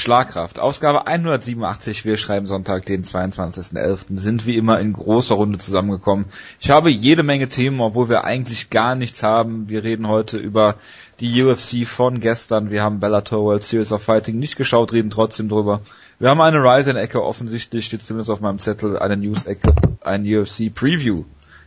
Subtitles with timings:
[0.00, 0.58] Schlagkraft.
[0.58, 2.04] Ausgabe 187.
[2.04, 4.18] Wir schreiben Sonntag, den 22.11.
[4.18, 6.24] Sind wie immer in großer Runde zusammengekommen.
[6.58, 9.68] Ich habe jede Menge Themen, obwohl wir eigentlich gar nichts haben.
[9.68, 10.76] Wir reden heute über
[11.20, 12.70] die UFC von gestern.
[12.70, 15.82] Wir haben Bellator World Series of Fighting nicht geschaut, reden trotzdem drüber.
[16.18, 21.24] Wir haben eine Ryzen-Ecke, offensichtlich steht zumindest auf meinem Zettel, eine News-Ecke, ein UFC-Preview.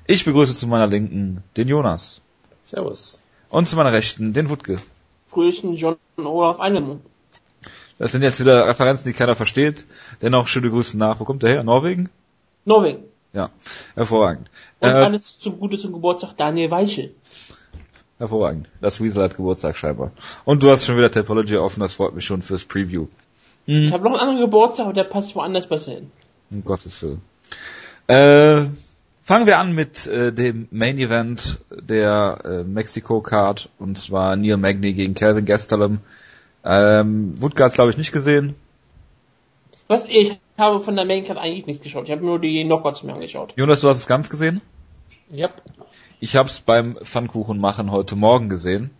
[0.07, 2.21] Ich begrüße zu meiner Linken den Jonas.
[2.63, 3.21] Servus.
[3.49, 4.79] Und zu meiner Rechten den Wutke.
[5.29, 7.01] Frühchen John Olaf Einemann.
[8.03, 9.85] Das sind jetzt wieder Referenzen, die keiner versteht.
[10.21, 11.21] Dennoch schöne Grüße nach.
[11.21, 11.63] Wo kommt der her?
[11.63, 12.09] Norwegen?
[12.65, 13.05] Norwegen.
[13.31, 13.49] Ja,
[13.95, 14.49] hervorragend.
[14.81, 17.15] Und äh, alles zum Gute zum Geburtstag Daniel Weichel.
[18.17, 18.67] Hervorragend.
[18.81, 20.11] Das Weasel hat Geburtstag scheinbar.
[20.43, 23.07] Und du hast schon wieder Topology offen, das freut mich schon fürs Preview.
[23.67, 23.83] Mhm.
[23.83, 26.11] Ich habe noch einen anderen Geburtstag, aber der passt woanders besser hin.
[26.51, 27.21] Um Gottes Willen.
[28.07, 28.67] Äh,
[29.23, 34.57] fangen wir an mit äh, dem Main Event der äh, Mexico Card und zwar Neil
[34.57, 36.01] Magny gegen Calvin Gastelum.
[36.63, 38.55] Ähm, hat's glaube ich nicht gesehen.
[39.87, 40.05] Was?
[40.05, 42.05] Ich habe von der Main Card eigentlich nichts geschaut.
[42.05, 43.53] Ich habe nur die Knockouts mir angeschaut.
[43.55, 44.61] Jonas, du hast es ganz gesehen?
[45.29, 45.47] Ja.
[45.47, 45.61] Yep.
[46.19, 48.91] Ich habe es beim Pfannkuchen machen heute Morgen gesehen.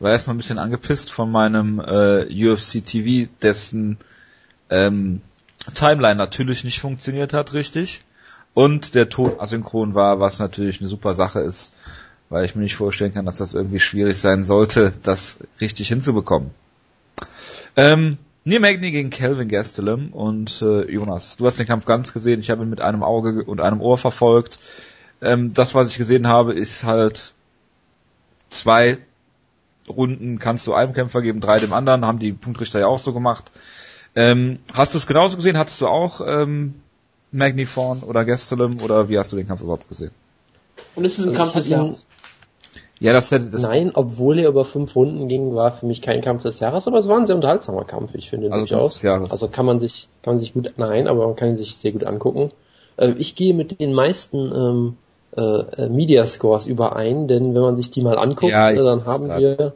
[0.00, 3.98] War erstmal ein bisschen angepisst von meinem äh, UFC TV, dessen
[4.70, 5.20] ähm,
[5.74, 8.00] Timeline natürlich nicht funktioniert hat, richtig.
[8.54, 11.74] Und der Ton asynchron war, was natürlich eine super Sache ist,
[12.28, 16.50] weil ich mir nicht vorstellen kann, dass das irgendwie schwierig sein sollte, das richtig hinzubekommen.
[17.76, 22.40] Ähm, Neil Magny gegen Kelvin Gastelum und äh, Jonas, du hast den Kampf ganz gesehen,
[22.40, 24.58] ich habe ihn mit einem Auge und einem Ohr verfolgt.
[25.22, 27.32] Ähm, das, was ich gesehen habe, ist halt
[28.50, 28.98] zwei
[29.88, 33.12] Runden kannst du einem Kämpfer geben, drei dem anderen, haben die Punktrichter ja auch so
[33.12, 33.50] gemacht.
[34.14, 35.58] Ähm, hast du es genauso gesehen?
[35.58, 36.74] Hattest du auch ähm,
[37.32, 40.12] Magni vorn oder Gastelum oder wie hast du den Kampf überhaupt gesehen?
[40.94, 42.06] Und ist es ein also Kampf des Jahres?
[43.00, 46.42] Ja, das, das Nein, obwohl er über fünf Runden ging, war für mich kein Kampf
[46.42, 49.02] des Jahres, aber es war ein sehr unterhaltsamer Kampf, ich finde also durchaus.
[49.02, 49.32] Jahres.
[49.32, 51.92] Also kann man sich, kann man sich gut, nein, aber man kann ihn sich sehr
[51.92, 52.52] gut angucken.
[52.96, 54.96] Äh, ich gehe mit den meisten ähm,
[55.36, 59.28] äh, Media Scores überein, denn wenn man sich die mal anguckt, ja, äh, dann haben
[59.28, 59.74] wir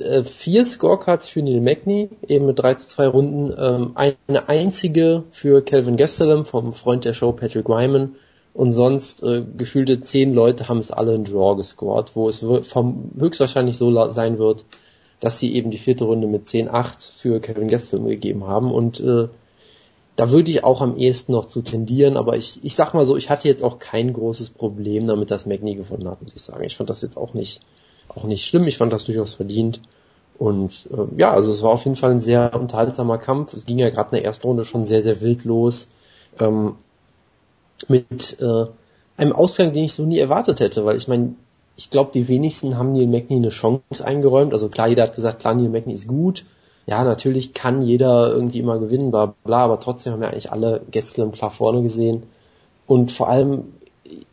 [0.00, 5.22] äh, vier Scorecards für Neil Magny, eben mit 3 zu 2 Runden, ähm, eine einzige
[5.30, 8.16] für Calvin Gastelum vom Freund der Show Patrick Wyman
[8.52, 13.10] und sonst äh, gefühlte zehn Leute haben es alle in Draw gescored, wo es vom,
[13.18, 14.64] höchstwahrscheinlich so sein wird,
[15.20, 19.28] dass sie eben die vierte Runde mit 10-8 für Kevin Gastelum gegeben haben und äh,
[20.16, 23.16] da würde ich auch am ehesten noch zu tendieren, aber ich, ich sag mal so,
[23.16, 26.62] ich hatte jetzt auch kein großes Problem damit, dass Magni gewonnen hat, muss ich sagen.
[26.64, 27.62] Ich fand das jetzt auch nicht,
[28.08, 29.80] auch nicht schlimm, ich fand das durchaus verdient.
[30.38, 33.54] Und äh, ja, also es war auf jeden Fall ein sehr unterhaltsamer Kampf.
[33.54, 35.88] Es ging ja gerade in der ersten Runde schon sehr, sehr wild los.
[36.38, 36.74] Ähm,
[37.88, 38.66] mit äh,
[39.16, 41.34] einem Ausgang, den ich so nie erwartet hätte, weil ich meine,
[41.76, 44.52] ich glaube, die wenigsten haben Neil Magny eine Chance eingeräumt.
[44.52, 46.44] Also klar, jeder hat gesagt, klar, Neil Magny ist gut,
[46.86, 50.82] ja, natürlich kann jeder irgendwie immer gewinnen, bla bla, aber trotzdem haben ja eigentlich alle
[50.90, 52.24] Gäste klar vorne gesehen.
[52.86, 53.72] Und vor allem,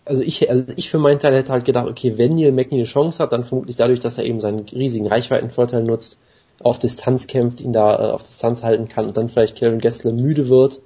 [0.06, 2.86] also ich, also ich für meinen Teil hätte halt gedacht, okay, wenn Neil Magny eine
[2.86, 6.18] Chance hat, dann vermutlich dadurch, dass er eben seinen riesigen Reichweitenvorteil nutzt,
[6.62, 10.12] auf Distanz kämpft, ihn da äh, auf Distanz halten kann und dann vielleicht Kevin Gessler
[10.12, 10.80] müde wird,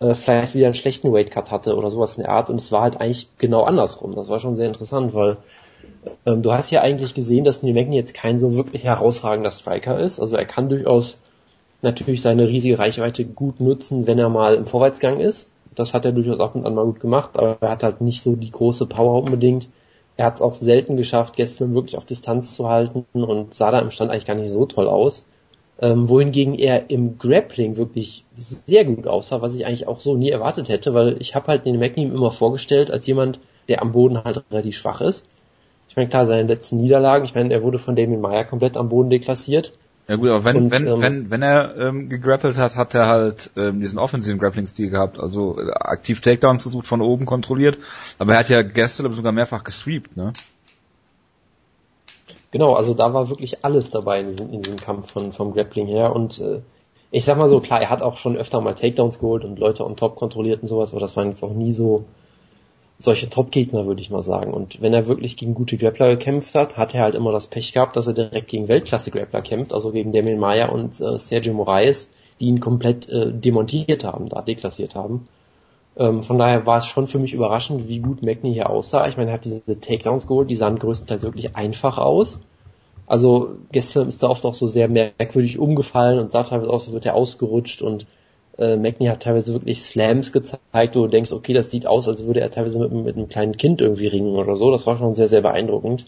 [0.00, 2.50] äh, vielleicht wieder einen schlechten Weightcut hatte oder sowas in der Art.
[2.50, 4.14] Und es war halt eigentlich genau andersrum.
[4.14, 5.38] Das war schon sehr interessant, weil
[6.26, 10.20] ähm, du hast ja eigentlich gesehen, dass Magny jetzt kein so wirklich herausragender Striker ist.
[10.20, 11.16] Also er kann durchaus
[11.82, 15.50] natürlich seine riesige Reichweite gut nutzen, wenn er mal im Vorwärtsgang ist.
[15.74, 18.20] Das hat er durchaus ab und an mal gut gemacht, aber er hat halt nicht
[18.20, 19.68] so die große Power unbedingt.
[20.16, 23.78] Er hat es auch selten geschafft, gestern wirklich auf Distanz zu halten und sah da
[23.78, 25.24] im Stand eigentlich gar nicht so toll aus.
[25.80, 30.30] Ähm, wohingegen er im Grappling wirklich sehr gut aussah, was ich eigentlich auch so nie
[30.30, 34.24] erwartet hätte, weil ich habe halt den Magny immer vorgestellt als jemand, der am Boden
[34.24, 35.24] halt relativ schwach ist
[35.98, 39.10] meine, klar, seine letzten Niederlagen, ich meine, er wurde von Damien Meyer komplett am Boden
[39.10, 39.74] deklassiert.
[40.06, 43.08] Ja gut, aber wenn, und, wenn, ähm, wenn, wenn er ähm, gegrappelt hat, hat er
[43.08, 47.76] halt ähm, diesen offensiven Grappling-Stil gehabt, also äh, aktiv Takedowns gesucht, von oben kontrolliert,
[48.18, 50.32] aber er hat ja gestern sogar mehrfach gesweept, ne?
[52.50, 55.86] Genau, also da war wirklich alles dabei in diesem, in diesem Kampf von, vom Grappling
[55.86, 56.60] her und äh,
[57.10, 59.84] ich sag mal so, klar, er hat auch schon öfter mal Takedowns geholt und Leute
[59.84, 62.04] on top kontrolliert und sowas, aber das waren jetzt auch nie so
[62.98, 64.52] solche Top-Gegner, würde ich mal sagen.
[64.52, 67.72] Und wenn er wirklich gegen gute Grappler gekämpft hat, hat er halt immer das Pech
[67.72, 72.08] gehabt, dass er direkt gegen Weltklasse-Grappler kämpft, also gegen Damien Maya und äh, Sergio Moraes,
[72.40, 75.28] die ihn komplett äh, demontiert haben, da deklassiert haben.
[75.98, 79.08] Ähm, von daher war es schon für mich überraschend, wie gut Magny hier aussah.
[79.08, 82.40] Ich meine, er hat diese Takedowns geholt, die sahen größtenteils wirklich einfach aus.
[83.06, 86.92] Also gestern ist er oft auch so sehr merkwürdig umgefallen und sah teilweise aus, als
[86.92, 88.06] wird er ausgerutscht und
[88.58, 92.26] äh, Magni hat teilweise wirklich Slams gezeigt, wo du denkst, okay, das sieht aus, als
[92.26, 94.70] würde er teilweise mit, mit einem kleinen Kind irgendwie ringen oder so.
[94.70, 96.06] Das war schon sehr, sehr beeindruckend,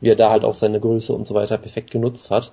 [0.00, 2.52] wie er da halt auch seine Größe und so weiter perfekt genutzt hat.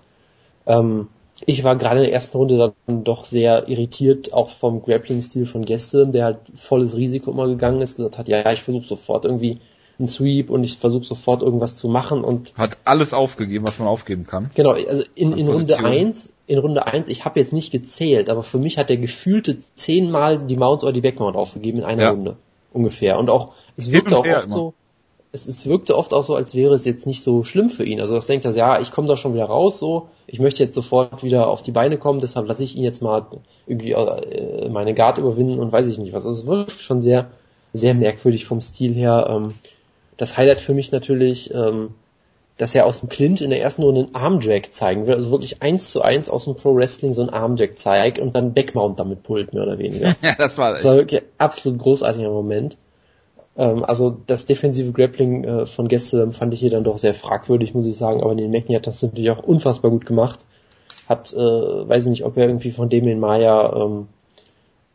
[0.66, 1.10] Ähm,
[1.46, 5.66] ich war gerade in der ersten Runde dann doch sehr irritiert, auch vom Grappling-Stil von
[5.66, 9.26] Gäste, der halt volles Risiko immer gegangen ist, gesagt hat, ja, ja, ich versuche sofort
[9.26, 9.60] irgendwie
[10.00, 13.88] einen Sweep und ich versuche sofort irgendwas zu machen und hat alles aufgegeben, was man
[13.88, 14.50] aufgeben kann.
[14.56, 18.44] Genau, also in, in Runde eins, in Runde eins, ich habe jetzt nicht gezählt, aber
[18.44, 22.10] für mich hat er gefühlte zehnmal die Mount oder die Backmount aufgegeben in einer ja.
[22.12, 22.38] Runde
[22.74, 24.56] ungefähr und auch es wirkte auch oft immer.
[24.56, 24.74] so
[25.36, 28.00] es, es wirkte oft auch so, als wäre es jetzt nicht so schlimm für ihn.
[28.00, 30.74] Also das denkt er, ja, ich komme da schon wieder raus, so, ich möchte jetzt
[30.74, 33.28] sofort wieder auf die Beine kommen, deshalb lasse ich ihn jetzt mal
[33.68, 36.26] irgendwie äh, meine Guard überwinden und weiß ich nicht was.
[36.26, 37.28] Also es wird schon sehr,
[37.74, 39.28] sehr merkwürdig vom Stil her.
[39.30, 39.50] Ähm,
[40.18, 41.90] das Highlight für mich natürlich, ähm,
[42.58, 45.62] dass er aus dem Clint in der ersten Runde einen Armdrag zeigen will, also wirklich
[45.62, 49.24] eins zu eins aus dem Pro Wrestling so einen Armdrag zeigt und dann Backmount damit
[49.24, 50.16] pullt, mehr oder weniger.
[50.22, 52.78] ja, das war, das war wirklich ein absolut großartiger Moment.
[53.58, 57.74] Ähm, also das defensive Grappling äh, von Gäste fand ich hier dann doch sehr fragwürdig,
[57.74, 60.40] muss ich sagen, aber den Mackie hat das natürlich auch unfassbar gut gemacht.
[61.08, 64.08] Hat, äh, weiß ich nicht, ob er irgendwie von dem in Maya ähm,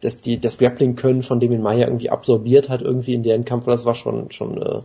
[0.00, 3.44] das, die, das Grappling können von dem in Maya irgendwie absorbiert hat, irgendwie in deren
[3.44, 4.80] Kampf, das war schon, schon äh,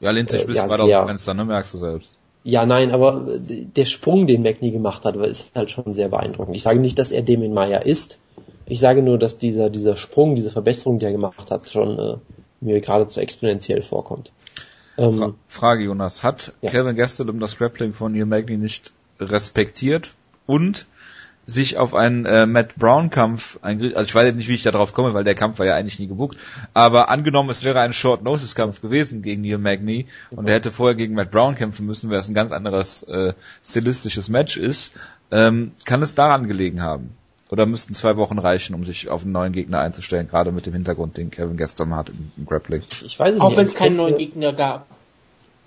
[0.00, 2.18] Ja, lehnt sich äh, bis ja, weit aus dem Fenster, ne, merkst du selbst.
[2.44, 6.56] Ja, nein, aber der Sprung, den McNee gemacht hat, ist halt schon sehr beeindruckend.
[6.56, 8.18] Ich sage nicht, dass er dem in Maya ist.
[8.66, 12.16] Ich sage nur, dass dieser, dieser Sprung, diese Verbesserung, die er gemacht hat, schon äh,
[12.62, 14.32] mir geradezu exponentiell vorkommt.
[14.96, 16.22] Ähm, Fra Frage, Jonas.
[16.22, 16.70] Hat ja.
[16.70, 20.14] Kevin Gastelum das Grappling von Neil Magny nicht respektiert
[20.46, 20.86] und
[21.46, 24.70] sich auf einen äh, Matt Brown Kampf eingerichtet, also ich weiß nicht, wie ich da
[24.70, 26.36] drauf komme, weil der Kampf war ja eigentlich nie gebucht,
[26.72, 30.70] aber angenommen, es wäre ein Short Notice Kampf gewesen gegen Neil Magny und er hätte
[30.70, 34.94] vorher gegen Matt Brown kämpfen müssen, weil es ein ganz anderes äh, stilistisches Match ist,
[35.32, 37.16] ähm, kann es daran gelegen haben?
[37.52, 40.72] Oder müssten zwei Wochen reichen, um sich auf einen neuen Gegner einzustellen, gerade mit dem
[40.72, 42.82] Hintergrund, den Kevin gestern hat im, im Grappling?
[43.04, 44.86] Ich weiß es Auch wenn es keinen neuen Gegner gab.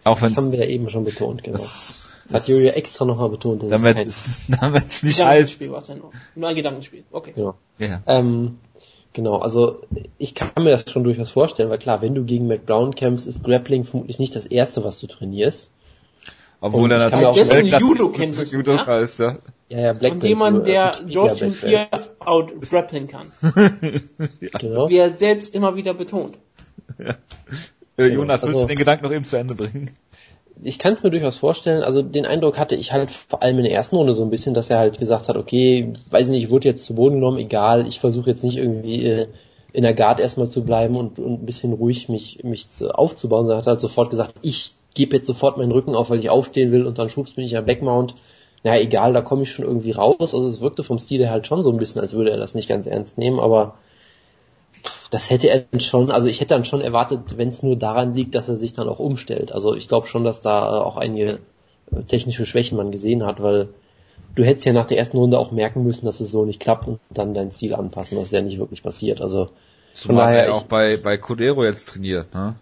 [0.04, 1.58] Auch das haben wir ja eben schon betont, genau.
[1.58, 3.62] Das, das hat Julia extra nochmal betont.
[3.62, 5.70] Dass damit es, damit es nicht heißt.
[5.70, 6.10] War es ja nur.
[6.34, 7.04] nur ein Gedankenspiel.
[7.12, 7.34] Okay.
[7.36, 7.54] Genau.
[7.78, 8.02] Ja.
[8.08, 8.58] Ähm,
[9.14, 9.84] genau, also
[10.18, 13.44] ich kann mir das schon durchaus vorstellen, weil klar, wenn du gegen McBrown kämpfst, ist
[13.44, 15.70] Grappling vermutlich nicht das erste, was du trainierst.
[16.62, 18.52] Obwohl er natürlich auch Judo kennt.
[18.52, 19.00] Judo ja?
[19.00, 19.38] ist, ja.
[19.68, 21.88] Ja, ja, Black Und jemand, der George Fear
[22.20, 23.26] out grappling kann.
[24.40, 24.50] ja.
[24.60, 24.90] genau.
[24.90, 26.38] Wie er selbst immer wieder betont.
[27.00, 27.16] Ja.
[27.98, 29.92] Äh, Jonas, also, willst du den Gedanken noch eben zu Ende bringen?
[30.62, 31.84] Ich kann es mir durchaus vorstellen.
[31.84, 34.54] Also den Eindruck hatte ich halt vor allem in der ersten Runde so ein bisschen,
[34.54, 37.40] dass er halt gesagt hat, okay, weiß ich nicht, ich wurde jetzt zu Boden genommen,
[37.40, 39.28] egal, ich versuche jetzt nicht irgendwie äh,
[39.74, 43.58] in der Guard erstmal zu bleiben und, und ein bisschen ruhig mich, mich aufzubauen, sondern
[43.58, 46.88] hat halt sofort gesagt, ich gebe jetzt sofort meinen Rücken auf, weil ich aufstehen will
[46.88, 48.16] und dann schubst mich ja Backmount
[48.66, 50.34] naja, egal, da komme ich schon irgendwie raus.
[50.34, 52.56] Also es wirkte vom Stil her halt schon so ein bisschen, als würde er das
[52.56, 53.76] nicht ganz ernst nehmen, aber
[55.12, 58.16] das hätte er dann schon, also ich hätte dann schon erwartet, wenn es nur daran
[58.16, 59.52] liegt, dass er sich dann auch umstellt.
[59.52, 61.38] Also ich glaube schon, dass da auch einige
[62.08, 63.70] technische Schwächen man gesehen hat, weil
[64.34, 66.88] du hättest ja nach der ersten Runde auch merken müssen, dass es so nicht klappt
[66.88, 68.18] und dann dein Stil anpassen.
[68.18, 69.22] Das ist ja nicht wirklich passiert.
[69.22, 69.50] Also
[69.94, 72.56] von daher auch bei bei Codero jetzt trainiert, ne?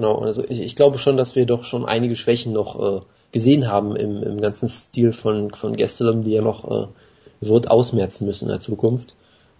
[0.00, 3.00] Genau, also ich, ich glaube schon, dass wir doch schon einige Schwächen noch äh,
[3.32, 6.86] gesehen haben im, im ganzen Stil von, von Gastelum, die er noch äh,
[7.42, 9.14] wird ausmerzen müssen in der Zukunft.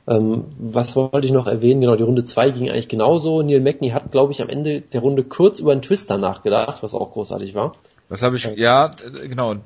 [0.09, 1.83] Ähm, was wollte ich noch erwähnen?
[1.83, 3.43] Genau, die Runde 2 ging eigentlich genauso.
[3.43, 6.95] Neil Magny hat, glaube ich, am Ende der Runde kurz über einen Twister nachgedacht, was
[6.95, 7.73] auch großartig war.
[8.09, 8.95] Das habe ich, ja,
[9.29, 9.59] genau, äh,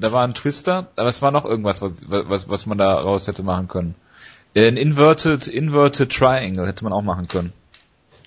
[0.00, 3.26] da war ein Twister, aber es war noch irgendwas, was, was, was man da raus
[3.26, 3.96] hätte machen können.
[4.56, 7.52] Ein Inverted, Inverted Triangle hätte man auch machen können.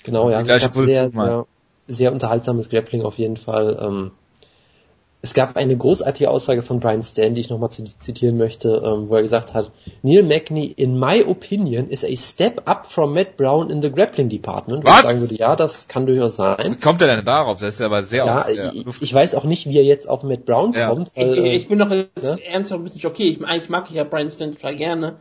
[0.04, 1.46] Genau, ja, also sehr, sehr,
[1.88, 3.78] sehr unterhaltsames Grappling auf jeden Fall.
[3.82, 4.12] Ähm,
[5.26, 9.16] es gab eine großartige Aussage von Brian Stan, die ich nochmal zitieren möchte, ähm, wo
[9.16, 9.72] er gesagt hat,
[10.04, 14.30] Neil Magny, in my opinion, is a step up from Matt Brown in the grappling
[14.30, 14.86] department.
[14.86, 15.00] Was?
[15.00, 16.74] ich sagen würde, ja, das kann durchaus sein.
[16.74, 17.60] Wie kommt er denn darauf?
[17.60, 18.72] Das ist ja aber sehr ja, aus, ja.
[18.72, 20.90] Ich, ich, weiß auch nicht, wie er jetzt auf Matt Brown ja.
[20.90, 21.10] kommt.
[21.16, 22.36] Weil, ich, ich, bin doch jetzt ja?
[22.36, 23.38] ernsthaft ein bisschen schockiert.
[23.38, 25.16] Ich, eigentlich mag ich ja Brian Stan total gerne.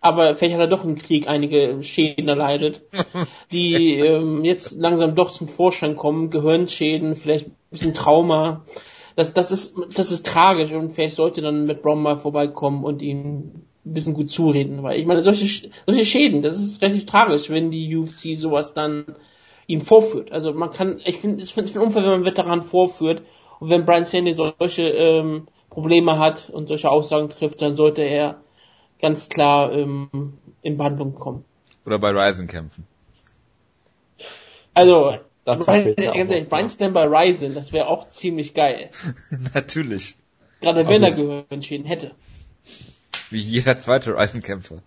[0.00, 2.82] Aber vielleicht hat er doch im Krieg einige Schäden erleidet,
[3.52, 6.30] die ähm, jetzt langsam doch zum Vorschein kommen.
[6.30, 8.64] Gehirnschäden, vielleicht ein bisschen Trauma
[9.18, 13.02] das, das ist, das ist tragisch und vielleicht sollte dann mit Brom mal vorbeikommen und
[13.02, 17.50] ihn ein bisschen gut zureden, weil ich meine, solche, solche Schäden, das ist relativ tragisch,
[17.50, 19.16] wenn die UFC sowas dann
[19.66, 20.30] ihm vorführt.
[20.30, 23.22] Also man kann, ich finde, es ist ein Unfall, wenn man Veteran vorführt
[23.58, 28.40] und wenn Brian Sandy solche ähm, Probleme hat und solche Aussagen trifft, dann sollte er
[29.00, 31.44] ganz klar ähm, in Behandlung kommen.
[31.86, 32.86] Oder bei Ryzen kämpfen.
[34.74, 38.90] Also, Brian, Brian Stan bei Ryzen, das wäre auch ziemlich geil.
[39.54, 40.16] Natürlich.
[40.60, 42.12] Gerade wenn er Gehirnschäden hätte.
[43.30, 44.82] Wie jeder zweite Ryzen-Kämpfer.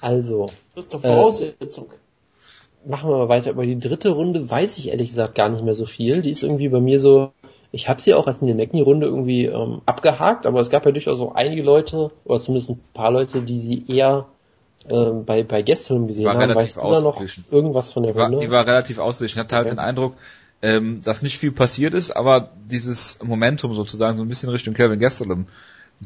[0.00, 0.50] Also.
[0.74, 1.92] Das ist doch Voraussetzung.
[1.92, 3.50] Äh, machen wir mal weiter.
[3.50, 6.22] Über die dritte Runde weiß ich ehrlich gesagt gar nicht mehr so viel.
[6.22, 7.32] Die ist irgendwie bei mir so
[7.72, 10.92] Ich habe sie auch als Neil Magny Runde irgendwie ähm, abgehakt, aber es gab ja
[10.92, 14.26] durchaus auch einige Leute, oder zumindest ein paar Leute, die sie eher
[14.88, 16.54] äh, bei, bei Gästen gesehen war haben.
[16.54, 18.40] Weißt du da noch irgendwas von der Runde?
[18.40, 19.38] Die war relativ ausgeglichen.
[19.38, 19.76] Ich hatte halt okay.
[19.76, 20.14] den Eindruck,
[20.60, 25.00] ähm, dass nicht viel passiert ist, aber dieses Momentum sozusagen so ein bisschen Richtung Kevin
[25.00, 25.46] Gastelum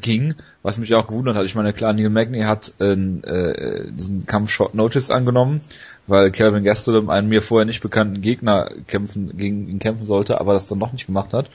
[0.00, 1.45] ging, was mich auch gewundert hat.
[1.45, 5.61] Ich meine, klar, Neil Magny hat äh, äh, diesen Kampf Short Notice angenommen,
[6.07, 10.53] weil Calvin Gastelum einen mir vorher nicht bekannten Gegner kämpfen, gegen ihn kämpfen sollte, aber
[10.53, 11.49] das dann noch nicht gemacht hat.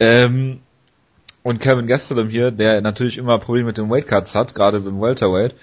[0.00, 0.60] Ähm,
[1.42, 5.54] und Kevin Gastelum hier, der natürlich immer Probleme mit den Weightcuts hat, gerade beim Welterweight,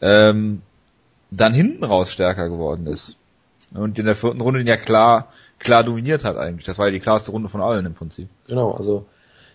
[0.00, 0.62] ähm,
[1.30, 3.16] dann hinten raus stärker geworden ist.
[3.72, 5.28] Und in der vierten Runde ihn ja klar,
[5.58, 6.66] klar dominiert hat eigentlich.
[6.66, 8.28] Das war ja die klarste Runde von allen im Prinzip.
[8.46, 9.06] Genau, also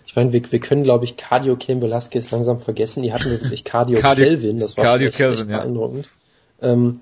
[0.07, 3.03] ich meine, wir, wir können, glaube ich, Cardio Ken Velasquez langsam vergessen.
[3.03, 6.07] Die hatten wirklich Cardio, Cardio Kelvin, das war Cardio echt, Kelvin, echt beeindruckend.
[6.61, 6.69] Ja.
[6.69, 6.99] Ähm,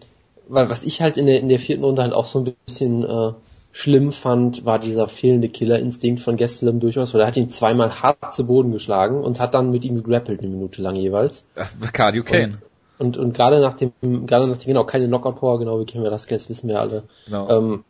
[0.47, 3.03] weil was ich halt in der, in der vierten Runde halt auch so ein bisschen
[3.03, 3.33] äh,
[3.71, 8.33] schlimm fand, war dieser fehlende Killerinstinkt von Gastelum durchaus, weil er hat ihn zweimal hart
[8.33, 11.45] zu Boden geschlagen und hat dann mit ihm gegrappelt eine Minute lang jeweils.
[11.93, 12.53] Cardio Kane.
[12.97, 13.91] Und, und, und gerade nach dem,
[14.25, 17.03] gerade nach dem, genau, keine Knockout-Power, genau wie Ken Velasquez, wissen wir alle.
[17.25, 17.49] Genau.
[17.49, 17.83] Ähm,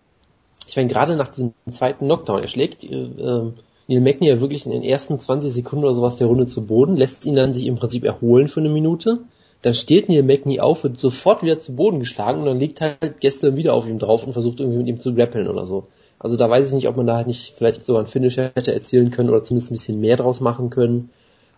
[0.67, 3.51] ich meine, gerade nach diesem zweiten Knockdown, er schlägt äh, äh,
[3.87, 7.25] Neil ja wirklich in den ersten 20 Sekunden oder sowas der Runde zu Boden, lässt
[7.25, 9.19] ihn dann sich im Prinzip erholen für eine Minute.
[9.61, 13.19] Dann steht Neil Magny auf, wird sofort wieder zu Boden geschlagen und dann liegt halt
[13.19, 15.85] Gessler wieder auf ihm drauf und versucht irgendwie mit ihm zu grappeln oder so.
[16.17, 18.73] Also da weiß ich nicht, ob man da halt nicht vielleicht sogar ein Finish hätte
[18.73, 21.09] erzielen können oder zumindest ein bisschen mehr draus machen können.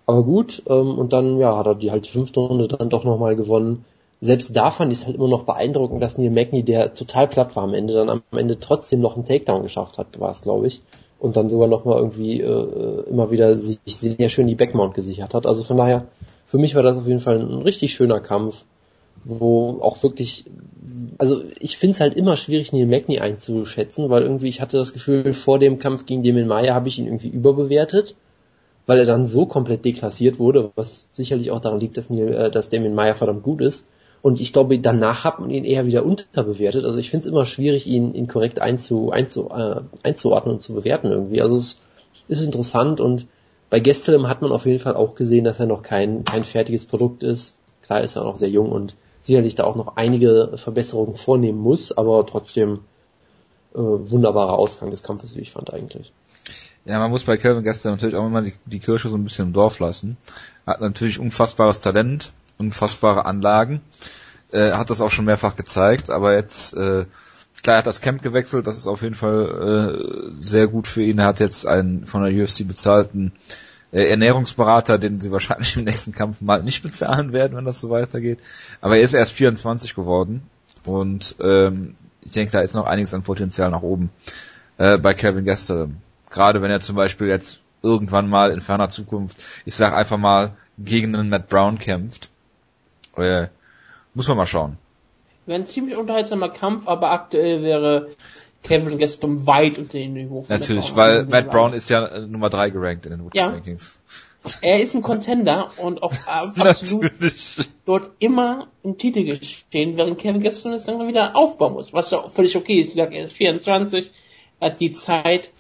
[0.06, 3.04] Aber gut, ähm, und dann ja, hat er die halt die fünfte Runde dann doch
[3.04, 3.86] nochmal gewonnen.
[4.20, 7.56] Selbst da fand ich es halt immer noch beeindruckend, dass Neil Magny, der total platt
[7.56, 10.68] war am Ende, dann am Ende trotzdem noch einen Takedown geschafft hat, war es, glaube
[10.68, 10.82] ich
[11.20, 15.46] und dann sogar nochmal irgendwie äh, immer wieder sich sehr schön die Backmount gesichert hat.
[15.46, 16.06] Also von daher,
[16.46, 18.66] für mich war das auf jeden Fall ein richtig schöner Kampf,
[19.24, 20.46] wo auch wirklich,
[21.18, 24.94] also ich finde es halt immer schwierig, Neil Magny einzuschätzen, weil irgendwie ich hatte das
[24.94, 28.16] Gefühl, vor dem Kampf gegen Damien Maya habe ich ihn irgendwie überbewertet,
[28.86, 32.52] weil er dann so komplett deklassiert wurde, was sicherlich auch daran liegt, dass, Neil, äh,
[32.52, 33.88] dass Damien Maya verdammt gut ist.
[34.22, 36.86] Und ich glaube, danach hat man ihn eher wieder unterbewertet.
[36.86, 40.74] Also ich finde es immer schwierig, ihn, ihn korrekt einzu, einzu, äh, einzuordnen und zu
[40.74, 41.42] bewerten irgendwie.
[41.42, 41.80] Also es
[42.28, 43.28] ist interessant und
[43.70, 46.86] bei Gestelem hat man auf jeden Fall auch gesehen, dass er noch kein, kein fertiges
[46.86, 47.58] Produkt ist.
[47.84, 51.92] Klar ist er noch sehr jung und sicherlich da auch noch einige Verbesserungen vornehmen muss,
[51.92, 52.80] aber trotzdem
[53.74, 56.14] äh, wunderbarer Ausgang des Kampfes, wie ich fand eigentlich.
[56.86, 59.48] Ja, man muss bei Kelvin Gestern natürlich auch immer die, die Kirsche so ein bisschen
[59.48, 60.16] im Dorf lassen.
[60.66, 63.82] Hat natürlich unfassbares Talent, unfassbare Anlagen.
[64.52, 67.06] Äh, hat das auch schon mehrfach gezeigt, aber jetzt, äh,
[67.62, 71.04] klar, er hat das Camp gewechselt, das ist auf jeden Fall äh, sehr gut für
[71.04, 71.20] ihn.
[71.20, 73.34] Er hat jetzt einen von der UFC bezahlten
[73.92, 77.90] äh, Ernährungsberater, den sie wahrscheinlich im nächsten Kampf mal nicht bezahlen werden, wenn das so
[77.90, 78.40] weitergeht.
[78.80, 80.44] Aber er ist erst 24 geworden
[80.86, 84.10] und ähm, ich denke, da ist noch einiges an Potenzial nach oben
[84.78, 85.98] äh, bei Kevin Gastelum.
[86.30, 90.54] Gerade wenn er zum Beispiel jetzt irgendwann mal in ferner Zukunft, ich sag einfach mal,
[90.78, 92.30] gegen einen Matt Brown kämpft,
[93.18, 93.48] äh,
[94.14, 94.78] muss man mal schauen.
[95.46, 98.10] Wäre ein ziemlich unterhaltsamer Kampf, aber aktuell wäre
[98.64, 100.46] Kevin Gaston weit unter dem Niveau.
[100.50, 103.48] Natürlich, weil Matt Brown ist ja äh, Nummer 3 gerankt in den Woodcut ja.
[103.48, 103.98] Rankings.
[104.62, 107.12] Er ist ein Contender und auch absolut
[107.86, 112.28] dort immer im Titel gestehen, während Kevin Gaston es dann wieder aufbauen muss, was ja
[112.30, 112.90] völlig okay ist.
[112.90, 114.12] Wie gesagt, er ist 24,
[114.62, 115.52] hat die Zeit,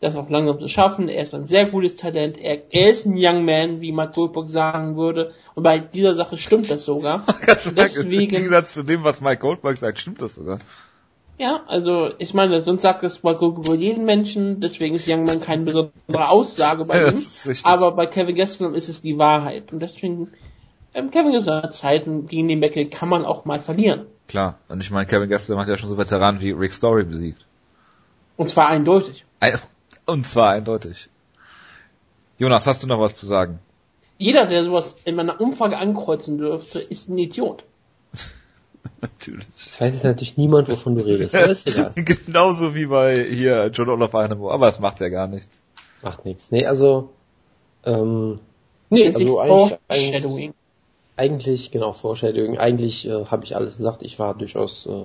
[0.00, 1.08] das auch langsam zu schaffen.
[1.08, 2.38] Er ist ein sehr gutes Talent.
[2.40, 5.32] Er, er ist ein Young Man, wie Mark Goldberg sagen würde.
[5.54, 7.24] Und bei dieser Sache stimmt das sogar.
[7.46, 10.58] Deswegen, Im Gegensatz zu dem, was Mike Goldberg sagt, stimmt das sogar.
[11.38, 15.24] Ja, also ich meine, sonst sagt das Mark Goldberg über jeden Menschen, deswegen ist Young
[15.24, 17.22] Man keine besondere Aussage bei ihm.
[17.64, 19.70] Aber bei Kevin Gastelum ist es die Wahrheit.
[19.70, 20.32] Und deswegen,
[20.94, 24.06] ähm, Kevin Gastelum hat Zeiten gegen den Beckel kann man auch mal verlieren.
[24.28, 27.44] Klar, und ich meine, Kevin Gastelum hat ja schon so Veteranen wie Rick Story besiegt.
[28.38, 29.26] Und zwar eindeutig.
[30.06, 31.08] Und zwar eindeutig.
[32.38, 33.58] Jonas, hast du noch was zu sagen?
[34.18, 37.64] Jeder, der sowas in meiner Umfrage ankreuzen dürfte, ist ein Idiot.
[39.00, 39.46] natürlich.
[39.52, 41.34] Das weiß jetzt natürlich niemand, wovon du redest.
[41.34, 41.92] Aber ist egal.
[41.96, 45.62] Genauso wie bei hier John Olaf Einemo, aber es macht ja gar nichts.
[46.02, 46.50] Macht nichts.
[46.50, 47.10] Nee, also
[47.84, 48.40] ähm,
[48.88, 50.50] nee, also eigentlich, eigentlich,
[51.16, 52.58] eigentlich, genau, Foreshadowing.
[52.58, 54.02] Eigentlich äh, habe ich alles gesagt.
[54.02, 55.04] Ich war durchaus äh,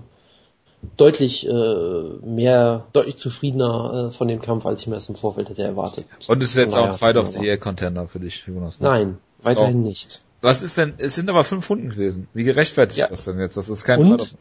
[0.97, 5.49] deutlich äh, mehr, deutlich zufriedener äh, von dem Kampf, als ich mir das im Vorfeld
[5.49, 6.05] hätte erwartet.
[6.27, 8.79] Und ist jetzt auch Fight of the Year Contender für dich, Jonas?
[8.79, 8.87] Ne?
[8.87, 9.87] Nein, weiterhin oh.
[9.87, 10.21] nicht.
[10.41, 12.27] Was ist denn, es sind aber fünf Runden gewesen.
[12.33, 13.05] Wie gerechtfertigt ja.
[13.05, 13.57] ist das denn jetzt?
[13.57, 14.07] Das ist kein Und?
[14.07, 14.35] Fight of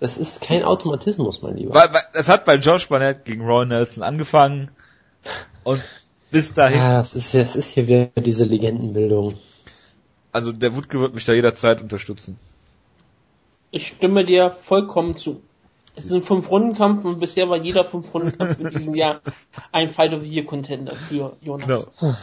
[0.00, 1.74] das ist kein Automatismus, mein Lieber.
[1.74, 4.70] Weil, weil, es hat bei Josh Barnett gegen Roy Nelson angefangen
[5.62, 5.82] und
[6.30, 6.78] bis dahin.
[6.78, 9.34] Ja, das ist, das ist hier wieder diese Legendenbildung.
[10.32, 12.38] Also der Wutke wird mich da jederzeit unterstützen.
[13.70, 15.40] Ich stimme dir vollkommen zu.
[15.96, 19.20] Es ist ein Fünf-Runden-Kampf und bisher war jeder Fünf-Runden-Kampf in diesem Jahr
[19.70, 21.66] ein Fight of the Year Contender für Jonas.
[21.66, 22.14] Genau.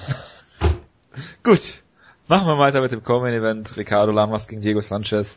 [1.43, 1.81] Gut.
[2.27, 3.75] Machen wir weiter mit dem Common Event.
[3.75, 5.35] Ricardo Lamas gegen Diego Sanchez.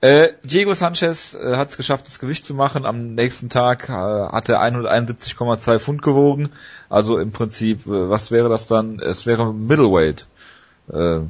[0.00, 2.86] Äh, Diego Sanchez äh, hat es geschafft, das Gewicht zu machen.
[2.86, 6.50] Am nächsten Tag äh, hat er 171,2 Pfund gewogen.
[6.88, 9.00] Also im Prinzip, äh, was wäre das dann?
[9.00, 10.28] Es wäre Middleweight.
[10.92, 11.20] Äh,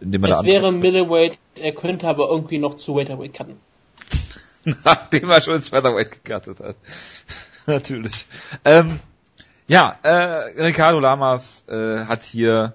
[0.00, 3.56] indem er es wäre Middleweight, er könnte aber irgendwie noch zu Welterweight cutten.
[4.84, 6.76] Nachdem er schon Featherweight gecuttet hat.
[7.66, 8.26] Natürlich.
[8.64, 9.00] Ähm,
[9.66, 12.74] ja, äh, Ricardo Lamas äh, hat hier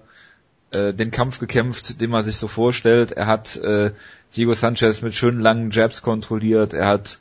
[0.72, 3.12] äh, den Kampf gekämpft, den man sich so vorstellt.
[3.12, 3.92] Er hat äh,
[4.34, 6.72] Diego Sanchez mit schönen langen Jabs kontrolliert.
[6.72, 7.18] Er hat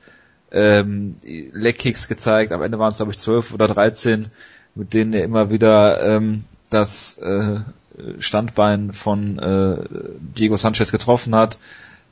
[0.51, 2.51] ähm, Leg-Kicks gezeigt.
[2.51, 4.25] Am Ende waren es, glaube ich, zwölf oder dreizehn,
[4.75, 7.59] mit denen er immer wieder ähm, das äh,
[8.19, 9.83] Standbein von äh,
[10.19, 11.59] Diego Sanchez getroffen hat.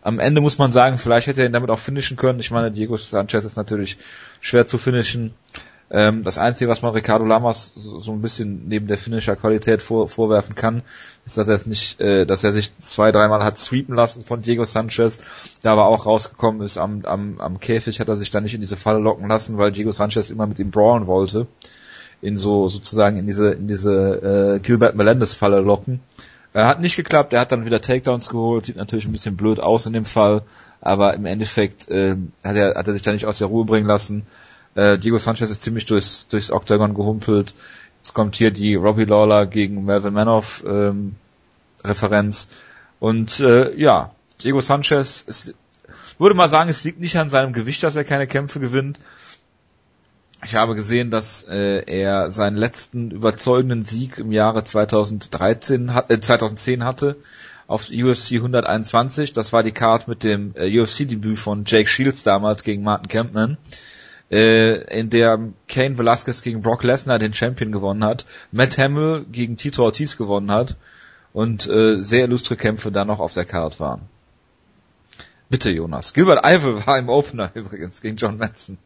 [0.07, 2.39] Am Ende muss man sagen, vielleicht hätte er ihn damit auch finishen können.
[2.39, 3.97] Ich meine, Diego Sanchez ist natürlich
[4.39, 5.33] schwer zu finishen.
[5.91, 10.07] Ähm, das Einzige, was man Ricardo Lamas so, so ein bisschen neben der Finisher-Qualität vor,
[10.07, 10.81] vorwerfen kann,
[11.25, 14.41] ist, dass er es nicht, äh, dass er sich zwei, dreimal hat sweepen lassen von
[14.41, 15.19] Diego Sanchez,
[15.61, 18.61] da aber auch rausgekommen ist am, am, am Käfig, hat er sich da nicht in
[18.61, 21.47] diese Falle locken lassen, weil Diego Sanchez immer mit ihm brawlen wollte,
[22.21, 25.99] in so sozusagen in diese in diese äh, Gilbert Melendez Falle locken.
[26.57, 29.59] Er hat nicht geklappt, er hat dann wieder Takedowns geholt, sieht natürlich ein bisschen blöd
[29.59, 30.41] aus in dem Fall,
[30.81, 33.87] aber im Endeffekt äh, hat, er, hat er sich da nicht aus der Ruhe bringen
[33.87, 34.25] lassen
[34.77, 37.55] äh, Diego Sanchez ist ziemlich durchs, durchs Octagon gehumpelt.
[37.99, 41.15] Jetzt kommt hier die Robbie Lawler gegen Melvin Manoff ähm,
[41.83, 42.47] Referenz.
[42.99, 44.11] Und äh, ja,
[44.43, 45.53] Diego Sanchez, es,
[46.19, 48.99] würde mal sagen, es liegt nicht an seinem Gewicht, dass er keine Kämpfe gewinnt.
[50.43, 56.19] Ich habe gesehen, dass äh, er seinen letzten überzeugenden Sieg im Jahre 2013 hat, äh,
[56.19, 57.15] 2010 hatte
[57.65, 59.33] auf UFC 121.
[59.33, 63.57] Das war die Card mit dem äh, UFC-Debüt von Jake Shields damals gegen Martin Kempman
[64.29, 69.57] äh, in der Kane Velasquez gegen Brock Lesnar den Champion gewonnen hat, Matt Hamill gegen
[69.57, 70.75] Tito Ortiz gewonnen hat
[71.33, 74.01] und äh, sehr illustre Kämpfe da noch auf der Card waren.
[75.49, 76.13] Bitte Jonas.
[76.13, 78.77] Gilbert Ivel war im Opener übrigens gegen John Madsen.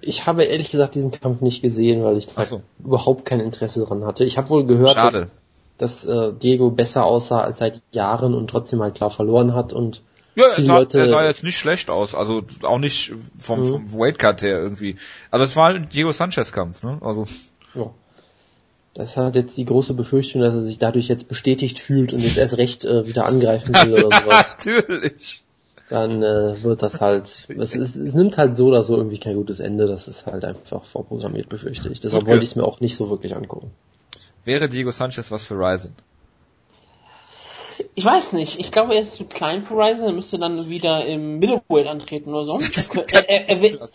[0.00, 2.62] Ich habe ehrlich gesagt diesen Kampf nicht gesehen, weil ich da so.
[2.78, 4.24] überhaupt kein Interesse dran hatte.
[4.24, 5.30] Ich habe wohl gehört, Schade.
[5.78, 9.72] dass, dass äh, Diego besser aussah als seit Jahren und trotzdem halt klar verloren hat
[9.72, 10.02] und
[10.34, 13.64] ja, er sah, Leute, er sah jetzt nicht schlecht aus, also auch nicht vom, mhm.
[13.64, 14.96] vom Weightcut her irgendwie.
[15.30, 16.98] Aber es war halt Diego Sanchez Kampf, ne?
[17.02, 17.26] Also.
[17.74, 17.90] Ja.
[18.94, 22.36] Das hat jetzt die große Befürchtung, dass er sich dadurch jetzt bestätigt fühlt und jetzt
[22.36, 24.56] erst recht äh, wieder angreifen will oder sowas.
[24.58, 25.42] Natürlich.
[25.92, 29.36] Dann äh, wird das halt, es, es, es nimmt halt so oder so irgendwie kein
[29.36, 32.00] gutes Ende, das ist halt einfach vorprogrammiert, befürchte ich.
[32.00, 33.70] Deshalb wollte ich es mir auch nicht so wirklich angucken.
[34.46, 35.94] Wäre Diego Sanchez was für Ryzen?
[37.94, 38.58] Ich weiß nicht.
[38.58, 40.06] Ich glaube, er ist zu klein für Ryzen.
[40.06, 42.58] Er müsste dann wieder im Middleweight antreten oder so.
[43.12, 43.88] er, er, er,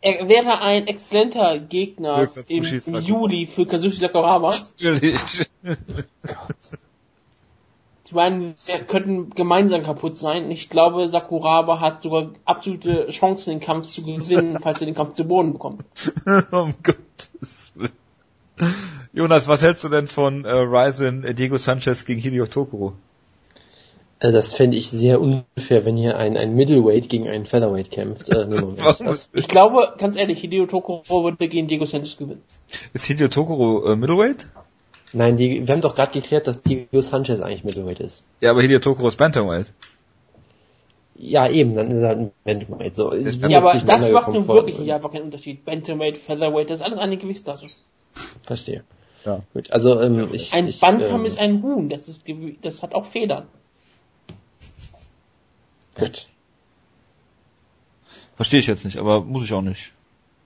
[0.00, 4.56] er, wäre ein exzellenter Gegner im, im Juli für Kazushi Sakuraba.
[4.56, 5.20] Natürlich.
[8.12, 10.50] Ich meine, wir könnten gemeinsam kaputt sein.
[10.50, 15.14] Ich glaube, Sakuraba hat sogar absolute Chancen, den Kampf zu gewinnen, falls er den Kampf
[15.14, 15.82] zu Boden bekommt.
[16.50, 17.90] um Gottes Willen.
[19.14, 22.92] Jonas, was hältst du denn von äh, Ryzen Diego Sanchez gegen Hideo Tokoro?
[24.20, 28.28] Äh, das fände ich sehr unfair, wenn hier ein, ein Middleweight gegen einen Featherweight kämpft.
[28.28, 28.46] Äh,
[29.32, 32.42] ich glaube, ganz ehrlich, Hideo Tokoro würde gegen Diego Sanchez gewinnen.
[32.92, 34.48] Ist Hideo Tokoro äh, Middleweight?
[35.12, 38.24] Nein, die, wir haben doch gerade geklärt, dass Diego Sanchez eigentlich Middleweight ist.
[38.40, 39.72] Ja, aber Hideo Tokoro ist Bantamweight.
[41.16, 42.96] Ja, eben, dann ist er halt ein Bantamweight.
[42.96, 45.64] So, ja, aber das macht nun wirklich nicht einfach keinen Unterschied.
[45.64, 47.66] Bantamweight, Featherweight, das ist alles eine Gewichtsklasse.
[48.42, 48.84] Verstehe.
[49.24, 49.42] Ja.
[49.52, 52.22] Gut, also ähm, ich, ein Bantam ähm, ist ein Huhn, das ist
[52.62, 53.46] das hat auch Federn.
[55.94, 56.26] Gut.
[58.34, 59.92] Verstehe ich jetzt nicht, aber muss ich auch nicht.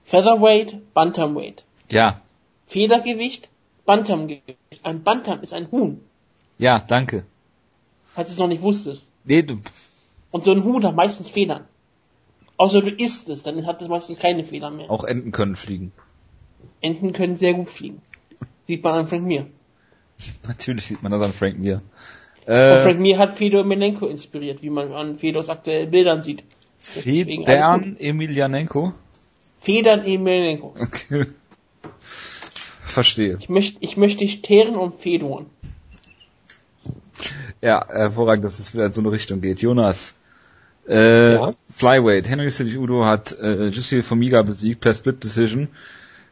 [0.03, 1.63] Featherweight, Bantamweight.
[1.89, 2.21] Ja.
[2.67, 3.49] Federgewicht,
[3.87, 4.57] Bantamgewicht.
[4.83, 6.01] Ein Bantam ist ein Huhn.
[6.59, 7.25] Ja, danke.
[8.13, 9.07] Falls du es noch nicht wusstest.
[9.23, 9.61] Nee, du.
[10.29, 11.65] Und so ein Huhn hat meistens Federn.
[12.57, 14.91] Außer du isst es, dann hat es meistens keine Federn mehr.
[14.91, 15.91] Auch Enten können fliegen.
[16.81, 18.01] Enten können sehr gut fliegen.
[18.67, 19.47] Sieht man an Frank Mir.
[20.47, 21.81] Natürlich sieht man das an Frank Mir.
[22.45, 26.43] Äh, Frank Mir hat Fedor Emelianenko inspiriert, wie man an Fedors aktuellen Bildern sieht.
[26.79, 28.93] Federn Emelianenko?
[29.61, 30.73] Federn Emelianenko.
[30.79, 31.27] Okay.
[32.97, 33.37] Verstehe.
[33.39, 35.45] Ich möchte, ich möchte dich teeren und Fedoren.
[37.61, 39.61] Ja, hervorragend, dass es wieder in so eine Richtung geht.
[39.61, 40.15] Jonas.
[40.89, 41.53] Äh, ja?
[41.69, 42.27] Flyweight.
[42.27, 45.67] Henry Cejudo hat äh, Jussi Formiga besiegt per Split Decision.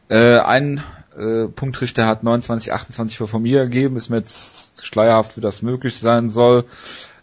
[0.08, 0.82] Äh, ein
[1.16, 3.96] äh, Punktrichter hat 29, 28 für Formiga gegeben.
[3.96, 6.64] Ist mir jetzt schleierhaft, wie das möglich sein soll.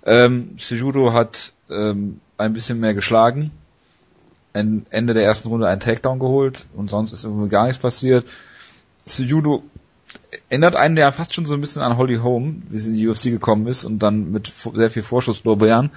[0.06, 3.52] Ähm, Sejudo hat ähm, ein bisschen mehr geschlagen.
[4.54, 8.26] Ende der ersten Runde einen Takedown geholt und sonst ist irgendwie gar nichts passiert.
[9.06, 9.64] Judo
[10.50, 13.08] ändert einen ja fast schon so ein bisschen an Holly Holm, wie sie in die
[13.08, 15.92] UFC gekommen ist und dann mit sehr viel Vorschusslorbeeren.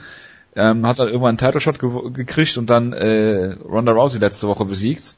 [0.55, 4.49] Ähm, hat dann irgendwann einen Title Shot ge gekriegt und dann äh, Ronda Rousey letzte
[4.49, 5.17] Woche besiegt.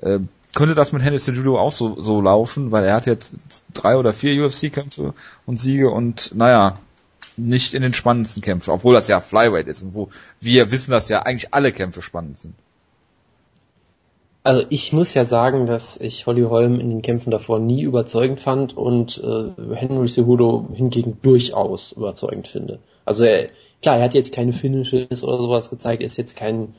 [0.00, 0.20] Äh,
[0.54, 3.34] könnte das mit Henry Cejudo auch so, so laufen, weil er hat jetzt
[3.74, 5.12] drei oder vier UFC-Kämpfe
[5.44, 6.74] und Siege und naja,
[7.36, 10.08] nicht in den spannendsten Kämpfen, obwohl das ja Flyweight ist und wo
[10.40, 12.54] wir wissen, dass ja eigentlich alle Kämpfe spannend sind.
[14.48, 18.40] Also ich muss ja sagen, dass ich Holly Holm in den Kämpfen davor nie überzeugend
[18.40, 22.78] fand und äh, Henry Cejudo hingegen durchaus überzeugend finde.
[23.04, 23.50] Also er,
[23.82, 26.74] klar, er hat jetzt keine Finishes oder sowas gezeigt, ist jetzt kein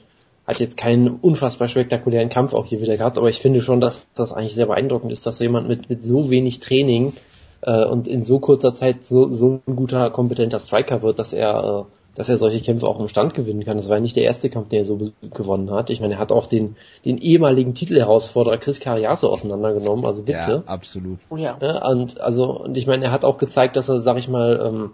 [0.48, 4.08] hat jetzt keinen unfassbar spektakulären Kampf auch hier wieder gehabt, aber ich finde schon, dass
[4.16, 7.14] das eigentlich sehr beeindruckend ist, dass so jemand mit, mit so wenig Training
[7.62, 11.86] äh, und in so kurzer Zeit so, so ein guter, kompetenter Striker wird, dass er,
[11.86, 13.78] äh, dass er solche Kämpfe auch im Stand gewinnen kann.
[13.78, 15.90] Das war ja nicht der erste Kampf, den er so gewonnen hat.
[15.90, 20.52] Ich meine, er hat auch den, den ehemaligen Titelherausforderer Chris Carriazo auseinandergenommen, also bitte.
[20.52, 21.20] Ja, absolut.
[21.30, 21.58] Oh, ja.
[21.62, 21.88] ja.
[21.88, 24.92] und also, und ich meine, er hat auch gezeigt, dass er, sag ich mal, ähm,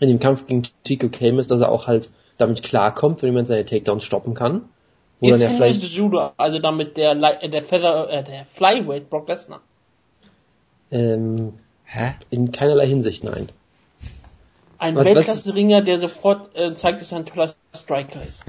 [0.00, 3.64] in dem Kampf gegen Chico ist, dass er auch halt damit klarkommt, wenn jemand seine
[3.64, 4.68] Takedowns stoppen kann.
[5.20, 9.28] Wo ist dann ja vielleicht Judo, also damit der der, Feather, äh, der Flyweight Brock
[9.28, 9.60] Lesnar.
[10.90, 12.14] Ähm, Hä?
[12.30, 13.48] In keinerlei Hinsicht, nein.
[14.78, 18.44] Ein Weltklasse-Ringer, der sofort äh, zeigt, dass er ein toller Striker ist.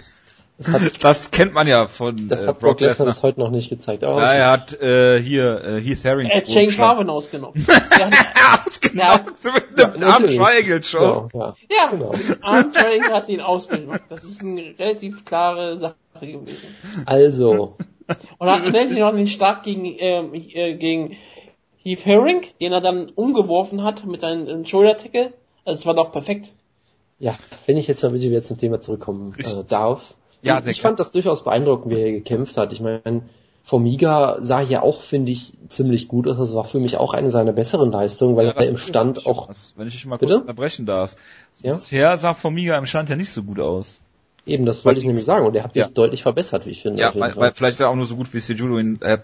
[0.57, 3.51] Das, hat, das kennt man ja von das äh, hat Brock Lesnar das heute noch
[3.51, 4.03] nicht gezeigt.
[4.03, 6.27] Aber ja, er hat äh, hier äh, Heath Herring.
[6.27, 7.65] Er hat Shane Carvin ausgenommen.
[8.65, 9.21] ausgenommen.
[9.43, 11.29] mit einem ja, Arm Triangle schon.
[11.33, 11.55] Ja, ja.
[11.69, 12.13] ja genau.
[12.41, 13.99] Arm Triangle hat ihn ausgenommen.
[14.09, 16.75] Das ist eine relativ klare Sache gewesen.
[17.05, 17.75] Also.
[18.37, 21.17] Und dann nennt sich noch den Start gegen ähm, äh, gegen
[21.83, 25.33] Heath Herring, den er dann umgeworfen hat mit einem Shoulder-Tackle.
[25.67, 26.53] Also es war doch perfekt.
[27.19, 30.15] Ja, wenn ich jetzt mal wieder zum Thema zurückkommen äh, darf.
[30.41, 32.71] Ja, ich fand das durchaus beeindruckend, wie er gekämpft hat.
[32.71, 33.23] Ich meine,
[33.63, 36.37] Formiga sah ja auch, finde ich, ziemlich gut aus.
[36.37, 39.49] Das war für mich auch eine seiner besseren Leistungen, weil ja, er im Stand auch.
[39.49, 41.17] Was, wenn ich dich mal kurz unterbrechen darf.
[41.61, 41.73] Ja?
[41.73, 43.99] Bisher sah Formiga im Stand ja nicht so gut aus.
[44.45, 45.45] Eben, das wollte ich nämlich sagen.
[45.45, 45.89] Und er hat sich ja.
[45.89, 47.01] deutlich verbessert, wie ich finde.
[47.01, 49.19] Ja, weil, weil vielleicht ist er auch nur so gut, wie Sejudo ihn äh,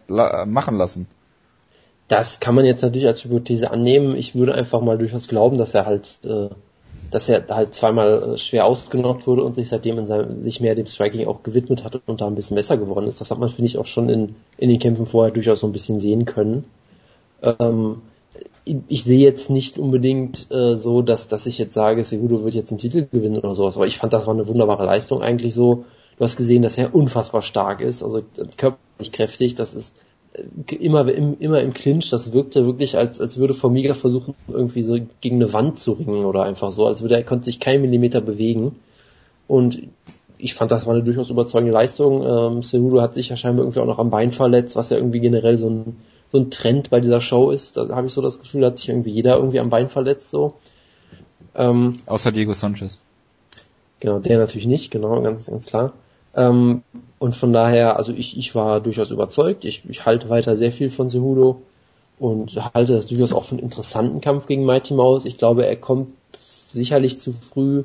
[0.46, 1.08] machen lassen.
[2.08, 4.16] Das kann man jetzt natürlich als Hypothese annehmen.
[4.16, 6.50] Ich würde einfach mal durchaus glauben, dass er halt, äh,
[7.12, 10.76] dass er halt zweimal äh, schwer ausgenockt wurde und sich seitdem in seinem, sich mehr
[10.76, 13.22] dem Striking auch gewidmet hat und da ein bisschen besser geworden ist.
[13.22, 15.74] Das hat man, finde ich, auch schon in, in den Kämpfen vorher durchaus so ein
[15.74, 16.66] bisschen sehen können.
[17.42, 18.02] Ähm,
[18.66, 22.72] ich sehe jetzt nicht unbedingt äh, so, dass, dass ich jetzt sage, Segudo wird jetzt
[22.72, 25.86] einen Titel gewinnen oder sowas, aber ich fand, das war eine wunderbare Leistung eigentlich so.
[26.18, 28.22] Du hast gesehen, dass er unfassbar stark ist, also
[28.56, 30.00] körperlich kräftig, das ist äh,
[30.80, 34.98] immer im, immer im Clinch, das wirkte wirklich, als, als würde Formiga versuchen, irgendwie so
[35.22, 38.22] gegen eine Wand zu ringen oder einfach so, als würde er konnte sich kein Millimeter
[38.22, 38.76] bewegen.
[39.48, 39.84] Und
[40.38, 42.24] ich fand, das war eine durchaus überzeugende Leistung.
[42.24, 45.20] Ähm, Cejudo hat sich ja scheinbar irgendwie auch noch am Bein verletzt, was ja irgendwie
[45.20, 45.98] generell so ein
[46.34, 47.78] so ein Trend bei dieser Show ist.
[47.78, 50.32] Da habe ich so das Gefühl, da hat sich irgendwie jeder irgendwie am Bein verletzt
[50.32, 50.56] so.
[51.54, 53.02] Ähm, Außer Diego Sanchez.
[54.00, 55.94] Genau, der natürlich nicht, genau, ganz, ganz klar.
[56.36, 56.84] Ähm,
[57.20, 59.66] und von daher, also ich, ich war durchaus überzeugt.
[59.66, 61.62] Ich, ich halte weiter sehr viel von Cejudo
[62.20, 65.26] und halte das durchaus auch für einen interessanten Kampf gegen Mighty Mouse.
[65.26, 67.84] Ich glaube, er kommt sicherlich zu früh,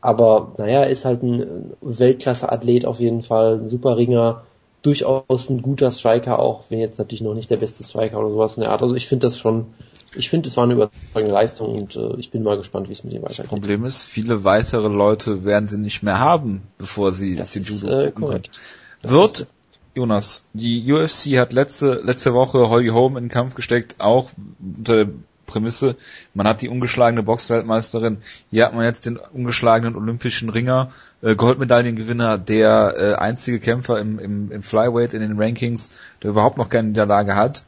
[0.00, 4.42] aber naja, ist halt ein Weltklasse-Athlet auf jeden Fall, ein super Ringer
[4.82, 8.56] durchaus ein guter Striker, auch wenn jetzt natürlich noch nicht der beste Striker oder sowas
[8.56, 8.82] in der Art.
[8.82, 9.66] Also ich finde das schon,
[10.14, 13.04] ich finde, es war eine überzeugende Leistung und äh, ich bin mal gespannt, wie es
[13.04, 13.44] mit ihm weitergeht.
[13.44, 17.64] Das Problem ist, viele weitere Leute werden sie nicht mehr haben, bevor sie das den
[17.64, 18.50] Judo äh, korrekt.
[19.02, 19.46] Wird
[19.94, 25.04] Jonas, die UFC hat letzte letzte Woche Holly Holm in den Kampf gesteckt, auch unter
[25.04, 25.14] der
[25.48, 25.96] Prämisse,
[26.34, 28.18] man hat die ungeschlagene Boxweltmeisterin,
[28.50, 34.20] hier hat man jetzt den ungeschlagenen olympischen Ringer, äh, Goldmedaillengewinner, der äh, einzige Kämpfer im,
[34.20, 35.90] im, im Flyweight in den Rankings,
[36.22, 37.64] der überhaupt noch keine Niederlage hat.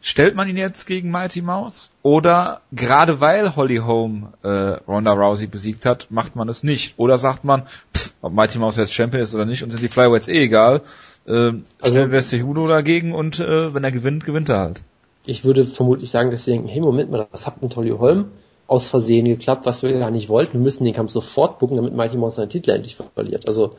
[0.00, 1.90] Stellt man ihn jetzt gegen Mighty Mouse?
[2.02, 6.94] Oder gerade weil Holly Holm äh, Ronda Rousey besiegt hat, macht man es nicht?
[6.96, 9.88] Oder sagt man, pff, ob Mighty Mouse jetzt Champion ist oder nicht und sind die
[9.88, 10.82] Flyweights eh egal,
[11.26, 14.82] äh, also stellen wir Hudo dagegen und äh, wenn er gewinnt, gewinnt er halt
[15.26, 18.30] ich würde vermutlich sagen, dass sie denken, hey, Moment mal, das hat mit Tolly Holm
[18.66, 20.54] aus Versehen geklappt, was wir gar nicht wollten.
[20.54, 23.46] Wir müssen den Kampf sofort bucken, damit Mighty Mouse seinen Titel endlich verliert.
[23.48, 23.74] Also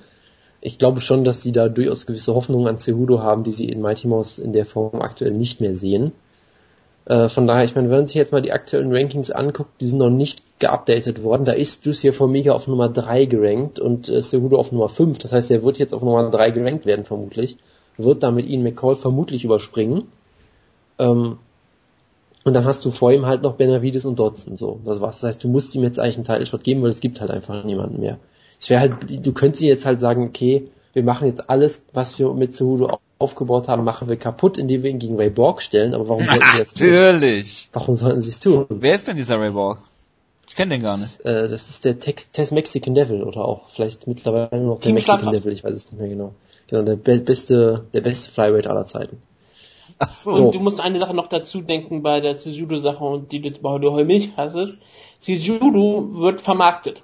[0.61, 3.81] ich glaube schon, dass sie da durchaus gewisse Hoffnungen an Cejudo haben, die sie in
[3.81, 6.13] Mighty Mouse in der Form aktuell nicht mehr sehen.
[7.05, 9.85] Äh, von daher, ich meine, wenn man sich jetzt mal die aktuellen Rankings anguckt, die
[9.85, 11.45] sind noch nicht geupdatet worden.
[11.45, 15.17] Da ist Lucia Formiga auf Nummer 3 gerankt und äh, Cejudo auf Nummer 5.
[15.19, 17.57] Das heißt, er wird jetzt auf Nummer 3 gerankt werden vermutlich.
[17.97, 20.03] Wird damit Ian McCall vermutlich überspringen.
[20.99, 21.37] Ähm,
[22.43, 24.79] und dann hast du vor ihm halt noch Benavides und Dodson, so.
[24.85, 25.19] Das war's.
[25.19, 27.63] Das heißt, du musst ihm jetzt eigentlich einen Title-Shot geben, weil es gibt halt einfach
[27.63, 28.19] niemanden mehr.
[28.59, 32.33] Es wäre halt, du könntest jetzt halt sagen, okay, wir machen jetzt alles, was wir
[32.33, 35.93] mit Cejudo aufgebaut haben, machen wir kaputt, indem wir ihn gegen Ray Borg stellen.
[35.93, 36.89] Aber warum sollten sie das tun?
[36.89, 37.69] Natürlich.
[37.73, 38.65] Warum sollten sie es tun?
[38.69, 39.79] Wer ist denn dieser Ray Borg?
[40.47, 41.19] Ich kenne den gar nicht.
[41.19, 44.79] Das, äh, das ist der Tex, Tex Mexican Devil oder auch vielleicht mittlerweile nur noch
[44.79, 45.45] der Mexican Schlagkraft.
[45.45, 46.33] Devil, ich weiß es nicht mehr genau.
[46.67, 49.21] Genau, der be beste, der beste Flyweight aller Zeiten.
[49.99, 50.31] Ach so.
[50.31, 54.05] Und du musst eine Sache noch dazu denken bei der Cejudo-Sache und die du heute
[54.05, 54.77] nicht hast.
[55.19, 57.03] Cejudo wird vermarktet.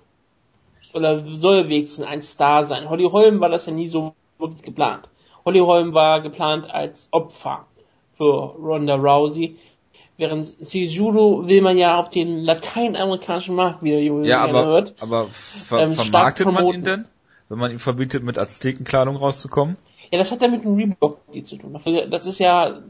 [0.93, 2.89] Oder soll wenigstens ein Star sein.
[2.89, 5.09] Holly Holm war das ja nie so wirklich geplant.
[5.43, 7.65] Holly Holm war geplant als Opfer
[8.13, 9.57] für Ronda Rousey.
[10.17, 14.93] Während Cejudo will man ja auf den lateinamerikanischen Markt wieder ja, aber, hört.
[15.01, 17.05] Aber ver ähm, vermarktet man ihn denn?
[17.49, 19.77] Wenn man ihm verbietet, mit Aztekenkleidung rauszukommen?
[20.13, 21.75] Ja, das hat ja mit dem Reebok zu tun.
[22.11, 22.83] Das ist ja,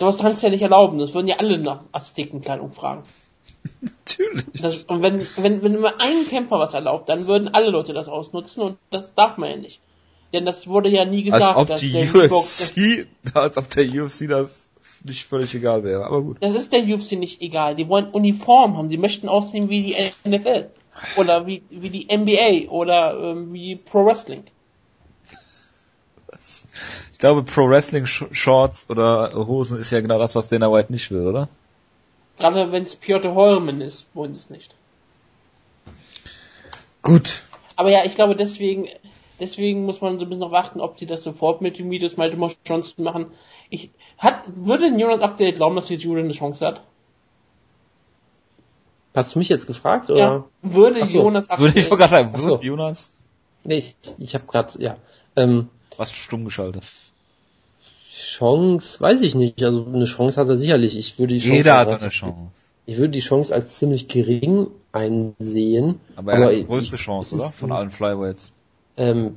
[0.00, 0.98] sowas kannst du ja nicht erlauben.
[0.98, 3.04] Das würden ja alle nach Aztekenkleidung fragen.
[3.80, 4.46] Natürlich.
[4.60, 8.08] Das, und wenn, wenn, wenn immer ein Kämpfer was erlaubt, dann würden alle Leute das
[8.08, 9.80] ausnutzen und das darf man ja nicht.
[10.32, 11.56] Denn das wurde ja nie gesagt.
[11.56, 14.68] Als ob die UFC, als ob der UFC das
[15.04, 16.38] nicht völlig egal wäre, aber gut.
[16.40, 17.76] Das ist der UFC nicht egal.
[17.76, 18.88] Die wollen Uniform haben.
[18.88, 20.70] Die möchten aussehen wie die NFL.
[21.16, 24.42] Oder wie, wie die NBA oder ähm, wie Pro Wrestling.
[27.16, 31.10] Ich glaube, Pro Wrestling Shorts oder Hosen ist ja genau das, was Dana White nicht
[31.10, 31.48] will, oder?
[32.36, 34.74] Gerade wenn es Piotr Holmen ist, wollen sie es nicht.
[37.00, 37.44] Gut.
[37.74, 38.86] Aber ja, ich glaube, deswegen,
[39.40, 42.18] deswegen muss man so ein bisschen noch warten, ob sie das sofort mit dem Videos
[42.18, 43.28] Maltimo Johnson machen.
[43.70, 46.82] Ich, hat, würde Jonas Update glauben, dass jetzt Julian eine Chance hat?
[49.14, 50.18] Hast du mich jetzt gefragt, oder?
[50.18, 51.16] Ja, würde so.
[51.16, 51.60] Jonas Update.
[51.64, 52.60] Würde ich gerade sagen, würde so.
[52.60, 53.14] Jonas?
[53.64, 54.98] Nee, ich, ich habe gerade, ja.
[55.34, 56.84] Ähm, Was stumm geschaltet?
[58.12, 59.62] Chance, weiß ich nicht.
[59.62, 60.96] Also eine Chance hat er sicherlich.
[60.96, 62.50] Ich würde die Chance Jeder hat eine Chance.
[62.86, 66.00] Ich würde die Chance als ziemlich gering einsehen.
[66.14, 67.52] Aber er aber hat die größte Chance, oder?
[67.56, 68.52] Von allen Flyweights.
[68.96, 69.36] Ähm,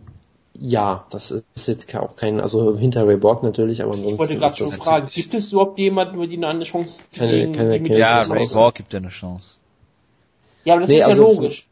[0.53, 4.13] ja, das ist jetzt auch kein, also hinter Ray Borg natürlich, aber ansonsten.
[4.13, 7.53] Ich wollte gerade schon fragen, gibt es überhaupt jemanden, mit dem eine Chance keine, gegen,
[7.53, 9.55] keine, keine, Ja, Ray Borg gibt ja eine Chance.
[10.65, 11.65] Ja, aber das nee, ist ja also logisch.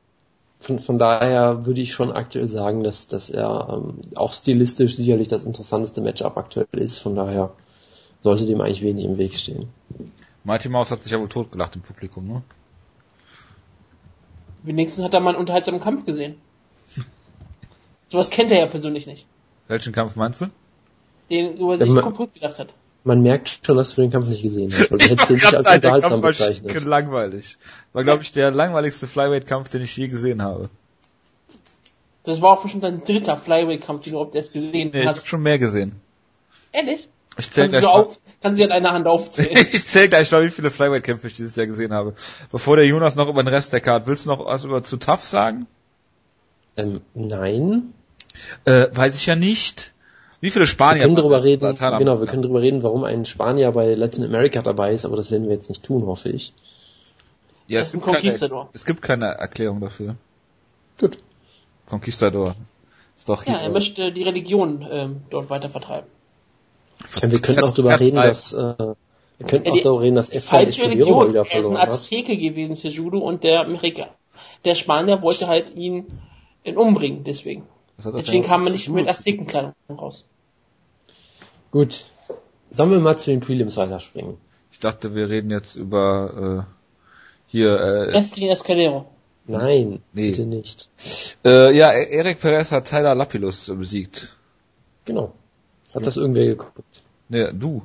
[0.60, 5.28] Von, von daher würde ich schon aktuell sagen, dass, dass er ähm, auch stilistisch sicherlich
[5.28, 6.98] das interessanteste Matchup aktuell ist.
[6.98, 7.52] Von daher
[8.22, 9.70] sollte dem eigentlich wenig im Weg stehen.
[10.44, 12.42] Mighty Mouse hat sich ja wohl totgelacht im Publikum, ne?
[14.64, 16.36] Wenigstens hat er mal einen unterhaltsamen Kampf gesehen.
[18.10, 19.28] Sowas kennt er ja persönlich nicht.
[19.68, 20.48] Welchen Kampf meinst du?
[21.30, 22.74] Den, über den ich kaputt gedacht hat.
[23.08, 24.92] Man merkt schon, dass du den Kampf nicht gesehen hast.
[24.92, 26.76] Weil du hättest nicht als unterhaltsam bezeichnet.
[26.76, 27.58] War langweilig.
[27.94, 30.70] War, glaube ich, der langweiligste Flyweight-Kampf, den ich je gesehen habe.
[32.26, 35.14] Das war auch bestimmt dein dritter Flyweight-Kampf, den du überhaupt erst gesehen nee, hast.
[35.16, 35.94] Ich habe schon mehr gesehen.
[36.74, 37.08] Ehrlich?
[37.38, 39.56] Ich zähl gleich so auf, kann sie an einer Hand aufzählen.
[39.72, 42.14] ich zähl gleich noch, wie viele Flyweight-Kämpfe ich dieses Jahr gesehen habe.
[42.52, 44.98] Bevor der Jonas noch über den Rest der Card, willst du noch was über zu
[44.98, 45.66] tough sagen?
[46.76, 47.94] Ähm, nein.
[48.66, 49.94] Äh, weiß ich ja nicht.
[50.40, 51.00] Wie viele Spanier?
[51.00, 54.62] Wir können darüber reden, genau, wir können darüber reden, warum ein Spanier bei Latin America
[54.62, 56.54] dabei ist, aber das werden wir jetzt nicht tun, hoffe ich.
[57.68, 60.16] Ja, es gibt, keine, es gibt keine Erklärung dafür.
[61.00, 61.18] Gut.
[61.88, 62.56] Conquistador.
[63.18, 66.08] Ist doch ja, er möchte die Religion ähm, dort weiter vertreiben.
[67.22, 68.76] Ja, wir können auch darüber reden, dass äh,
[69.38, 72.34] wir können ja, auch darüber reden, dass die falsche Religion, wieder er ist ein Azteke
[72.34, 72.40] hat.
[72.40, 74.10] gewesen, Judo und der Amerika.
[74.66, 76.06] Der Spanier wollte halt ihn
[76.64, 77.64] umbringen, deswegen.
[77.98, 80.26] Deswegen kam man nicht mit Aztekenkleidung raus.
[81.72, 82.06] Gut.
[82.70, 84.38] Sollen wir mal zu den Prelims weiterspringen?
[84.72, 86.74] Ich dachte, wir reden jetzt über äh,
[87.48, 89.06] hier äh, Wrestling Escalero.
[89.48, 90.32] Nein, nee.
[90.32, 90.90] bitte nicht.
[91.46, 94.36] Äh, ja, e- Eric Perez hat Tyler Lapilus besiegt.
[95.06, 95.34] Genau.
[95.96, 97.02] Hat das irgendwer geguckt?
[97.30, 97.82] Nee, du.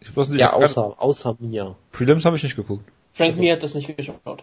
[0.00, 0.40] Ich bloß nicht.
[0.40, 1.76] Ja, außer, außer mir.
[1.92, 2.90] Prelims habe ich nicht geguckt.
[3.12, 4.42] Frank Mir hat das nicht geschaut.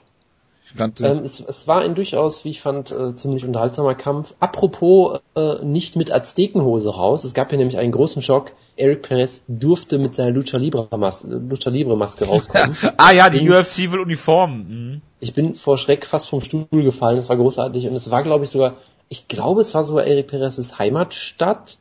[0.78, 4.34] Ähm, es, es, war ein durchaus, wie ich fand, äh, ziemlich unterhaltsamer Kampf.
[4.40, 7.24] Apropos äh, nicht mit Aztekenhose raus.
[7.24, 8.54] Es gab hier nämlich einen großen Schock.
[8.78, 12.76] Eric Perez durfte mit seiner Lucha Libre, Mas Lucha Libre Maske rauskommen.
[12.98, 14.66] ah ja, die bin, UFC will Uniform.
[14.68, 15.02] Mhm.
[15.20, 17.18] Ich bin vor Schreck fast vom Stuhl gefallen.
[17.18, 18.76] Es war großartig und es war, glaube ich, sogar,
[19.10, 21.78] ich glaube, es war sogar Eric Perez' Heimatstadt.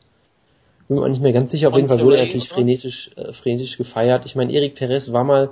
[0.89, 1.69] Bin mir nicht mehr ganz sicher.
[1.69, 4.27] Auf jeden Fall wurde er natürlich frenetisch, äh, frenetisch gefeiert.
[4.27, 5.51] Ich meine, Eric Perez war mal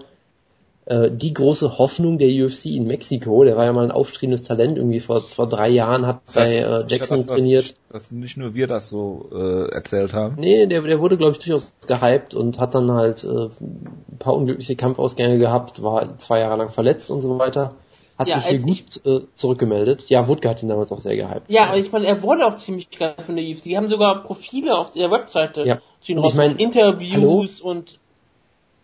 [0.89, 3.45] äh, die große Hoffnung der UFC in Mexiko.
[3.45, 6.57] Der war ja mal ein aufstrebendes Talent, irgendwie vor, vor drei Jahren hat das bei
[6.57, 7.75] äh, Jackson das, trainiert.
[7.91, 10.37] Dass, dass nicht nur wir das so äh, erzählt haben.
[10.39, 13.29] Nee, der, der wurde, glaube ich, durchaus gehypt und hat dann halt äh,
[13.61, 17.75] ein paar unglückliche Kampfausgänge gehabt, war zwei Jahre lang verletzt und so weiter.
[18.17, 20.09] Hat ja, sich hier gut äh, zurückgemeldet.
[20.09, 21.51] Ja, Wutke hat ihn damals auch sehr gehypt.
[21.53, 23.65] Ja, aber ich meine, er wurde auch ziemlich geil von der UFC.
[23.65, 25.81] Die haben sogar Profile auf der Webseite ja.
[26.01, 27.71] zu ihm raus, ich mein, Interviews hallo?
[27.73, 27.99] und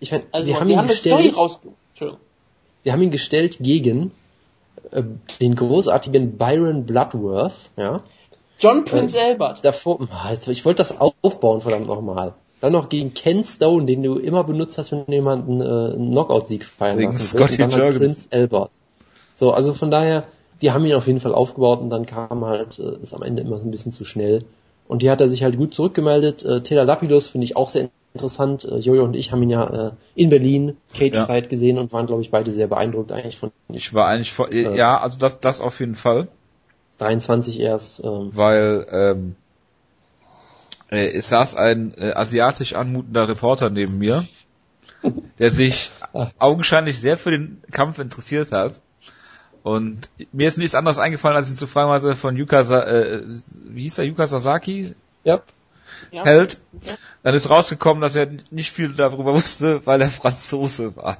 [0.00, 1.34] ich meine, also sie haben ihn gestellt,
[2.82, 4.10] Sie haben ihn gestellt gegen
[4.90, 5.02] äh,
[5.40, 8.02] den großartigen Byron Bloodworth, ja.
[8.58, 9.64] John Prince äh, Albert.
[9.64, 10.06] Davor,
[10.48, 12.34] ich wollte das aufbauen, verdammt nochmal.
[12.60, 16.12] Dann noch gegen Ken Stone, den du immer benutzt hast, wenn du jemanden äh, einen
[16.12, 17.30] Knockout-Sieg feiern lassen willst.
[17.30, 18.70] Scotty halt Prince Albert.
[19.36, 20.24] So, also von daher,
[20.62, 23.42] die haben ihn auf jeden Fall aufgebaut und dann kam halt äh, ist am Ende
[23.42, 24.44] immer so ein bisschen zu schnell.
[24.86, 26.44] Und die hat er sich halt gut zurückgemeldet.
[26.44, 28.64] Äh, Taylor Lapidus finde ich auch sehr interessant.
[28.64, 31.40] Äh, Jojo und ich haben ihn ja äh, in Berlin Cage ja.
[31.40, 33.50] Gesehen und waren, glaube ich, beide sehr beeindruckt eigentlich von.
[33.68, 36.28] Ich war eigentlich vor, äh, ja, also das, das auf jeden Fall.
[36.98, 38.04] 23 erst.
[38.04, 39.36] Ähm, Weil ähm,
[40.90, 44.26] äh, es saß ein äh, asiatisch anmutender Reporter neben mir,
[45.38, 46.30] der sich ah.
[46.38, 48.80] augenscheinlich sehr für den Kampf interessiert hat.
[49.64, 53.22] Und mir ist nichts anderes eingefallen, als ihn zu fragen, was er von Yuka, äh,
[53.64, 54.94] wie hieß er, Yuka Sasaki?
[55.24, 55.42] Ja
[56.10, 56.58] hält.
[57.22, 61.18] Dann ist rausgekommen, dass er nicht viel darüber wusste, weil er Franzose war.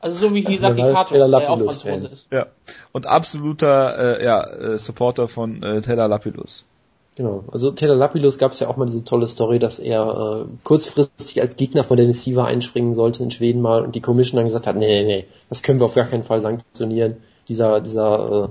[0.00, 2.28] Also so wie Hisaki Kato, der auch Franzose ist.
[2.30, 2.46] Ja.
[2.92, 6.66] Und absoluter äh, ja, äh, Supporter von äh, Taylor Lapidus.
[7.16, 10.64] Genau, also Taylor Lapidus gab es ja auch mal diese tolle Story, dass er äh,
[10.64, 14.46] kurzfristig als Gegner von Dennis Siever einspringen sollte in Schweden mal und die Commission dann
[14.46, 17.18] gesagt hat, nee, nee, nee, das können wir auf gar keinen Fall sanktionieren.
[17.48, 18.50] Dieser, dieser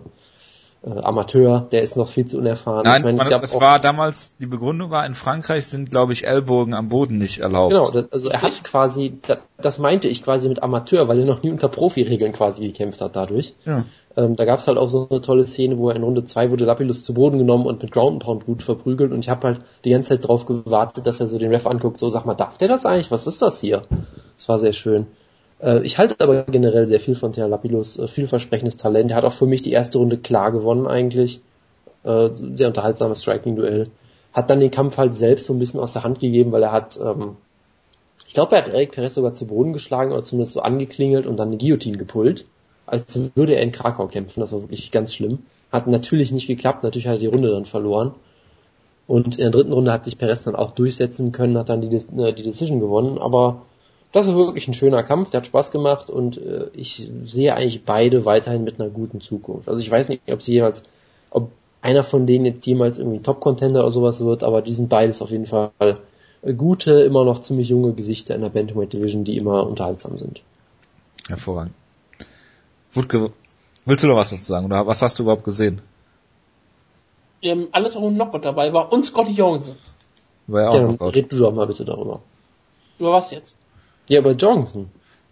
[0.84, 2.84] äh, äh, Amateur, der ist noch viel zu unerfahren.
[2.84, 6.28] Nein, ich meine, man, es, war damals, die Begründung war, in Frankreich sind, glaube ich,
[6.28, 7.74] Ellbogen am Boden nicht erlaubt.
[7.74, 11.26] Genau, das, also er hat quasi, das, das meinte ich quasi mit Amateur, weil er
[11.26, 13.56] noch nie unter Profi-Regeln quasi gekämpft hat dadurch.
[13.66, 13.86] Ja.
[14.16, 16.52] Ähm, da gab es halt auch so eine tolle Szene, wo er in Runde 2
[16.52, 19.62] wurde Lapilus zu Boden genommen und mit Ground Pound gut verprügelt und ich habe halt
[19.86, 22.58] die ganze Zeit drauf gewartet, dass er so den Ref anguckt, so sag mal, darf
[22.58, 23.10] der das eigentlich?
[23.10, 23.84] Was ist das hier?
[24.38, 25.08] Das war sehr schön.
[25.64, 29.12] Äh, ich halte aber generell sehr viel von Thea Lapilus, äh, vielversprechendes Talent.
[29.12, 31.42] Er hat auch für mich die erste Runde klar gewonnen eigentlich.
[32.04, 33.88] Äh, sehr unterhaltsames Striking-Duell.
[34.34, 36.72] Hat dann den Kampf halt selbst so ein bisschen aus der Hand gegeben, weil er
[36.72, 37.38] hat, ähm,
[38.28, 41.38] ich glaube, er hat Eric Perez sogar zu Boden geschlagen oder zumindest so angeklingelt und
[41.38, 42.46] dann eine Guillotine gepullt,
[42.86, 44.42] als würde er in Krakau kämpfen.
[44.42, 45.40] Das war wirklich ganz schlimm.
[45.72, 48.16] Hat natürlich nicht geklappt, natürlich hat er die Runde dann verloren.
[49.08, 51.90] Und in der dritten Runde hat sich Perez dann auch durchsetzen können, hat dann die,
[51.90, 53.62] die Decision gewonnen, aber
[54.14, 57.84] das ist wirklich ein schöner Kampf, der hat Spaß gemacht und äh, ich sehe eigentlich
[57.84, 59.68] beide weiterhin mit einer guten Zukunft.
[59.68, 60.84] Also ich weiß nicht, ob sie jemals,
[61.32, 65.22] ob einer von denen jetzt jemals irgendwie Top-Contender oder sowas wird, aber die sind beides
[65.22, 65.72] auf jeden Fall
[66.58, 70.42] gute, immer noch ziemlich junge Gesichter in der Bantamweight Division, die immer unterhaltsam sind.
[71.28, 71.74] Hervorragend.
[72.92, 73.32] Wutke,
[73.86, 75.82] willst du noch was dazu sagen oder was hast du überhaupt gesehen?
[77.42, 79.76] Ähm, alles, ein Knockout dabei war und Scotty Johnson.
[80.48, 81.16] War ja auch ja, Knockout.
[81.16, 82.22] Red du doch mal bitte darüber.
[83.00, 83.56] Über was jetzt?
[84.08, 84.92] Ja, aber Jorgensen.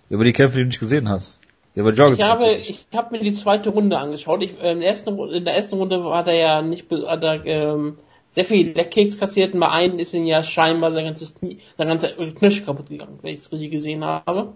[0.10, 1.42] Über die Kämpfe, die du nicht gesehen hast.
[1.76, 2.22] Ja, aber Jorgensen.
[2.22, 4.44] Ich habe, ich habe mir die zweite Runde angeschaut.
[4.44, 7.46] Ich, äh, in, der ersten, in der ersten Runde hat er ja nicht, hat er,
[7.46, 7.98] ähm,
[8.32, 9.54] sehr viel Leckkicks kassiert.
[9.54, 13.34] Mal einen ist ihn ja scheinbar sein ganzes Knie, sein ganzer Knöchel kaputt gegangen, wenn
[13.34, 14.54] ich es richtig gesehen habe.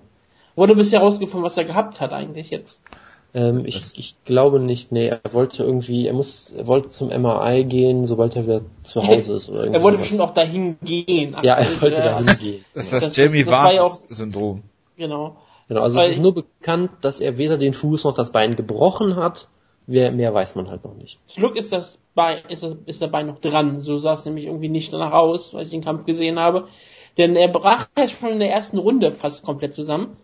[0.55, 2.81] Wurde bisher rausgefunden, was er gehabt hat eigentlich jetzt.
[3.35, 7.65] Ähm, ich, ich glaube nicht, nee, er wollte irgendwie, er muss, er wollte zum MRI
[7.65, 11.35] gehen, sobald er wieder zu Hause ist oder Er wollte bestimmt auch dahin gehen.
[11.43, 12.13] Ja, er wollte ja.
[12.13, 12.65] dahin gehen.
[12.73, 14.63] Das ist das, das Jamie Vargas-Syndrom.
[14.95, 15.35] Genau.
[15.67, 18.55] Genau, also Weil es ist nur bekannt, dass er weder den Fuß noch das Bein
[18.55, 19.49] gebrochen hat.
[19.85, 21.19] Mehr, mehr weiß man halt noch nicht.
[21.27, 23.81] Zum Glück ist das Bein, ist, das, ist der Bein noch dran.
[23.81, 26.69] So sah es nämlich irgendwie nicht danach aus, als ich den Kampf gesehen habe.
[27.17, 30.15] Denn er brach ja schon in der ersten Runde fast komplett zusammen.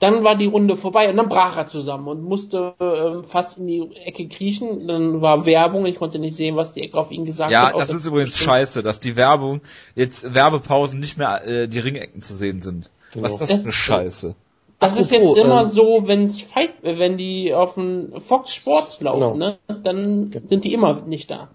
[0.00, 3.66] Dann war die Runde vorbei und dann brach er zusammen und musste äh, fast in
[3.66, 4.86] die Ecke kriechen.
[4.86, 7.74] Dann war Werbung, ich konnte nicht sehen, was die Ecke auf ihn gesagt ja, hat.
[7.74, 9.60] Ja, das ist übrigens scheiße, dass die Werbung,
[9.94, 12.90] jetzt Werbepausen nicht mehr äh, die Ringecken zu sehen sind.
[13.12, 13.24] Genau.
[13.24, 14.34] Was ist das für eine Scheiße?
[14.80, 19.38] Das ist jetzt immer ähm, so, wenn's Fight, wenn die auf dem Fox Sports laufen,
[19.38, 19.56] genau.
[19.68, 21.48] ne, dann sind die immer nicht da.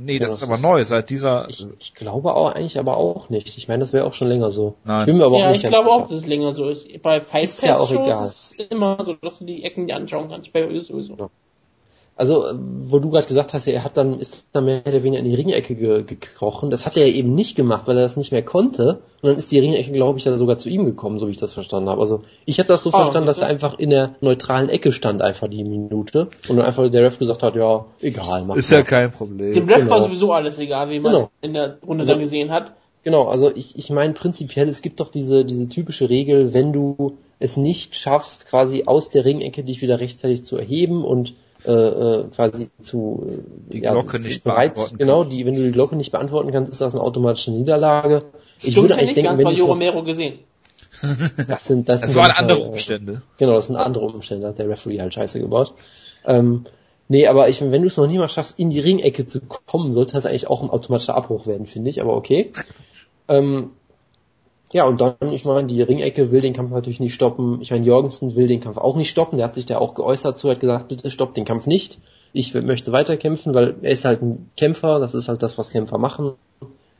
[0.00, 1.48] Nee, das ja, ist aber neu, seit dieser.
[1.48, 3.58] Ich, ich, glaube auch eigentlich aber auch nicht.
[3.58, 4.76] Ich meine, das wäre auch schon länger so.
[4.84, 5.00] Nein.
[5.00, 5.96] Ich bin mir aber ja, auch nicht ich glaube sicher.
[5.96, 7.02] auch, dass es länger so ist.
[7.02, 8.26] Bei Fight ist ja auch egal.
[8.26, 10.52] ist es immer so, dass du die Ecken dir anschauen kannst.
[10.52, 11.16] Bei sowieso.
[11.16, 11.30] Ja.
[12.18, 15.30] Also, wo du gerade gesagt hast, er hat dann, ist dann mehr oder weniger in
[15.30, 16.68] die Ringecke ge gekrochen.
[16.68, 18.98] Das hat er eben nicht gemacht, weil er das nicht mehr konnte.
[19.22, 21.36] Und dann ist die Ringecke, glaube ich, dann sogar zu ihm gekommen, so wie ich
[21.36, 22.00] das verstanden habe.
[22.00, 25.22] Also, ich habe das so oh, verstanden, dass er einfach in der neutralen Ecke stand,
[25.22, 26.26] einfach die Minute.
[26.48, 28.78] Und dann einfach der Ref gesagt hat, ja, egal, mach Ist mal.
[28.78, 29.54] ja kein Problem.
[29.54, 29.90] Dem Ref genau.
[29.92, 31.30] war sowieso alles egal, wie man genau.
[31.40, 32.72] in der Runde also, dann gesehen hat.
[33.04, 37.16] Genau, also ich, ich meine prinzipiell, es gibt doch diese, diese typische Regel, wenn du
[37.38, 41.34] es nicht schaffst, quasi aus der Ringecke dich wieder rechtzeitig zu erheben und
[41.64, 45.72] äh, äh, quasi zu äh, die Glocke nicht bereit, beantworten genau, die, wenn du die
[45.72, 48.24] Glocke nicht beantworten kannst, ist das eine automatische Niederlage.
[48.58, 50.38] Ich Stimmt, würde eigentlich denken, wenn ich Romero gesehen.
[51.48, 53.22] Das sind das, das sind waren andere Umstände.
[53.36, 55.74] Genau, das sind andere Umstände, hat der Referee halt scheiße gebaut.
[56.24, 56.64] Ähm,
[57.08, 59.92] nee, aber ich, wenn du es noch nie mal schaffst, in die Ringecke zu kommen,
[59.92, 62.52] sollte das eigentlich auch ein automatischer Abbruch werden, finde ich, aber okay.
[63.28, 63.72] Ähm,
[64.72, 67.60] ja, und dann, ich meine, die Ringecke will den Kampf natürlich nicht stoppen.
[67.62, 69.38] Ich meine, Jorgensen will den Kampf auch nicht stoppen.
[69.38, 71.98] Der hat sich da auch geäußert zu, hat gesagt, bitte stoppt den Kampf nicht.
[72.34, 75.96] ich möchte weiterkämpfen, weil er ist halt ein Kämpfer, das ist halt das, was Kämpfer
[75.96, 76.32] machen.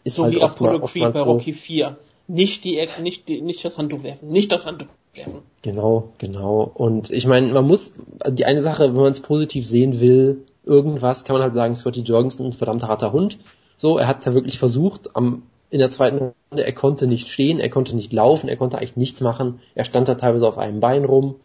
[0.05, 1.99] Ist so halt wie Apollo Creed bei Rocky 4.
[2.27, 5.43] Nicht die, nicht die, nicht das Handtuch werfen, nicht das Handtuch werfen.
[5.63, 6.71] Genau, genau.
[6.75, 7.93] Und ich meine, man muss,
[8.29, 12.01] die eine Sache, wenn man es positiv sehen will, irgendwas, kann man halt sagen, Scotty
[12.01, 13.39] Jorgensen ein verdammter harter Hund.
[13.77, 17.29] So, er hat es ja wirklich versucht, am, in der zweiten Runde, er konnte nicht
[17.29, 19.61] stehen, er konnte nicht laufen, er konnte eigentlich nichts machen.
[19.75, 21.37] Er stand da teilweise auf einem Bein rum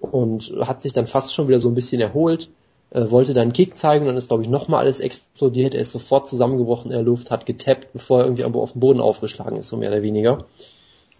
[0.00, 2.50] und hat sich dann fast schon wieder so ein bisschen erholt
[2.90, 5.92] äh, wollte dann einen Kick zeigen, dann ist glaube ich nochmal alles explodiert, er ist
[5.92, 9.58] sofort zusammengebrochen in der Luft, hat getappt, bevor er irgendwie aber auf dem Boden aufgeschlagen
[9.58, 10.46] ist, so mehr oder weniger.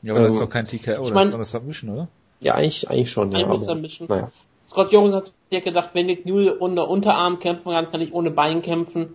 [0.03, 1.45] Ja, aber ähm, das ist ähm, doch kein TKO, ich mein, das ist doch eine
[1.45, 2.09] Submission, oder?
[2.41, 3.47] Ja, eigentlich, eigentlich schon, ja.
[3.47, 4.09] Aber, Submission.
[4.09, 4.31] Naja.
[4.68, 8.31] Scott Jones hat sich gedacht, wenn ich nur unter Unterarm kämpfen kann, kann ich ohne
[8.31, 9.14] Bein kämpfen.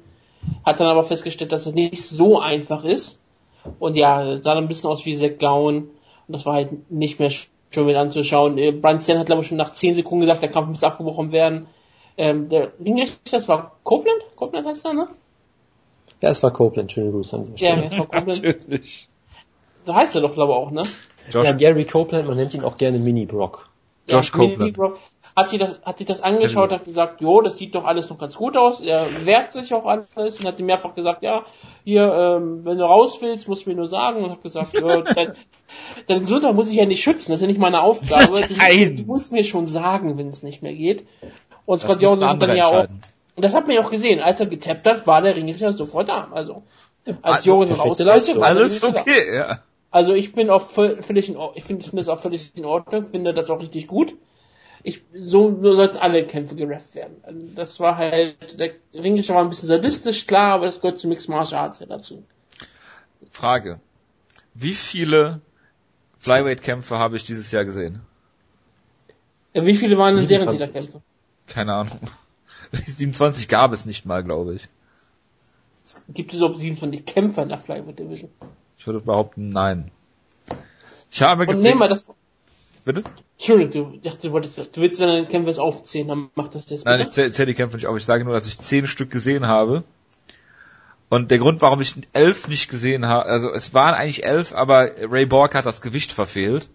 [0.66, 3.20] Hat dann aber festgestellt, dass es nicht so einfach ist.
[3.80, 5.76] Und ja, sah dann ein bisschen aus wie Zack Gowan.
[5.76, 5.89] Und
[6.28, 8.58] das war halt nicht mehr schön mit anzuschauen.
[8.58, 11.32] Äh, Brian Stan hat glaube ich schon nach 10 Sekunden gesagt, der Kampf muss abgebrochen
[11.32, 11.68] werden.
[12.18, 14.22] Ähm, der Ringrichter, das war Copeland?
[14.36, 15.08] Copeland heißt er, ne?
[16.22, 18.44] Ja, es war Copeland, schöne Grüße an Ja, es war Copeland.
[18.44, 19.10] Natürlich.
[19.86, 20.84] So heißt er doch, glaube ich, auch, ne?
[21.30, 21.46] Josh.
[21.46, 23.70] Ja, Gary Copeland, man nennt ihn auch gerne Mini Brock.
[24.08, 24.60] Josh ja, Copeland.
[24.60, 25.00] Mini Brock.
[25.36, 28.19] Hat sich das, hat sich das angeschaut, hat gesagt, jo, das sieht doch alles noch
[28.19, 28.81] ganz gut aus.
[28.81, 31.43] Er wehrt sich auch alles und hat ihm mehrfach gesagt, ja,
[31.84, 34.23] hier, ähm, wenn du raus willst, musst du mir nur sagen.
[34.23, 35.34] Und hat gesagt, ja, dein,
[36.07, 38.41] dein Gesundheit muss ich ja nicht schützen, das ist ja nicht meine Aufgabe.
[38.53, 41.05] Du, du musst mir schon sagen, wenn es nicht mehr geht.
[41.65, 42.88] Und Jones hat dann ja auch,
[43.36, 46.09] und das hat man ja auch gesehen, als er getappt hat, war der Ringrichter sofort
[46.09, 46.27] da.
[46.31, 46.63] Also,
[47.05, 49.59] als also, Jones rausgeleitet war Alles okay, ja.
[49.91, 53.05] Also ich bin auch völlig in Ordnung, ich finde find das auch völlig in Ordnung,
[53.05, 54.15] finde das auch richtig gut.
[54.84, 57.15] Ich, so, so sollten alle Kämpfe gerefft werden.
[57.23, 61.07] Also das war halt, der Ringrichter war ein bisschen sadistisch, klar, aber das gehört zu
[61.07, 62.23] Mixed Martial Arts ja dazu.
[63.31, 63.79] Frage.
[64.53, 65.41] Wie viele
[66.19, 68.01] Flyweight-Kämpfe habe ich dieses Jahr gesehen?
[69.53, 71.01] Wie viele waren denn Serientitelkämpfe?
[71.47, 71.99] Keine Ahnung.
[72.71, 74.67] 27 gab es nicht mal, glaube ich.
[76.09, 78.29] Gibt es überhaupt 27 Kämpfer in der Flyweight Division?
[78.77, 79.91] Ich würde behaupten, nein.
[81.11, 81.59] Ich habe gesehen.
[81.59, 82.11] Und nehmen wir das.
[82.86, 83.03] Bitte?
[83.38, 86.86] Entschuldigung, du, du, wolltest, du willst deine Kämpfe jetzt aufzählen, dann mach das jetzt.
[86.86, 87.97] Nein, ich zähle zähl die Kämpfe nicht auf.
[87.97, 89.84] Ich sage nur, dass ich zehn Stück gesehen habe.
[91.09, 94.89] Und der Grund, warum ich elf nicht gesehen habe, also es waren eigentlich elf, aber
[95.09, 96.69] Ray Borg hat das Gewicht verfehlt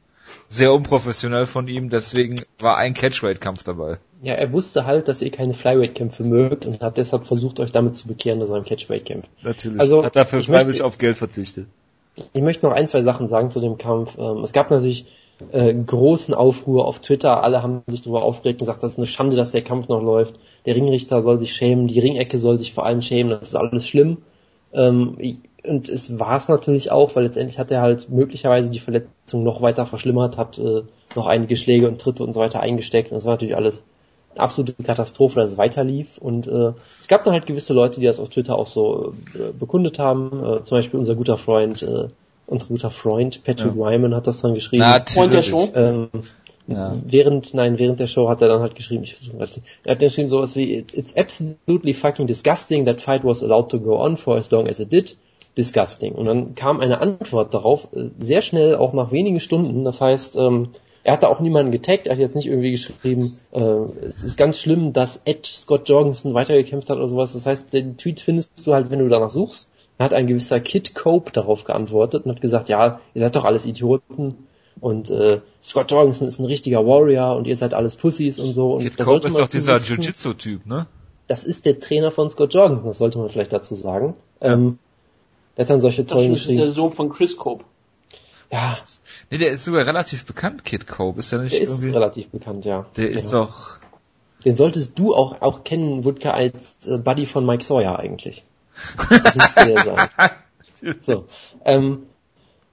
[0.48, 3.98] sehr unprofessionell von ihm, deswegen war ein Catchweight-Kampf dabei.
[4.22, 7.96] Ja, er wusste halt, dass ihr keine Flyweight-Kämpfe mögt und hat deshalb versucht, euch damit
[7.96, 9.28] zu bekehren, dass er ein Catchweight kämpft.
[9.42, 9.78] Natürlich.
[9.78, 11.66] Also, hat dafür freiwillig auf Geld verzichtet.
[12.32, 14.18] Ich möchte noch ein, zwei Sachen sagen zu dem Kampf.
[14.18, 15.06] Ähm, es gab natürlich
[15.52, 17.42] äh, großen Aufruhr auf Twitter.
[17.42, 20.02] Alle haben sich darüber aufgeregt und gesagt, das ist eine Schande, dass der Kampf noch
[20.02, 20.38] läuft.
[20.66, 23.86] Der Ringrichter soll sich schämen, die Ringecke soll sich vor allem schämen, das ist alles
[23.86, 24.18] schlimm.
[24.72, 25.16] Ähm,
[25.64, 29.60] und es war es natürlich auch, weil letztendlich hat er halt möglicherweise die Verletzung noch
[29.60, 30.82] weiter verschlimmert, hat äh,
[31.14, 33.10] noch einige Schläge und Tritte und so weiter eingesteckt.
[33.10, 33.84] Und das war natürlich alles
[34.32, 36.18] eine absolute Katastrophe, dass es weiterlief.
[36.18, 39.52] Und äh, es gab dann halt gewisse Leute, die das auf Twitter auch so äh,
[39.58, 40.44] bekundet haben.
[40.44, 42.08] Äh, zum Beispiel unser guter Freund, äh,
[42.48, 43.76] unser guter Freund Patrick ja.
[43.76, 44.84] Wyman hat das dann geschrieben.
[45.06, 45.68] Freund der Show.
[45.74, 46.08] Ähm,
[46.66, 46.96] ja.
[47.06, 49.52] Während, nein, während der Show hat er dann halt geschrieben, ich versuche gerade
[49.84, 53.80] er hat dann geschrieben sowas wie, it's absolutely fucking disgusting that fight was allowed to
[53.80, 55.16] go on for as long as it did
[55.56, 56.14] disgusting.
[56.14, 59.84] Und dann kam eine Antwort darauf, äh, sehr schnell, auch nach wenigen Stunden.
[59.84, 60.68] Das heißt, ähm,
[61.04, 63.60] er hatte auch niemanden getaggt, er hat jetzt nicht irgendwie geschrieben, äh,
[64.06, 67.32] es ist ganz schlimm, dass Ed Scott Jorgensen weitergekämpft hat oder sowas.
[67.32, 69.68] Das heißt, den Tweet findest du halt, wenn du danach suchst.
[69.98, 73.66] Hat ein gewisser Kid Cope darauf geantwortet und hat gesagt, ja, ihr seid doch alles
[73.66, 74.46] Idioten
[74.80, 78.74] und äh, Scott Jorgensen ist ein richtiger Warrior und ihr seid alles Pussys und so.
[78.74, 80.86] Und Kid Cope ist doch dieser Jiu-Jitsu-Typ, ne?
[81.26, 84.14] Das ist der Trainer von Scott Jorgensen, das sollte man vielleicht dazu sagen.
[84.40, 84.52] Ja.
[84.52, 84.78] Ähm,
[85.56, 87.64] der hat dann solche tollen Das ist der Sohn von Chris Cope.
[88.50, 88.78] Ja.
[89.30, 91.18] Nee, der ist sogar relativ bekannt, Kid Cope.
[91.18, 91.88] Ist der nicht der irgendwie?
[91.88, 92.86] ist relativ bekannt, ja.
[92.96, 93.18] Der genau.
[93.18, 93.78] ist doch...
[94.44, 98.44] Den solltest du auch, auch kennen, Wutke, als äh, Buddy von Mike Sawyer eigentlich.
[101.00, 101.24] So.
[101.64, 102.06] Ähm,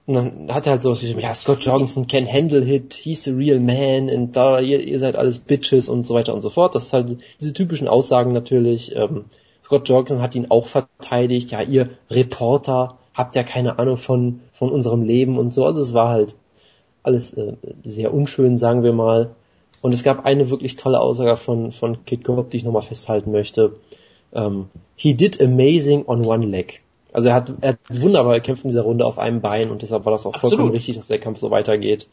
[0.06, 3.32] und dann hat er halt so geschrieben, ja, Scott Jorgensen can handle hit, he's a
[3.32, 6.76] real man und da, ihr, ihr seid alles Bitches und so weiter und so fort.
[6.76, 8.94] Das ist halt diese typischen Aussagen natürlich.
[8.94, 9.24] Ähm,
[9.64, 11.50] Scott Jorgensen hat ihn auch verteidigt.
[11.50, 15.66] Ja, ihr Reporter habt ja keine Ahnung von, von unserem Leben und so.
[15.66, 16.36] Also es war halt
[17.02, 19.34] alles äh, sehr unschön, sagen wir mal.
[19.82, 23.32] Und es gab eine wirklich tolle Aussage von, von Kid Cobb, die ich nochmal festhalten
[23.32, 23.72] möchte.
[24.36, 24.66] Um, ähm,
[24.96, 26.82] he did amazing on one leg.
[27.12, 30.04] Also er hat, er hat wunderbar gekämpft in dieser Runde auf einem Bein und deshalb
[30.04, 30.56] war das auch Absolut.
[30.56, 32.08] vollkommen richtig, dass der Kampf so weitergeht.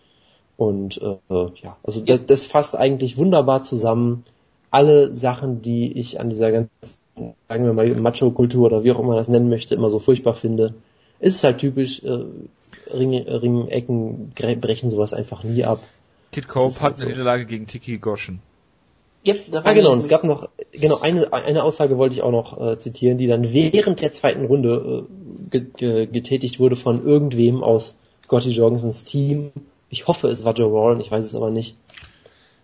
[0.56, 1.18] Und äh,
[1.62, 4.24] ja, also das, das fasst eigentlich wunderbar zusammen
[4.72, 6.70] alle Sachen, die ich an dieser ganzen
[7.48, 10.34] sagen wir mal, Macho-Kultur oder wie auch immer man das nennen möchte, immer so furchtbar
[10.34, 10.74] finde.
[11.20, 12.24] Es ist halt typisch, äh,
[12.92, 15.80] Ring, Ringecken brechen sowas einfach nie ab.
[16.32, 18.40] Kid Cope hat halt eine Niederlage gegen Tiki Goshen.
[19.24, 22.60] Ja, ah, genau, und es gab noch, genau, eine, eine Aussage wollte ich auch noch
[22.60, 27.64] äh, zitieren, die dann während der zweiten Runde äh, ge, ge, getätigt wurde von irgendwem
[27.64, 27.96] aus
[28.26, 29.52] Scotty Jorgensens Team.
[29.90, 31.78] Ich hoffe, es war Joe Warren, ich weiß es aber nicht.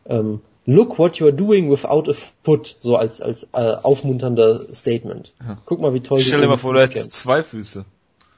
[0.05, 5.33] Ähm, Look what you're doing without a foot, so als, als äh, aufmunternder Statement.
[5.39, 5.57] Ja.
[5.65, 7.85] Guck mal, wie toll Stell dir mal vor, du hättest zwei Füße.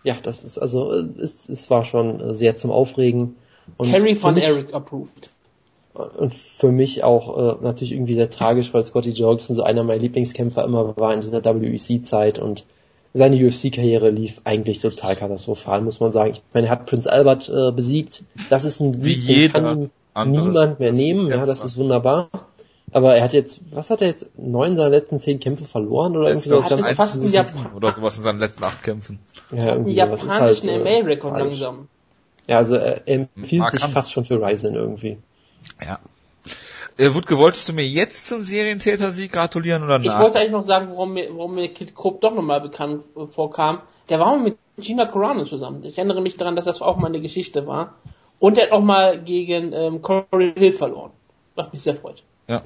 [0.03, 3.36] Ja, das ist also, äh, es, es war schon äh, sehr zum Aufregen.
[3.76, 5.30] Und Carrie von Eric approved
[5.94, 10.02] und für mich auch äh, natürlich irgendwie sehr tragisch, weil Scotty Jorgensen so einer meiner
[10.02, 12.66] Lieblingskämpfer immer war in dieser WEC-Zeit und
[13.14, 16.32] seine UFC-Karriere lief eigentlich total katastrophal, muss man sagen.
[16.32, 18.24] Ich meine, er hat Prince Albert äh, besiegt.
[18.50, 21.28] Das ist ein Sieg, den kann niemand mehr nehmen.
[21.28, 22.30] Ja, das ist wunderbar.
[22.94, 26.30] Aber er hat jetzt, was hat er jetzt, neun seiner letzten zehn Kämpfe verloren oder
[26.30, 26.70] irgendwie sowas?
[26.70, 29.20] Ganz fast ein Japan oder sowas in seinen letzten acht Kämpfen.
[29.52, 31.88] Ja, irgendwie japanischen halt, äh, MA-Rekord langsam.
[32.48, 35.18] Ja, also er, er empfiehlt sich fast schon für Ryzen irgendwie.
[35.86, 35.99] Ja.
[36.97, 40.05] Äh, Wutke, wolltest du mir jetzt zum Serientäter-Sieg gratulieren oder nach?
[40.05, 43.26] Ich wollte eigentlich noch sagen, warum mir, warum mir Kid Cope doch nochmal bekannt äh,
[43.26, 43.82] vorkam.
[44.09, 45.84] Der war mit Gina Carano zusammen.
[45.84, 47.95] Ich erinnere mich daran, dass das auch mal eine Geschichte war.
[48.39, 51.12] Und er hat auch mal gegen ähm, Corey Hill verloren.
[51.55, 52.24] Was mich sehr freut.
[52.47, 52.64] Ja.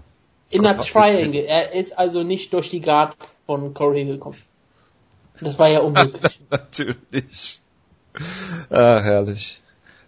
[0.52, 1.44] In der Triangle.
[1.44, 3.16] Er ist also nicht durch die Guard
[3.46, 4.38] von Corey Hill gekommen.
[5.40, 6.40] Das war ja unmöglich.
[6.50, 7.62] Natürlich.
[8.70, 9.62] Ah, herrlich.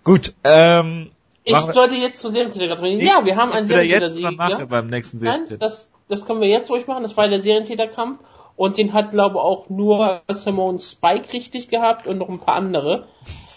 [0.04, 1.12] Gut, ähm,
[1.48, 3.02] ich sollte jetzt zur Serientäter gratulieren.
[3.02, 4.24] Ja, wir haben einen Serientäter-Sieg.
[4.24, 4.66] Ja?
[4.66, 5.52] beim nächsten Serientäter.
[5.52, 7.04] Nein, das, das können wir jetzt ruhig machen.
[7.04, 8.20] Das war der Serientäterkampf.
[8.56, 12.56] Und den hat, glaube ich, auch nur Simone Spike richtig gehabt und noch ein paar
[12.56, 13.08] andere.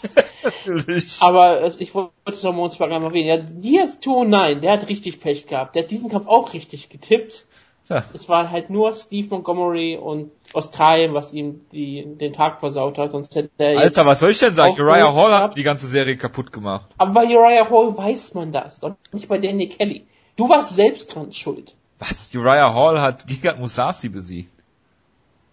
[0.44, 1.16] Natürlich.
[1.20, 3.28] Aber ich wollte Simone Spike einmal erwähnen.
[3.28, 5.74] Ja, Diaz 209, der hat richtig Pech gehabt.
[5.74, 7.46] Der hat diesen Kampf auch richtig getippt.
[7.90, 8.04] Ja.
[8.14, 13.10] Es war halt nur Steve Montgomery und Australien, was ihm die, den Tag versaut hat,
[13.10, 14.80] sonst hätte er Alter, was soll ich denn sagen?
[14.80, 16.86] Uriah Hall hat die ganze Serie kaputt gemacht.
[16.98, 20.06] Aber bei Uriah Hall weiß man das, und nicht bei Danny Kelly.
[20.36, 21.74] Du warst selbst dran schuld.
[21.98, 22.30] Was?
[22.32, 24.52] Uriah Hall hat Gigat Musasi besiegt.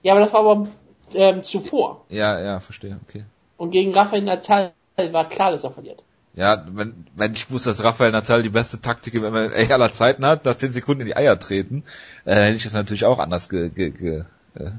[0.03, 0.67] Ja, aber das war aber
[1.15, 2.05] ähm, zuvor.
[2.09, 3.25] Ja, ja, verstehe, okay.
[3.57, 4.73] Und gegen Rafael Natal
[5.11, 6.03] war klar, dass er verliert.
[6.37, 10.23] Ja, wenn, wenn ich wusste, dass Rafael Natal die beste Taktik im MMA aller Zeiten
[10.23, 11.83] hat, nach 10 Sekunden in die Eier treten,
[12.25, 14.23] äh, hätte ich das natürlich auch anders ge, ge, ge,
[14.53, 14.69] äh,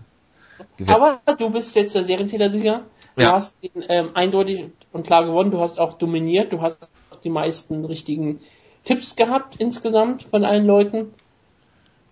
[0.86, 2.82] Aber du bist jetzt der Serientäter-Sieger.
[3.16, 3.32] Du ja.
[3.32, 5.50] hast ihn ähm, eindeutig und klar gewonnen.
[5.50, 6.52] Du hast auch dominiert.
[6.52, 6.88] Du hast
[7.24, 8.38] die meisten richtigen
[8.84, 11.12] Tipps gehabt insgesamt von allen Leuten.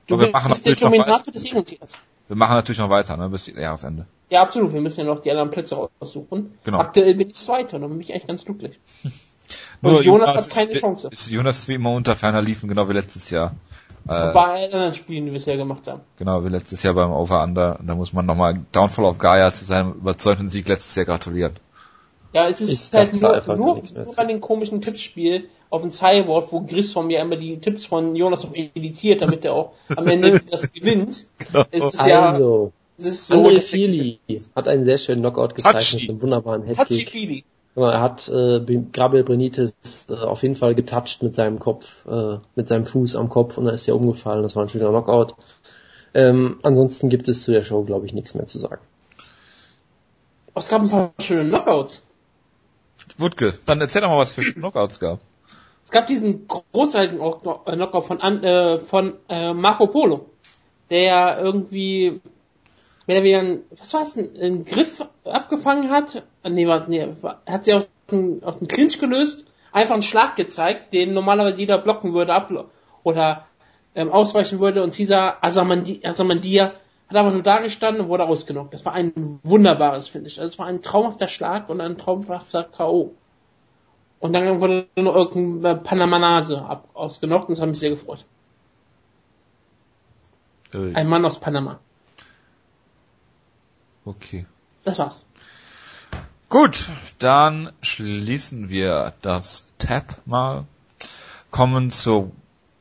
[0.08, 1.92] Du wir machen bist der Dominator des Serientäters.
[2.26, 4.06] Wir machen natürlich noch weiter, ne, bis Jahresende.
[4.28, 4.72] Ja, absolut.
[4.72, 6.58] Wir müssen ja noch die anderen Plätze raussuchen.
[6.64, 6.78] Genau.
[6.78, 8.80] Aktuell bin ich Zweiter, da bin ich echt ganz glücklich.
[9.82, 11.08] Nur Jonas, Jonas, hat keine ist, Chance.
[11.10, 13.54] Ist Jonas ist wie immer unter ferner liefen, genau wie letztes Jahr.
[14.08, 16.00] Äh, bei anderen Spielen, die wir bisher gemacht haben.
[16.18, 17.80] Genau, wie letztes Jahr beim Over-Under.
[17.84, 21.54] Da muss man nochmal Downfall of Gaia zu seinem überzeugenden Sieg letztes Jahr gratulieren.
[22.32, 26.52] Ja, es ist ich halt nur, nur, nur an den komischen Tippspiel auf dem Cyborg,
[26.52, 30.06] wo Chris von mir immer die Tipps von Jonas noch editiert, damit er auch am
[30.06, 31.26] Ende das gewinnt.
[31.38, 31.64] Genau.
[31.70, 34.20] Es ist also, ja, es ist so, André Fili
[34.54, 37.44] hat einen sehr schönen Knockout gezeigt mit einem wunderbaren Headkick.
[37.76, 42.68] Er hat äh, Gabriel Benitez äh, auf jeden Fall getoucht mit seinem Kopf, äh, mit
[42.68, 44.42] seinem Fuß am Kopf und dann ist er umgefallen.
[44.42, 45.34] Das war ein schöner Knockout.
[46.14, 48.80] Ähm, ansonsten gibt es zu der Show, glaube ich, nichts mehr zu sagen.
[50.54, 52.00] Es gab ein paar schöne Knockouts.
[53.18, 55.20] Wutke, dann erzähl doch mal, was für Knockouts gab.
[55.84, 60.30] Es gab diesen großartigen Knockout von, äh, von äh, Marco Polo,
[60.88, 62.22] der irgendwie
[63.06, 66.22] mehr oder weniger, was war es, einen Griff abgefangen hat.
[66.42, 67.06] Ah, nee, warte, nee,
[67.46, 71.78] hat sie aus dem, aus dem Clinch gelöst, einfach einen Schlag gezeigt, den normalerweise jeder
[71.78, 72.52] blocken würde ab
[73.02, 73.46] oder
[73.94, 76.72] ähm, ausweichen würde und Caesar Asamandia
[77.08, 78.74] hat aber nur da gestanden und wurde ausgenockt.
[78.74, 80.38] Das war ein wunderbares Finish.
[80.38, 83.14] Also es war ein traumhafter Schlag und ein traumhafter K.O.
[84.18, 88.24] Und dann wurde nur irgendein Panamanase ab, ausgenockt und das hat mich sehr gefreut.
[90.72, 90.94] Äh.
[90.94, 91.78] Ein Mann aus Panama.
[94.06, 94.46] Okay.
[94.84, 95.26] Das war's.
[96.48, 96.88] Gut,
[97.18, 100.64] dann schließen wir das Tab mal.
[101.50, 102.32] Kommen zu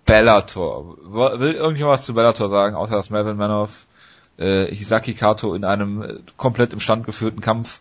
[0.05, 0.97] Bellator.
[0.99, 3.87] Will irgendjemand was zu Bellator sagen, außer dass Melvin Manoff
[4.37, 7.79] äh, Hisaki Kato in einem äh, komplett im Stand geführten Kampf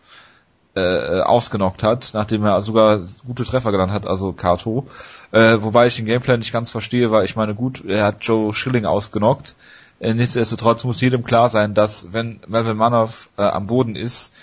[0.75, 4.87] äh, ausgenockt hat, nachdem er sogar gute Treffer gelandet hat, also Kato.
[5.31, 8.55] Äh, wobei ich den Gameplay nicht ganz verstehe, weil ich meine, gut, er hat Joe
[8.55, 9.53] Schilling ausgenockt, äh,
[9.99, 14.35] nichtsdestotrotz muss jedem klar sein, dass wenn Melvin Manoff äh, am Boden ist,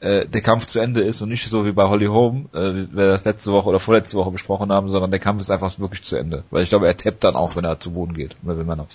[0.00, 2.96] äh, der Kampf zu Ende ist und nicht so wie bei Holly Holm, äh, wie
[2.96, 6.02] wir das letzte Woche oder vorletzte Woche besprochen haben, sondern der Kampf ist einfach wirklich
[6.02, 6.44] zu Ende.
[6.50, 8.88] Weil ich glaube, er tappt dann auch, wenn er zu Boden geht, Melvin Manoff.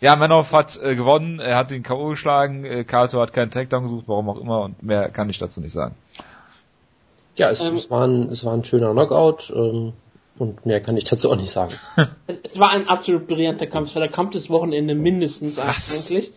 [0.00, 2.08] Ja, Manoff hat äh, gewonnen, er hat den K.O.
[2.08, 5.60] geschlagen, äh, Kato hat keinen Takedown gesucht, warum auch immer, und mehr kann ich dazu
[5.60, 5.94] nicht sagen.
[7.36, 9.52] Ja, es, ähm, es, war, ein, es war ein schöner Knockout.
[9.54, 9.92] Ähm,
[10.36, 11.74] Und mehr kann ich dazu auch nicht sagen.
[12.26, 13.90] es, es, war ein absolut brillanter Kampf.
[13.90, 16.08] Es war der Kampf des Wochenende mindestens Was?
[16.10, 16.32] eigentlich.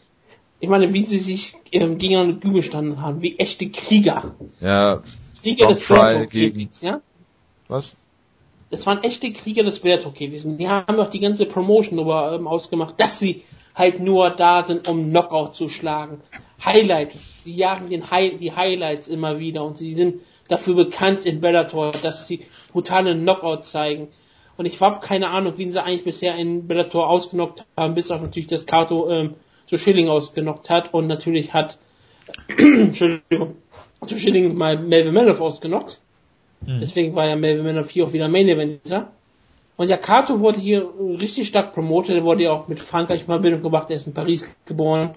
[0.59, 4.35] Ich meine, wie sie sich ähm, gegeneinander gestanden haben, wie echte Krieger.
[4.59, 5.03] Ja.
[5.41, 6.69] Krieger des Fry gegen...
[6.81, 7.01] Ja?
[7.67, 7.95] Was?
[8.69, 10.57] Das waren echte Krieger des Bellator gewesen.
[10.57, 13.43] Die haben auch die ganze Promotion über, ähm, ausgemacht, dass sie
[13.75, 16.21] halt nur da sind, um Knockout zu schlagen.
[16.63, 17.13] Highlight.
[17.13, 21.91] Sie jagen den Hi die Highlights immer wieder und sie sind dafür bekannt in Bellator,
[21.91, 24.09] dass sie brutale Knockout zeigen.
[24.57, 28.21] Und ich habe keine Ahnung, wie sie eigentlich bisher in Bellator ausgenockt haben, bis auf
[28.21, 29.35] natürlich das Kato ähm,
[29.67, 31.77] zu Schilling ausgenockt hat und natürlich hat
[32.47, 33.55] Entschuldigung,
[34.05, 35.99] zu Schilling mal Melvin Manoff ausgenockt.
[36.61, 36.79] Mhm.
[36.79, 39.11] Deswegen war ja Melvin Manoff hier auch wieder Main Eventer.
[39.75, 40.89] Und ja, Kato wurde hier
[41.19, 44.13] richtig stark promotet, er wurde ja auch mit Frankreich in Verbindung gebracht, er ist in
[44.13, 45.13] Paris geboren.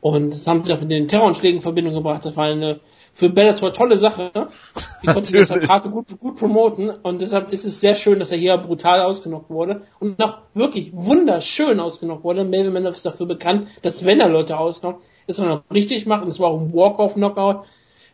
[0.00, 2.24] Und das haben sie auch mit den Terroranschlägen in Verbindung gebracht.
[2.24, 2.80] Das war eine
[3.12, 4.30] für Bellator tolle Sache.
[5.02, 8.38] Die konnten das Karte gut, gut promoten und deshalb ist es sehr schön, dass er
[8.38, 12.44] hier brutal ausgenockt wurde und noch wirklich wunderschön ausgenockt wurde.
[12.44, 16.24] Melvin Manoff ist dafür bekannt, dass wenn er Leute ausnockt, ist er noch richtig macht
[16.24, 17.64] und es war auch ein Walk-Off-Knockout.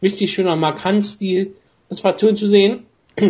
[0.03, 1.55] Richtig schöner Markant-Stil.
[1.89, 2.87] Das war schön zu sehen.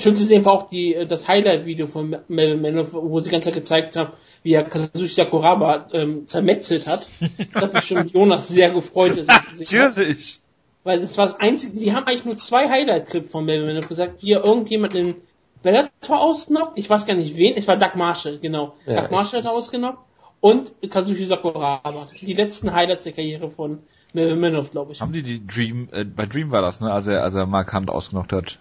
[0.00, 3.54] Schön zu sehen war auch die, das Highlight-Video von Melvin Manoff, wo sie ganz klar
[3.54, 7.08] gezeigt haben, wie er Kazushi Sakuraba ähm, zermetzelt hat.
[7.54, 9.24] Das hat mich schon Jonas sehr gefreut.
[9.58, 10.40] Natürlich.
[10.84, 14.22] Weil das war das einzige, sie haben eigentlich nur zwei Highlight-Clips von Melvin Manoff gesagt,
[14.22, 15.16] wie er irgendjemand in
[15.62, 18.76] Bellator ausgenockt, ich weiß gar nicht wen, es war Doug Marshall, genau.
[18.86, 19.98] Ja, Doug Marshall hat er ausgenockt
[20.40, 22.08] und Kazushi Sakuraba.
[22.20, 23.80] Die letzten Highlights der Karriere von
[24.12, 25.00] Melvin Manoff, glaube ich.
[25.00, 27.90] Haben die die Dream, äh, bei Dream war das, ne, als er, als er markant
[27.90, 28.58] ausgenockt hat.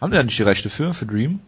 [0.00, 1.40] Haben die da nicht die Rechte für, für Dream?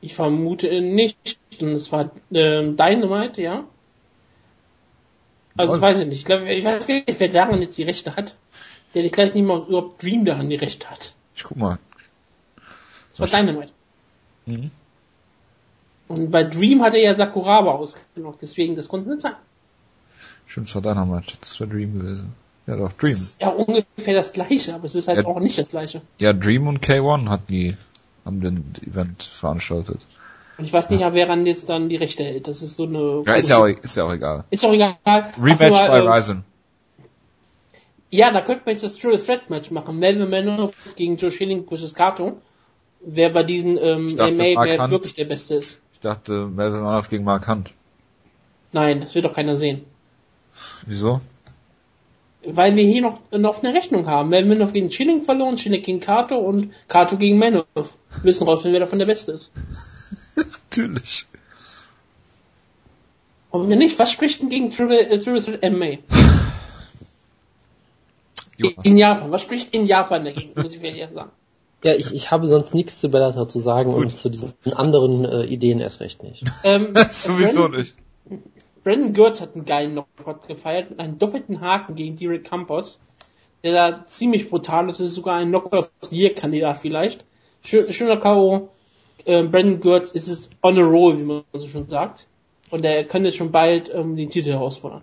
[0.00, 1.38] Ich vermute nicht.
[1.60, 3.64] Und es war ähm, Dynamite, ja.
[5.56, 6.18] Also ich weiß nicht.
[6.18, 8.34] Ich, glaube, ich weiß gar nicht, wer daran jetzt die Rechte hat.
[8.94, 11.14] Der ich gleich nicht mal überhaupt Dream daran die Rechte hat.
[11.34, 11.78] Ich guck mal.
[13.16, 13.72] Das war Dynamite.
[14.46, 14.70] Mhm.
[16.08, 19.34] Und bei Dream hat er ja Sakuraba ausgenommen, deswegen, das konnte nicht sein.
[20.46, 21.34] Stimmt, es war Dynamite.
[21.40, 22.34] Das war Dream gewesen.
[22.66, 23.16] Ja, doch, Dream.
[23.40, 26.02] Ja, ungefähr das gleiche, aber es ist halt ja, auch nicht das gleiche.
[26.18, 27.74] Ja, Dream und K1 hat die,
[28.24, 30.00] haben den Event veranstaltet.
[30.58, 31.14] Und ich weiß nicht, ja.
[31.14, 32.46] wer an jetzt dann die Rechte hält.
[32.46, 33.24] Das ist so eine.
[33.26, 34.44] Ja, ist ja auch, ist ja auch egal.
[34.50, 34.96] Ist auch egal.
[35.04, 36.44] Rematch bei äh, Ryzen.
[38.12, 39.98] Ja, da könnte man jetzt das Triple Threat Match machen.
[39.98, 41.94] Melvin Manoff gegen Joe Schilling vs.
[41.94, 42.42] Kato.
[43.00, 45.80] Wer bei diesen ähm, dachte, MMA wer wirklich der Beste ist.
[45.94, 47.72] Ich dachte Melvin Manoff gegen Mark Hunt.
[48.70, 49.86] Nein, das wird doch keiner sehen.
[50.84, 51.20] Wieso?
[52.44, 54.28] Weil wir hier noch, noch eine Rechnung haben.
[54.28, 57.66] Melvin Manoff gegen Schilling verloren, Schilling gegen Kato und Kato gegen Manoff.
[57.74, 59.54] Wir müssen rausfinden, wer davon der Beste ist.
[60.36, 61.24] Natürlich.
[63.50, 65.62] Und wenn nicht, was spricht denn gegen Triple, äh, Triple Threat
[68.58, 68.82] MMA?
[68.82, 71.30] in Japan, was spricht in Japan dagegen, muss ich mir sagen.
[71.84, 74.04] Ja, ich, ich habe sonst nichts zu Bellator zu sagen Gut.
[74.04, 76.44] und zu diesen anderen äh, Ideen erst recht nicht.
[76.62, 77.94] Ähm, Sowieso Brandon, nicht.
[78.84, 83.00] Brandon Gertz hat einen geilen Knockout gefeiert mit einem doppelten Haken gegen Derek Campos,
[83.64, 85.00] der da ziemlich brutal ist.
[85.00, 87.24] Das ist sogar ein Knockout of the Year Kandidat vielleicht.
[87.62, 88.68] Schön, schöner K.O
[89.24, 92.26] äh, Brandon Gertz ist es on a roll, wie man so schon sagt.
[92.70, 95.02] Und er könnte schon bald ähm, den Titel herausfordern.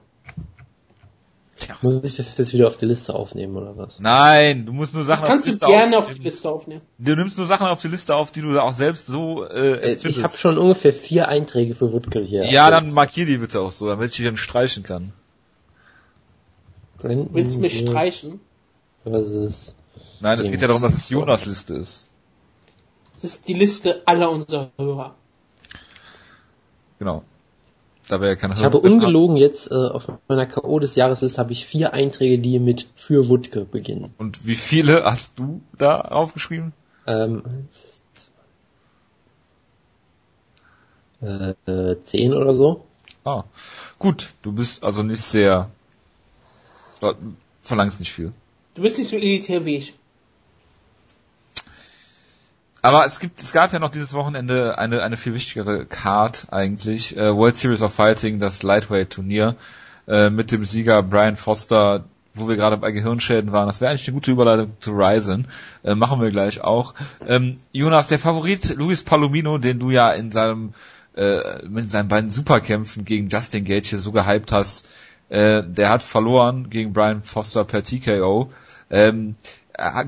[1.68, 1.78] Ja.
[1.82, 4.00] Muss ich das jetzt wieder auf die Liste aufnehmen oder was?
[4.00, 5.82] Nein, du musst nur Sachen das auf die Liste aufnehmen.
[5.82, 6.82] kannst du gerne auf die Liste aufnehmen.
[6.98, 9.94] Du nimmst nur Sachen auf die Liste auf, die du auch selbst so äh, äh
[9.94, 12.46] Ich habe schon ungefähr vier Einträge für Woodkill hier.
[12.46, 15.14] Ja, dann markier die bitte auch so, damit ich die dann streichen kann.
[16.98, 18.40] Brandon Willst du mich streichen?
[19.04, 19.76] Was ist?
[20.20, 22.08] Nein, es geht ja darum, dass es Jonas Liste ist.
[23.22, 25.16] Das ist die Liste aller unserer Hörer.
[27.00, 27.24] Genau.
[28.10, 30.80] Da wäre ja keine Ich habe ungelogen jetzt äh, auf meiner K.O.
[30.80, 34.16] des Jahresliste habe ich vier Einträge, die mit für Wutke beginnen.
[34.18, 36.74] Und wie viele hast du da aufgeschrieben?
[37.06, 37.44] Ähm,
[41.22, 42.84] äh, äh, zehn oder so.
[43.26, 43.44] Ah,
[44.00, 44.34] gut.
[44.42, 45.70] Du bist also nicht sehr,
[47.62, 48.34] verlangst nicht viel.
[48.74, 49.99] Du bist nicht so elitär wie ich.
[52.82, 57.18] Aber es gibt, es gab ja noch dieses Wochenende eine, eine viel wichtigere Card eigentlich.
[57.18, 59.56] Äh, World Series of Fighting, das Lightweight Turnier,
[60.08, 63.68] äh, mit dem Sieger Brian Foster, wo wir gerade bei Gehirnschäden waren.
[63.68, 65.48] Das wäre eigentlich eine gute Überleitung zu Ryzen.
[65.84, 66.94] Äh, machen wir gleich auch.
[67.28, 70.74] Ähm, Jonas, der Favorit Luis Palomino, den du ja in seinem,
[71.18, 74.88] äh, mit seinen beiden Superkämpfen gegen Justin Gage so gehypt hast,
[75.28, 78.52] äh, der hat verloren gegen Brian Foster per TKO.
[78.90, 79.36] Ähm,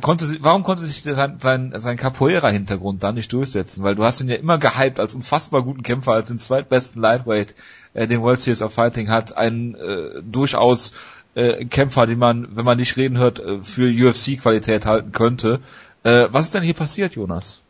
[0.01, 3.84] konnte, warum konnte sich sein, sein, sein Capoeira-Hintergrund da nicht durchsetzen?
[3.84, 7.55] Weil du hast ihn ja immer gehypt als unfassbar guten Kämpfer, als den zweitbesten Lightweight,
[7.93, 10.93] äh, den World Series of Fighting hat, ein äh, durchaus
[11.36, 15.59] äh, Kämpfer, den man, wenn man nicht reden hört, äh, für UFC-Qualität halten könnte.
[16.03, 17.61] Äh, was ist denn hier passiert, Jonas?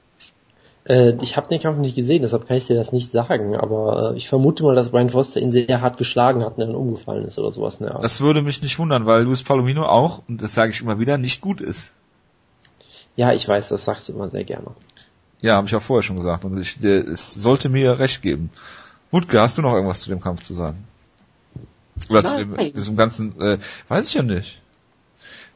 [0.86, 4.14] Äh, ich habe den Kampf nicht gesehen, deshalb kann ich dir das nicht sagen, aber
[4.14, 7.24] äh, ich vermute mal, dass Brian Foster ihn sehr hart geschlagen hat und dann umgefallen
[7.26, 7.80] ist oder sowas.
[7.80, 7.98] Ne?
[8.02, 11.18] Das würde mich nicht wundern, weil Luis Palomino auch, und das sage ich immer wieder,
[11.18, 11.94] nicht gut ist.
[13.16, 14.68] Ja, ich weiß, das sagst du immer sehr gerne.
[15.42, 16.46] Ja, habe ich auch vorher schon gesagt.
[16.46, 18.52] Und ich, der, es sollte mir recht geben.
[19.12, 20.86] Wutke, hast du noch irgendwas zu dem Kampf zu sagen?
[22.10, 22.32] Oder Nein.
[22.32, 23.58] zu dem, diesem ganzen, äh,
[23.90, 24.61] weiß ich ja nicht.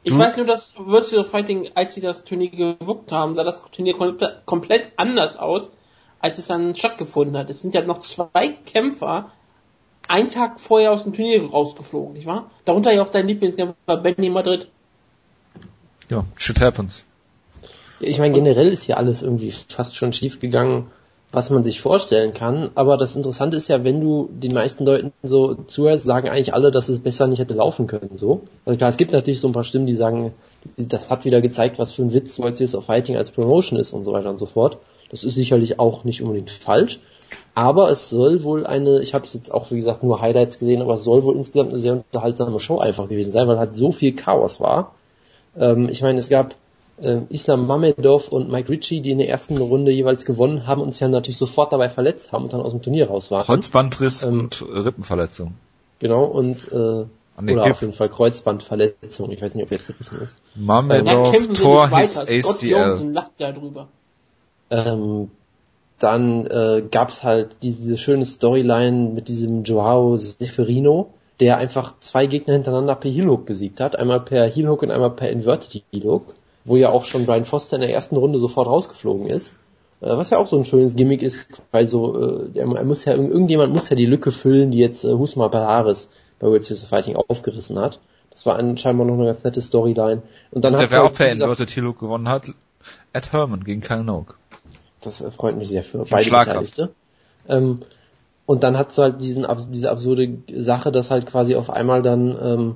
[0.06, 0.20] Ich du?
[0.20, 3.95] weiß nur, dass Virtual Fighting, als sie das Turnier gebuckt haben, sah das Turnier
[4.45, 5.72] komplett anders aus,
[6.20, 7.49] als es dann stattgefunden hat.
[7.49, 9.32] Es sind ja noch zwei Kämpfer
[10.08, 12.51] einen Tag vorher aus dem Turnier rausgeflogen, nicht wahr?
[12.66, 14.68] Darunter ja auch dein Lieblingskämpfer Benny Madrid.
[16.10, 17.03] Ja, shit happens.
[17.99, 20.91] Ich meine, generell ist hier alles irgendwie fast schon schief gegangen
[21.36, 22.71] was man sich vorstellen kann.
[22.75, 26.71] Aber das Interessante ist ja, wenn du den meisten Leuten so zuhörst, sagen eigentlich alle,
[26.71, 28.11] dass es besser nicht hätte laufen können.
[28.15, 28.41] So.
[28.65, 30.33] Also klar, es gibt natürlich so ein paar Stimmen, die sagen,
[30.77, 34.05] das hat wieder gezeigt, was für ein Witz Series of Fighting als Promotion ist und
[34.05, 34.77] so weiter und so fort.
[35.09, 36.99] Das ist sicherlich auch nicht unbedingt falsch.
[37.53, 40.81] Aber es soll wohl eine, ich habe es jetzt auch wie gesagt nur Highlights gesehen,
[40.81, 43.91] aber es soll wohl insgesamt eine sehr unterhaltsame Show einfach gewesen sein, weil halt so
[43.91, 44.95] viel Chaos war.
[45.57, 46.55] Ähm, ich meine, es gab
[47.01, 50.91] äh, Islam Mamedov und Mike Ritchie, die in der ersten Runde jeweils gewonnen haben und
[50.91, 53.43] sich ja natürlich sofort dabei verletzt haben und dann aus dem Turnier raus waren.
[53.43, 55.55] Kreuzbandriss ähm, und Rippenverletzung.
[55.99, 57.05] Genau, und äh,
[57.41, 59.31] nee, oder auf jeden Fall Kreuzbandverletzung.
[59.31, 60.39] Ich weiß nicht, ob jetzt gerissen ist.
[60.55, 63.11] Mamedov ähm, Tor his ACL.
[63.11, 63.87] lacht darüber.
[64.69, 65.31] Ähm,
[65.99, 72.53] dann äh, gab's halt diese schöne Storyline mit diesem Joao Seferino, der einfach zwei Gegner
[72.53, 73.95] hintereinander per Heel-Hook besiegt hat.
[73.95, 76.35] Einmal per Heel-Hook und einmal per Inverted Heel-Hook
[76.66, 79.53] wo ja auch schon Brian Foster in der ersten Runde sofort rausgeflogen ist.
[80.01, 83.13] Äh, was ja auch so ein schönes Gimmick ist, weil so, äh, er, muss ja,
[83.13, 86.09] irgendjemand muss ja die Lücke füllen, die jetzt äh, Husma Palaris
[86.39, 88.01] bei World Series of Fighting aufgerissen hat.
[88.32, 90.24] Das war ein, scheinbar noch eine ganz nette Storyline.
[90.51, 92.51] Und dann das hat wer auch per Inverted Hilo gewonnen hat,
[93.13, 94.38] Ed Herman gegen Kyle Noak.
[95.01, 96.91] Das äh, freut mich sehr für beide Beteiligte.
[97.47, 97.80] Ähm,
[98.45, 102.38] und dann hat es halt diesen, diese absurde Sache, dass halt quasi auf einmal dann
[102.39, 102.76] ähm,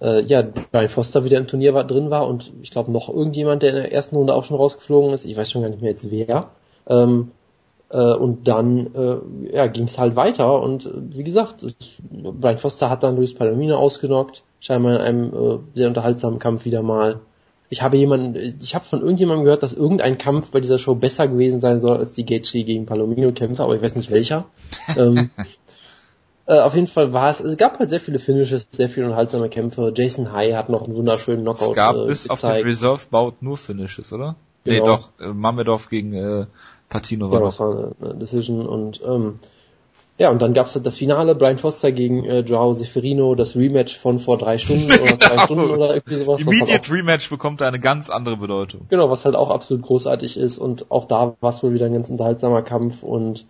[0.00, 3.62] äh, ja, Brian Foster wieder im Turnier war, drin war und ich glaube noch irgendjemand,
[3.62, 5.92] der in der ersten Runde auch schon rausgeflogen ist, ich weiß schon gar nicht mehr
[5.92, 6.50] jetzt wer.
[6.86, 7.30] Ähm,
[7.90, 11.66] äh, und dann äh, ja, ging es halt weiter und äh, wie gesagt,
[12.10, 16.82] Brian Foster hat dann Luis Palomino ausgenockt, scheinbar in einem äh, sehr unterhaltsamen Kampf wieder
[16.82, 17.20] mal.
[17.72, 21.28] Ich habe jemanden, ich habe von irgendjemandem gehört, dass irgendein Kampf bei dieser Show besser
[21.28, 24.46] gewesen sein soll als die Gaethje gegen Palomino Kämpfe, aber ich weiß nicht welcher.
[24.96, 25.30] ähm,
[26.50, 29.48] äh, auf jeden Fall war es, es gab halt sehr viele Finishes, sehr viele unterhaltsame
[29.48, 29.92] Kämpfe.
[29.94, 32.44] Jason High hat noch einen wunderschönen Knockout Es gab äh, bis gezeigt.
[32.44, 34.34] auf den Reserve Bout nur Finishes, oder?
[34.64, 34.80] Genau.
[34.80, 36.46] Nee, doch, äh, Mamedov gegen äh,
[36.88, 39.38] Patino war ja, das war eine, eine Decision und ähm,
[40.18, 43.96] ja, und dann gab's halt das Finale, Brian Foster gegen äh, Joao Seferino, das Rematch
[43.96, 46.40] von vor drei Stunden oder zwei Stunden oder irgendwie sowas.
[46.40, 48.86] Immediate halt Rematch bekommt eine ganz andere Bedeutung.
[48.90, 51.94] Genau, was halt auch absolut großartig ist und auch da war es wohl wieder ein
[51.94, 53.46] ganz unterhaltsamer Kampf und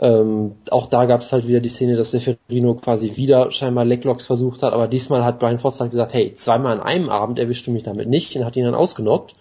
[0.00, 4.26] ähm, auch da gab es halt wieder die Szene, dass Seferino quasi wieder scheinbar Leglocks
[4.26, 7.82] versucht hat, aber diesmal hat Brian Foster gesagt, hey, zweimal an einem Abend erwischte mich
[7.82, 9.34] damit nicht und hat ihn dann ausgenockt.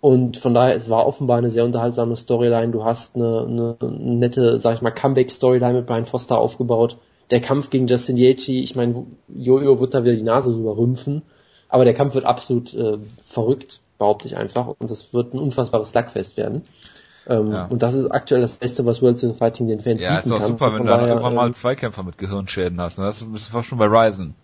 [0.00, 2.70] Und von daher, es war offenbar eine sehr unterhaltsame Storyline.
[2.70, 6.98] Du hast eine, eine nette, sag ich mal, Comeback-Storyline mit Brian Foster aufgebaut.
[7.30, 11.22] Der Kampf gegen Justin Yates, ich meine, Jojo wird da wieder die Nase drüber rümpfen,
[11.68, 15.90] aber der Kampf wird absolut äh, verrückt, behaupte ich einfach, und das wird ein unfassbares
[15.90, 16.62] Slugfest werden.
[17.28, 17.66] Ähm, ja.
[17.66, 20.30] Und das ist aktuell das Beste, was World Series Fighting den Fans ja, bieten kann.
[20.30, 22.98] Ja, ist auch super, wenn du daher, irgendwann mal ähm, Zweikämpfer mit Gehirnschäden hast.
[22.98, 24.34] Das bist du fast schon bei Ryzen.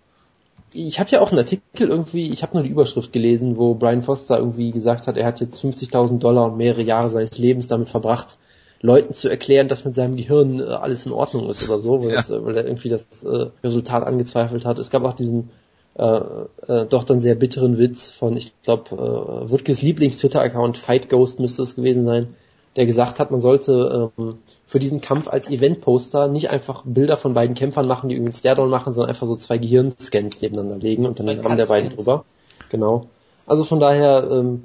[0.74, 4.03] Ich habe ja auch einen Artikel irgendwie, ich habe nur die Überschrift gelesen, wo Brian
[4.03, 7.91] Foster irgendwie gesagt hat, er hat jetzt 50.000 Dollar und mehrere Jahre seines Lebens damit
[7.91, 8.39] verbracht,
[8.80, 12.11] Leuten zu erklären, dass mit seinem Gehirn äh, alles in Ordnung ist oder so, weil,
[12.11, 12.16] ja.
[12.16, 14.78] das, äh, weil er irgendwie das äh, Resultat angezweifelt hat.
[14.78, 15.51] Es gab auch diesen
[15.95, 16.20] äh,
[16.68, 21.62] äh, doch dann sehr bitteren Witz von, ich glaube, äh, Wutges Lieblings-Twitter-Account Fight Ghost müsste
[21.62, 22.35] es gewesen sein,
[22.77, 27.35] der gesagt hat, man sollte ähm, für diesen Kampf als Event-Poster nicht einfach Bilder von
[27.35, 31.05] beiden Kämpfern machen, die irgendwie einen Stairdown machen, sondern einfach so zwei Gehirnscans nebeneinander legen
[31.05, 32.25] und dann den Namen der beiden drüber.
[32.70, 33.07] Genau.
[33.47, 34.64] Also von daher, ähm,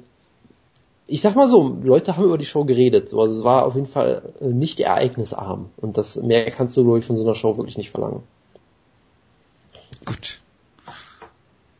[1.06, 3.10] ich sag mal so, Leute haben über die Show geredet.
[3.10, 5.68] So, also es war auf jeden Fall äh, nicht ereignisarm.
[5.76, 8.22] Und das mehr kannst du, glaube ich, von so einer Show wirklich nicht verlangen.
[10.06, 10.40] Gut.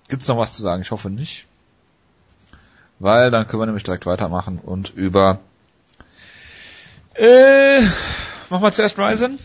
[0.08, 0.82] Gibt's noch was zu sagen?
[0.82, 1.46] Ich hoffe nicht.
[2.98, 5.38] Weil dann können wir nämlich direkt weitermachen und über
[7.18, 7.80] äh,
[8.50, 9.38] machen wir zuerst Ryzen?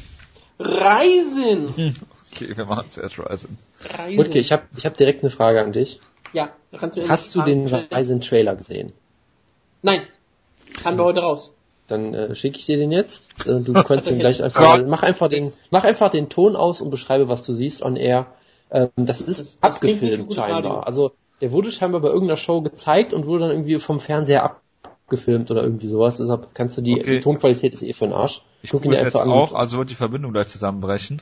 [0.60, 1.96] Ryzen!
[2.32, 3.58] Okay, wir machen zuerst Ryzen.
[3.84, 4.20] Ryzen.
[4.20, 6.00] Okay, ich habe ich hab direkt eine Frage an dich.
[6.34, 8.94] Ja, da kannst du Hast du den Ryzen Trailer gesehen?
[9.82, 10.04] Nein.
[10.82, 11.52] Kann wir heute raus.
[11.88, 13.46] Dann äh, schicke ich dir den jetzt.
[13.46, 14.84] Äh, du kannst den gleich einfach.
[14.88, 18.28] Mach einfach den, mach einfach den Ton aus und beschreibe, was du siehst on air.
[18.72, 20.64] Ähm, das ist das, das abgefilmt scheinbar.
[20.64, 20.80] Radio.
[20.80, 21.12] Also
[21.42, 24.63] der wurde scheinbar bei irgendeiner Show gezeigt und wurde dann irgendwie vom Fernseher ab
[25.06, 26.18] abgefilmt oder irgendwie sowas.
[26.18, 27.18] Deshalb kannst du die, okay.
[27.18, 28.42] die Tonqualität ist eh für den Arsch.
[28.62, 31.22] Ich gucke ihn jetzt auch, also wird die Verbindung gleich zusammenbrechen.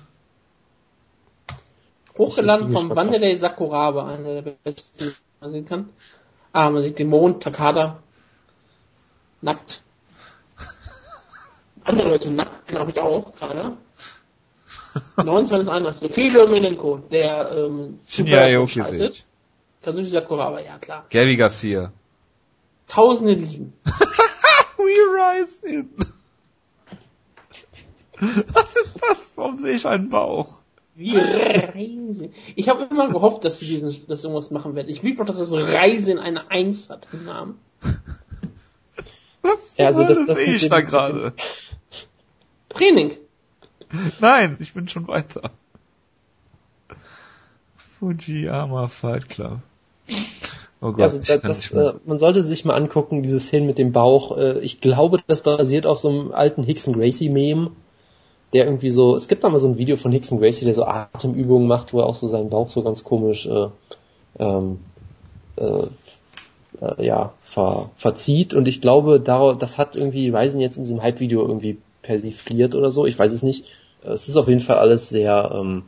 [2.18, 5.90] Hochgeladen vom Wanderlei Sakuraba, einer der besten, die man sehen kann.
[6.54, 8.00] Ah, man sieht den Mond, Takada,
[9.42, 9.82] nackt.
[11.84, 13.78] Andere Leute nackt, glaube ich auch, gerade.
[15.16, 16.10] 29.31.
[16.10, 18.84] Viele Milenko, der ähm, Shinya Aoki
[19.82, 21.06] Kazushi Sakuraba, ja klar.
[21.10, 21.92] Gabby Garcia.
[22.92, 23.72] Tausende liegen.
[24.78, 25.90] We rise in.
[28.54, 29.32] Was ist das?
[29.36, 30.62] Warum sehe ich einen Bauch?
[30.96, 32.32] Wie Reise.
[32.56, 34.90] Ich habe immer gehofft, dass sie diesen, dass irgendwas machen werden.
[34.90, 37.60] Ich will doch, dass das Reise in eine Eins hat im Namen.
[39.42, 41.34] Was ja, also das, das sehe ich da gerade.
[42.70, 43.16] Training.
[44.20, 45.50] Nein, ich bin schon weiter.
[47.76, 49.62] Fujiyama Fight Club.
[50.82, 53.92] Oh Gott, also das, das, äh, man sollte sich mal angucken, dieses Hin mit dem
[53.92, 54.38] Bauch.
[54.38, 57.72] Äh, ich glaube, das basiert auf so einem alten Hickson Gracie Meme
[58.54, 60.84] der irgendwie so, es gibt da mal so ein Video von Hickson Gracie, der so
[60.84, 63.68] Atemübungen macht, wo er auch so seinen Bauch so ganz komisch äh,
[64.40, 64.80] ähm,
[65.56, 65.86] äh,
[66.82, 71.02] äh, ja, ver, verzieht und ich glaube, da, das hat irgendwie Ryzen jetzt in diesem
[71.02, 73.66] Hype-Video irgendwie persifliert oder so, ich weiß es nicht.
[74.04, 75.84] Es ist auf jeden Fall alles sehr, ähm,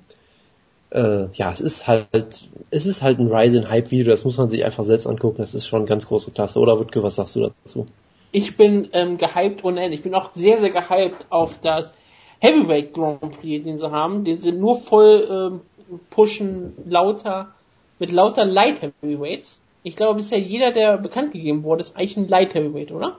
[0.94, 4.64] äh, ja, es ist halt, es ist halt ein Ryzen Hype-Video, das muss man sich
[4.64, 6.60] einfach selbst angucken, das ist schon ganz große Klasse.
[6.60, 7.88] Oder Wutke, was sagst du dazu?
[8.32, 9.96] Ich bin ähm, gehypt ohne Ende.
[9.96, 11.94] Ich bin auch sehr, sehr gehypt auf das
[12.40, 15.62] Heavyweight Grand Prix, den sie haben, den sie nur voll ähm,
[16.10, 17.54] pushen, lauter,
[18.00, 19.62] mit lauter Light Heavyweights.
[19.84, 23.18] Ich glaube, bisher jeder, der bekannt gegeben wurde, ist eigentlich ein Light Heavyweight, oder?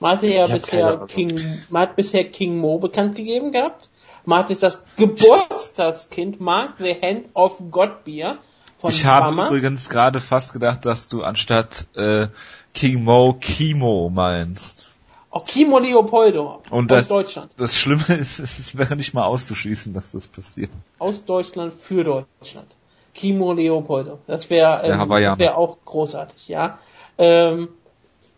[0.00, 3.88] Man hatte ja bisher King, man hat bisher King Mo bekannt gegeben gehabt.
[4.28, 8.38] Hat jetzt das Geburtstagskind Mark the Hand of God Beer
[8.78, 12.28] von Ich habe übrigens gerade fast gedacht, dass du anstatt äh,
[12.74, 14.90] King Mo Kimo meinst.
[15.30, 17.52] Okimo Leopoldo und das, aus Deutschland.
[17.56, 20.70] Das Schlimme ist, es wäre nicht mal auszuschließen, dass das passiert.
[20.98, 22.68] Aus Deutschland für Deutschland.
[23.14, 24.18] Kimo Leopoldo.
[24.26, 26.78] Das wäre ähm, wär auch großartig, ja.
[27.16, 27.68] Ähm,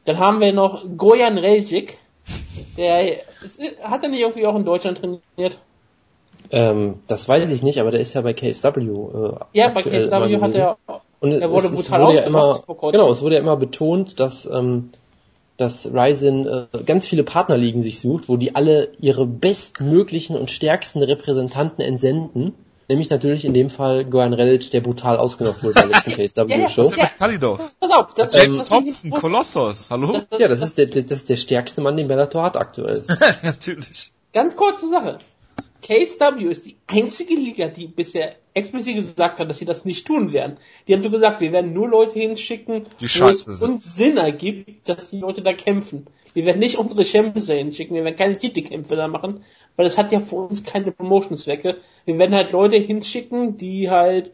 [0.04, 1.98] dann haben wir noch Gojan Reljic.
[2.76, 5.58] Der ist, hat er nicht irgendwie auch in Deutschland trainiert?
[6.54, 8.68] Ähm, das weiß ich nicht, aber der ist ja bei KSW.
[8.68, 10.76] Äh, ja, bei KSW hat er.
[11.18, 14.90] Und er wurde brutal wurde ja immer, Genau, es wurde ja immer betont, dass ähm,
[15.56, 21.02] dass Ryzen äh, ganz viele Partnerligen sich sucht, wo die alle ihre bestmöglichen und stärksten
[21.02, 22.54] Repräsentanten entsenden.
[22.88, 26.90] Nämlich natürlich in dem Fall Goran Relic, der brutal ausgenockt wurde bei der letzten KSW-Show.
[26.96, 27.58] ja, ja, Kalidov.
[27.80, 30.22] Pass auf, das James ähm, Thompson, Kolossos, hallo?
[30.38, 33.02] Ja, das ist der, das ist der stärkste Mann, den Bellator hat aktuell.
[33.42, 34.12] natürlich.
[34.32, 35.18] Ganz kurze Sache.
[35.84, 40.32] KSW ist die einzige Liga, die bisher explizit gesagt hat, dass sie das nicht tun
[40.32, 40.56] werden.
[40.88, 44.88] Die haben so gesagt, wir werden nur Leute hinschicken, die wo es uns Sinn ergibt,
[44.88, 46.06] dass die Leute da kämpfen.
[46.32, 49.44] Wir werden nicht unsere Champions da hinschicken, wir werden keine Titelkämpfe da machen,
[49.76, 51.76] weil das hat ja für uns keine Promotionszwecke.
[52.06, 54.32] Wir werden halt Leute hinschicken, die halt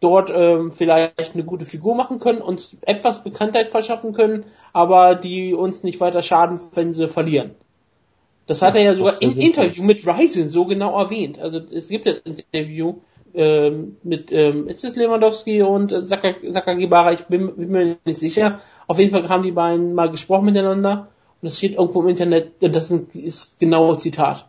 [0.00, 5.52] dort ähm, vielleicht eine gute Figur machen können, uns etwas Bekanntheit verschaffen können, aber die
[5.52, 7.54] uns nicht weiter schaden, wenn sie verlieren.
[8.46, 11.38] Das hat ja, er ja sogar im Interview mit Ryzen so genau erwähnt.
[11.38, 13.00] Also es gibt ein Interview
[13.34, 18.60] ähm, mit, ähm, ist es Lewandowski und äh, Sakagibara, ich bin, bin, mir nicht sicher.
[18.86, 21.08] Auf jeden Fall haben die beiden mal gesprochen miteinander
[21.42, 24.46] und es steht irgendwo im Internet, das ist, ein, ist genaue Zitat.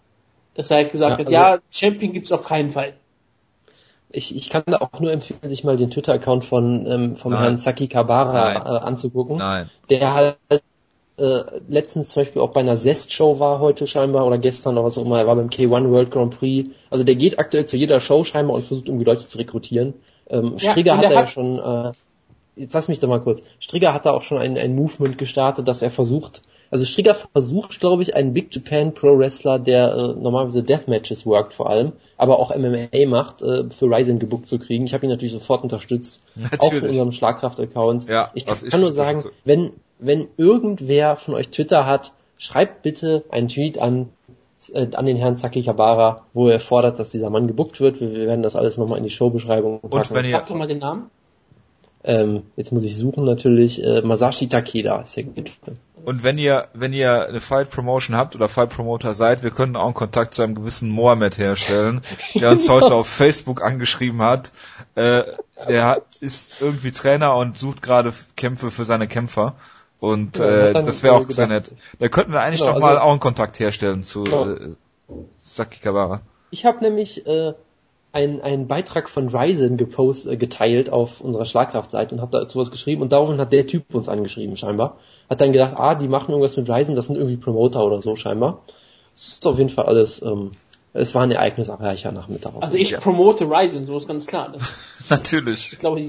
[0.54, 2.93] Dass er halt gesagt ja, hat, also ja, Champion gibt's auf keinen Fall.
[4.10, 7.41] Ich, ich kann da auch nur empfehlen, sich mal den Twitter-Account von ähm, vom Nein.
[7.41, 9.38] Herrn Saki Kabara äh, anzugucken.
[9.38, 9.70] Nein.
[9.89, 10.38] Der halt
[11.18, 14.97] äh, letztens zum Beispiel auch bei einer Zest-Show war heute scheinbar oder gestern oder was
[14.97, 16.70] auch immer, er war beim K1 World Grand Prix.
[16.89, 19.95] Also der geht aktuell zu jeder Show scheinbar und versucht irgendwie Leute zu rekrutieren.
[20.30, 21.91] Ähm, ja, Strigger hat er ja schon, äh,
[22.55, 25.68] jetzt lass mich da mal kurz, Strigger hat da auch schon ein, ein Movement gestartet,
[25.68, 30.22] dass er versucht, also Strigger versucht, glaube ich, einen Big Japan Pro Wrestler, der äh,
[30.22, 34.86] normalerweise Deathmatches workt vor allem, aber auch MMA macht, äh, für Ryzen gebuckt zu kriegen.
[34.86, 36.59] Ich habe ihn natürlich sofort unterstützt, natürlich.
[36.61, 38.07] auch von unserem Schlagkraft-Account.
[38.07, 39.30] Ja, ich kann, kann nur sagen, so.
[39.45, 44.10] wenn wenn irgendwer von euch Twitter hat, schreibt bitte einen Tweet an
[44.74, 48.02] äh, an den Herrn Zaki Kabara, wo er fordert, dass dieser Mann gebuckt wird.
[48.02, 49.93] Wir, wir werden das alles nochmal in die Showbeschreibung packen.
[49.93, 50.32] Und wenn ihr...
[50.32, 51.10] Sag doch mal den Namen.
[52.04, 53.84] Ähm, jetzt muss ich suchen natürlich.
[53.84, 55.52] Äh, Masashi Takeda ist der gut.
[56.06, 59.76] Und wenn ihr, wenn ihr eine Fight Promotion habt oder Fight Promoter seid, wir können
[59.76, 62.02] auch einen Kontakt zu einem gewissen Mohammed herstellen,
[62.36, 64.52] der uns heute auf Facebook angeschrieben hat.
[64.95, 65.24] Äh,
[65.68, 69.56] der ist irgendwie Trainer und sucht gerade Kämpfe für seine Kämpfer.
[70.00, 71.74] Und ja, äh, das wäre auch sehr nett.
[72.00, 74.52] Da könnten wir eigentlich genau, doch mal also, auch einen Kontakt herstellen zu genau.
[74.52, 74.76] äh,
[75.41, 76.22] Saki Kabara.
[76.52, 77.54] Ich habe nämlich äh,
[78.12, 82.72] einen, einen Beitrag von Ryzen gepost, äh, geteilt auf unserer Schlagkraftseite und habe dazu was
[82.72, 84.98] geschrieben und daraufhin hat der Typ uns angeschrieben scheinbar.
[85.30, 88.16] Hat dann gedacht, ah, die machen irgendwas mit Ryzen, das sind irgendwie Promoter oder so
[88.16, 88.62] scheinbar.
[89.14, 90.52] Das ist auf jeden Fall alles, ähm,
[90.93, 92.54] es war ein ereignisreicher Nachmittag.
[92.60, 93.00] Also ich ja.
[93.00, 94.54] promote Ryzen, so ist ganz klar.
[94.54, 95.74] Das Natürlich.
[95.74, 96.02] Ich glaube,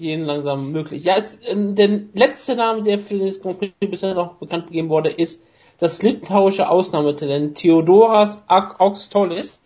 [0.00, 1.04] jeden langsam möglich.
[1.04, 4.88] Ja, es, äh, der letzte Name, der für das Grand Prix bisher noch bekannt gegeben
[4.88, 5.40] wurde, ist
[5.78, 9.60] das litauische Ausnahmetalent Theodoras Augstolis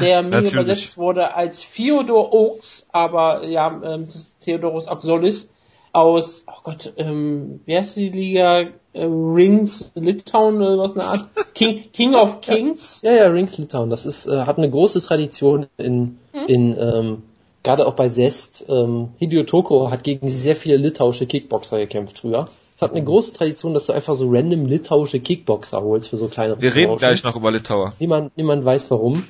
[0.00, 4.06] der mir übersetzt wurde als Fyodor Oaks, aber ja, ähm,
[4.40, 5.50] Theodorus Axolis
[5.92, 8.68] aus, oh Gott, ähm, wer ist die Liga?
[8.92, 11.28] Äh, Rings Litauen oder was eine Art?
[11.54, 13.02] King, King of Kings?
[13.02, 13.90] Ja, ja, Rings Litauen.
[13.90, 16.46] Das ist, äh, hat eine große Tradition in, hm?
[16.46, 17.22] in ähm,
[17.64, 18.64] gerade auch bei Zest.
[18.68, 22.46] Ähm, Hideo Toko hat gegen sehr viele litauische Kickboxer gekämpft früher.
[22.76, 23.06] Es hat eine mhm.
[23.06, 26.96] große Tradition, dass du einfach so random litauische Kickboxer holst für so kleine Wir reden
[26.98, 27.94] gleich noch über Litauer.
[27.98, 29.24] Niemand, niemand weiß warum.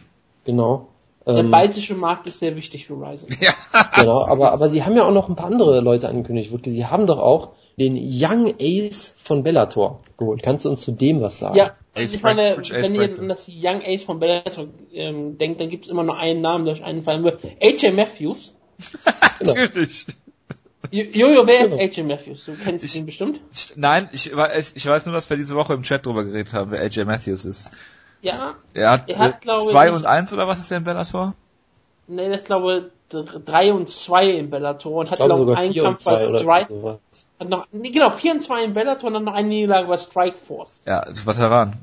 [0.45, 0.89] Genau.
[1.26, 3.28] Der ähm, baltische Markt ist sehr wichtig für Ryzen.
[3.41, 3.55] Ja.
[3.97, 6.53] Genau, aber, aber sie haben ja auch noch ein paar andere Leute angekündigt.
[6.53, 10.43] Wirklich, sie haben doch auch den Young Ace von Bellator geholt.
[10.43, 11.57] Kannst du uns zu dem was sagen?
[11.57, 15.70] Ja, also ich meine, wenn ihr an das Young Ace von Bellator ähm, denkt, dann
[15.70, 17.41] gibt es immer nur einen Namen, der euch einfallen wird.
[17.61, 18.55] AJ Matthews.
[19.39, 19.55] genau.
[19.55, 20.07] Natürlich.
[20.91, 22.45] Jojo, wer ist AJ Matthews?
[22.45, 23.41] Du kennst ich, ihn bestimmt?
[23.53, 26.70] Ich, nein, ich, ich weiß nur, dass wir diese Woche im Chat drüber geredet haben,
[26.70, 27.72] wer AJ Matthews ist.
[28.20, 28.55] Ja.
[28.72, 31.35] Er hat, er hat 2 und 1 oder was ist der in Bellator?
[32.07, 36.17] Nee, das glaube 3 und 2 in Bellator und hat glaube ich einen Kampf bei
[36.17, 36.99] Strike.
[37.39, 39.97] Hat noch, nee, genau, 4 und 2 in Bellator und dann noch eine Niederlage bei
[39.97, 40.81] Strike Force.
[40.87, 41.79] Ja, ist Veteran.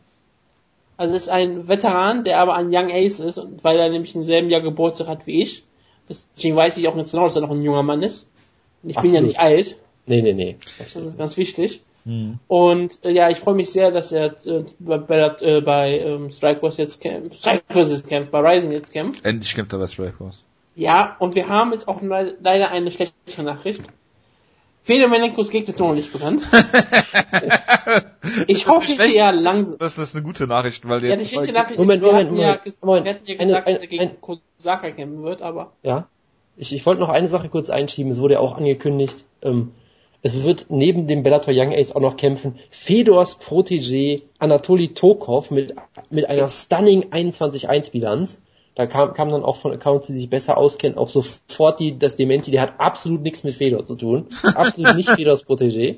[0.98, 4.24] Also ist ein Veteran, der aber ein Young Ace ist und weil er nämlich im
[4.24, 5.64] selben Jahr Geburtstag hat wie ich.
[6.08, 8.28] Deswegen weiß ich auch nicht genau, dass er noch ein junger Mann ist.
[8.84, 9.04] Ich Absolut.
[9.04, 9.78] bin ja nicht alt.
[10.06, 10.58] Nee, nee, nee.
[10.78, 11.82] Das ist ganz wichtig.
[12.06, 12.40] Mhm.
[12.48, 16.32] Und äh, ja, ich freue mich sehr, dass er äh, bei, bei, äh, bei ähm,
[16.32, 19.24] Strikeforce jetzt kämpft, Strikeforce jetzt kämpft, bei Ryzen jetzt kämpft.
[19.24, 20.44] Endlich kämpft er bei Strikeforce.
[20.76, 23.84] Ja, und wir haben jetzt auch leider eine schlechte Nachricht.
[24.84, 26.42] Fedormenenkos Gegner ist noch nicht bekannt.
[28.48, 29.78] ich hoffe ja langsam.
[29.78, 31.12] Das ist eine gute Nachricht, weil der.
[31.12, 33.06] Ja, die schlechte Nachricht Moment, ist, wir Moment, Moment, ja, Moment.
[33.06, 35.74] wir hatten ja gesagt, eine, eine, dass er gegen Kosaka kämpfen wird, aber.
[35.84, 36.08] Ja.
[36.58, 38.12] Ich, ich wollte noch eine Sache kurz einschieben.
[38.12, 39.72] Es wurde ja auch angekündigt, ähm,
[40.22, 45.76] es wird neben dem Bellator Young Ace auch noch kämpfen Fedors Protégé Anatoly Tokov mit,
[46.10, 48.42] mit einer stunning 21-1 Bilanz.
[48.76, 52.16] Da kam, kam dann auch von Accounts, die sich besser auskennen, auch sofort die, das
[52.16, 54.28] Dementi, der hat absolut nichts mit Fedor zu tun.
[54.44, 55.98] Absolut nicht Fedors Protégé.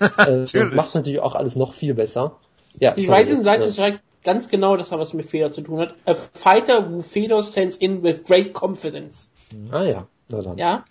[0.00, 2.36] Äh, das macht natürlich auch alles noch viel besser.
[2.78, 5.94] Ja, die Rising-Seite äh, schreibt ganz genau, dass er was mit Fedor zu tun hat.
[6.06, 9.30] A fighter who Fedor sends in with great confidence.
[9.70, 10.58] Ah ja, na dann.
[10.58, 10.84] Ja,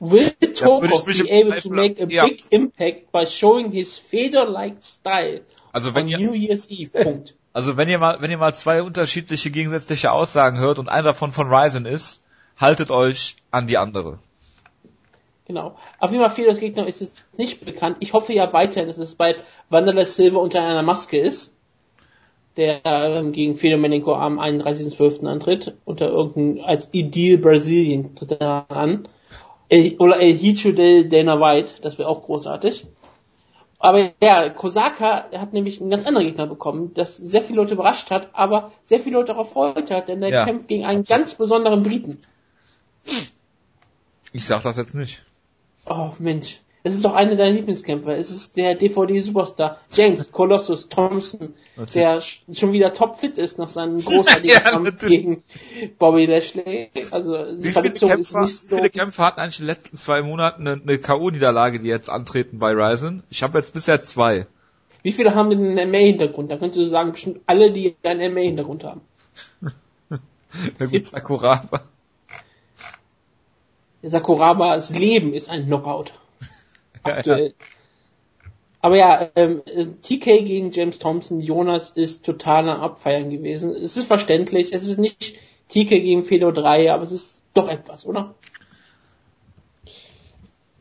[0.00, 2.24] Will Tokov be able to make a ja.
[2.24, 5.40] big impact by showing his Feder-like style
[5.74, 6.90] also wenn ihr, New Year's Eve?
[7.04, 7.34] Punkt.
[7.52, 11.32] Also wenn ihr mal, wenn ihr mal zwei unterschiedliche gegensätzliche Aussagen hört und einer davon
[11.32, 12.22] von Ryzen ist,
[12.56, 14.18] haltet euch an die andere.
[15.46, 15.76] Genau.
[15.98, 17.96] Auf jeden Fall Fedors Gegner ist es nicht bekannt.
[18.00, 19.36] Ich hoffe ja weiterhin, dass es bald
[19.68, 21.52] Wanderlei Silver unter einer Maske ist,
[22.56, 25.26] der ähm, gegen Fedor Menenko am 31.12.
[25.26, 29.08] antritt, unter irgendeinem, als Ideal Brasilien tritt er an.
[29.68, 32.86] El, oder El Hicho del Dana White, das wäre auch großartig.
[33.78, 38.10] Aber ja, Kosaka hat nämlich einen ganz anderen Gegner bekommen, das sehr viele Leute überrascht
[38.10, 40.44] hat, aber sehr viele Leute darauf freut hat, denn er ja.
[40.46, 42.20] kämpft gegen einen ganz besonderen Briten.
[44.32, 45.24] Ich sag das jetzt nicht.
[45.84, 46.60] Oh Mensch.
[46.86, 48.14] Es ist doch einer deiner Lieblingskämpfer.
[48.18, 51.54] Es ist der DVD-Superstar James Colossus Thompson,
[51.94, 55.42] der schon wieder topfit ist nach seinem großartigen ja, Kampf gegen
[55.98, 56.90] Bobby Lashley.
[57.10, 58.76] Also die Verletzung ist nicht so.
[58.76, 62.10] Wie viele Kämpfer hatten eigentlich in den letzten zwei Monaten eine, eine K.O.-Niederlage, die jetzt
[62.10, 63.22] antreten bei Ryzen?
[63.30, 64.46] Ich habe jetzt bisher zwei.
[65.02, 66.50] Wie viele haben denn einen MA-Hintergrund?
[66.50, 69.00] Da könntest du sagen, bestimmt alle, die einen MA-Hintergrund haben.
[70.78, 71.80] Na gut, Sakuraba.
[74.02, 76.12] Sakurabas Leben ist ein Knockout
[77.04, 77.54] aktuell.
[78.80, 79.62] Aber ja, ähm,
[80.02, 83.70] TK gegen James Thompson, Jonas ist totaler Abfeiern gewesen.
[83.70, 85.36] Es ist verständlich, es ist nicht
[85.68, 88.34] TK gegen Fedor 3, aber es ist doch etwas, oder?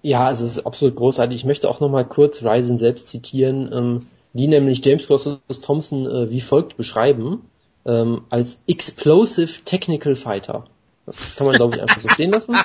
[0.01, 1.39] Ja, es ist absolut großartig.
[1.39, 3.99] Ich möchte auch nochmal kurz Ryzen selbst zitieren, ähm,
[4.33, 7.49] die nämlich James Crosses Thompson äh, wie folgt beschreiben,
[7.85, 10.65] ähm, als Explosive Technical Fighter.
[11.05, 12.57] Das kann man, glaube ich, einfach so stehen lassen.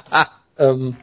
[0.58, 0.96] ähm,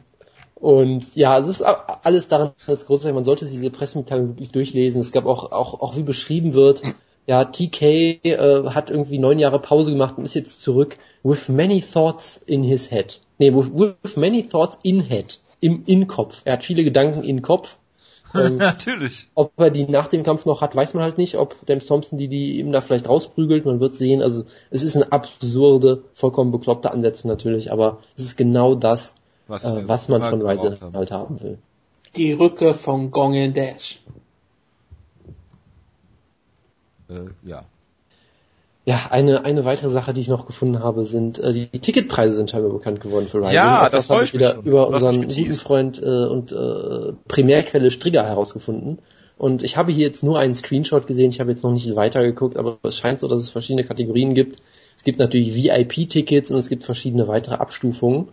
[0.60, 5.00] und ja, es ist alles daran das Große, man sollte diese Pressemitteilung wirklich durchlesen.
[5.00, 6.82] Es gab auch, auch, auch wie beschrieben wird,
[7.26, 11.82] ja, TK äh, hat irgendwie neun Jahre Pause gemacht und ist jetzt zurück with many
[11.82, 13.20] thoughts in his head.
[13.38, 15.38] Nee, with, with many thoughts in head.
[15.60, 16.42] Im In-Kopf.
[16.44, 17.78] Er hat viele Gedanken in Kopf.
[18.34, 19.28] Ähm, Natürlich.
[19.34, 21.38] Ob er die nach dem Kampf noch hat, weiß man halt nicht.
[21.38, 24.20] Ob James Thompson die, die ihm da vielleicht rausprügelt, man wird sehen.
[24.20, 29.14] Also es ist eine absurde, vollkommen bekloppte Ansätze natürlich, aber es ist genau das,
[29.48, 31.58] was, äh, was man von Weise halt haben will.
[32.16, 34.00] Die Rücke von Gong Dash.
[37.08, 37.64] Äh, ja.
[38.84, 42.36] Ja, eine, eine weitere Sache, die ich noch gefunden habe, sind äh, die, die Ticketpreise
[42.36, 43.54] sind scheinbar bekannt geworden für Rising.
[43.54, 44.64] Ja, Auch das, das habe ich wieder schon.
[44.64, 48.98] über unseren guten Freund äh, und äh, Primärquelle Strigger herausgefunden.
[49.36, 52.22] Und ich habe hier jetzt nur einen Screenshot gesehen, ich habe jetzt noch nicht weiter
[52.22, 54.58] geguckt, aber es scheint so, dass es verschiedene Kategorien gibt.
[54.96, 58.28] Es gibt natürlich VIP-Tickets und es gibt verschiedene weitere Abstufungen.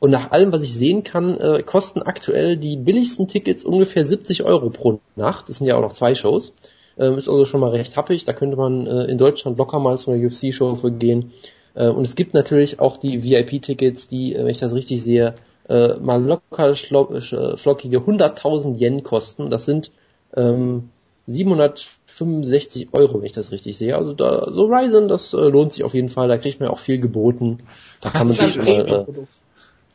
[0.00, 4.44] Und nach allem, was ich sehen kann, äh, kosten aktuell die billigsten Tickets ungefähr 70
[4.44, 5.48] Euro pro Nacht.
[5.48, 6.54] Das sind ja auch noch zwei Shows.
[6.98, 8.24] Ähm, ist also schon mal recht happig.
[8.24, 11.32] Da könnte man äh, in Deutschland locker mal zu einer UFC-Show für gehen.
[11.74, 15.34] Äh, und es gibt natürlich auch die VIP-Tickets, die, äh, wenn ich das richtig sehe,
[15.68, 19.50] äh, mal locker äh, flockige 100.000 Yen kosten.
[19.50, 19.90] Das sind
[20.36, 20.90] ähm,
[21.26, 23.96] 765 Euro, wenn ich das richtig sehe.
[23.96, 26.28] Also da, so Ryzen, das äh, lohnt sich auf jeden Fall.
[26.28, 27.60] Da kriegt man auch viel geboten.
[28.00, 29.04] Da kann man sich äh,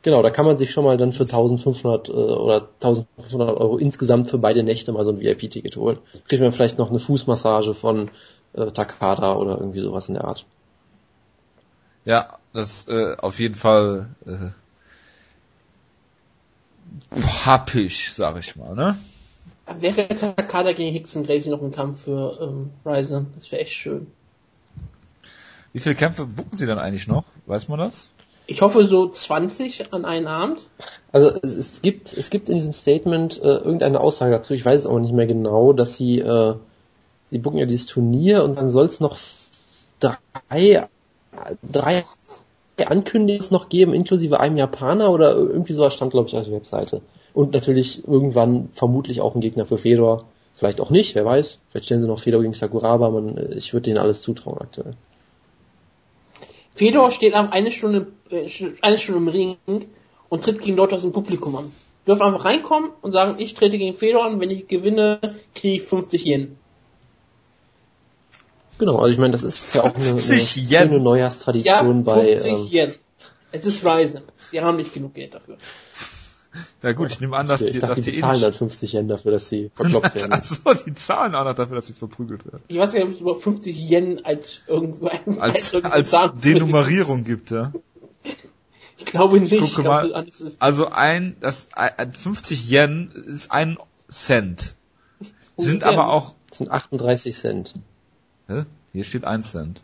[0.03, 4.29] Genau, da kann man sich schon mal dann für 1500 äh, oder 1500 Euro insgesamt
[4.29, 5.97] für beide Nächte mal so ein VIP-Ticket holen.
[6.27, 8.11] Kriegt man vielleicht noch eine Fußmassage von
[8.51, 10.45] äh, Takada oder irgendwie sowas in der Art.
[12.03, 14.51] Ja, das äh, auf jeden Fall äh,
[17.45, 18.97] happig, sag ich mal, ne?
[19.79, 23.27] Wäre Takada gegen Hickson Gracie noch ein Kampf für ähm, Ryzen?
[23.35, 24.07] Das wäre echt schön.
[25.71, 27.23] Wie viele Kämpfe bucken sie dann eigentlich noch?
[27.45, 28.11] Weiß man das?
[28.45, 30.67] Ich hoffe so 20 an einen Abend.
[31.11, 34.81] Also es, es gibt es gibt in diesem Statement äh, irgendeine Aussage dazu, ich weiß
[34.81, 36.55] es aber nicht mehr genau, dass sie äh,
[37.29, 39.17] sie bucken ja dieses Turnier und dann soll es noch
[39.99, 40.87] drei
[41.61, 42.05] drei
[42.85, 47.01] Ankündigungen noch geben, inklusive einem Japaner oder irgendwie sowas stand glaube ich auf der Webseite.
[47.33, 50.25] Und natürlich irgendwann vermutlich auch ein Gegner für Fedor.
[50.53, 51.57] Vielleicht auch nicht, wer weiß.
[51.69, 54.93] Vielleicht stellen sie noch Fedor gegen Sakuraba, man, ich würde denen alles zutrauen aktuell.
[56.75, 58.47] Fedor steht am eine Stunde, äh,
[58.81, 59.57] eine Stunde im Ring
[60.29, 61.71] und tritt gegen Leute aus dem Publikum an.
[62.07, 65.19] Dürfen einfach reinkommen und sagen, ich trete gegen Fedor an, wenn ich gewinne,
[65.55, 66.57] kriege ich 50 Yen.
[68.79, 72.39] Genau, also ich meine, das ist ja auch eine, eine schöne Neujahrstradition ja, 50 bei.
[72.39, 72.95] 50 ähm, Yen.
[73.51, 74.23] Es ist Ryzen.
[74.51, 75.57] Die haben nicht genug Geld dafür.
[76.81, 78.93] Ja gut, ich nehme an, dass ich die, dachte, dass die, die zahlen dann 50
[78.93, 80.33] Yen dafür, dass sie verkloppt werden.
[80.33, 82.63] Achso, die zahlen auch noch dafür, dass sie verprügelt werden.
[82.67, 86.39] Ich weiß gar nicht, ob es über 50 Yen als irgendwo ein, als, als, als
[86.41, 87.71] Denummerierung gibt, ja.
[88.97, 89.51] Ich glaube nicht.
[89.51, 90.25] Ich gucke mal,
[90.59, 91.69] also ein, das,
[92.13, 93.77] 50 Yen ist ein
[94.09, 94.75] Cent.
[95.57, 96.35] Sind aber auch.
[96.49, 97.73] Das sind 38 Cent.
[98.47, 98.65] Hä?
[98.91, 99.81] Hier steht 1 Cent.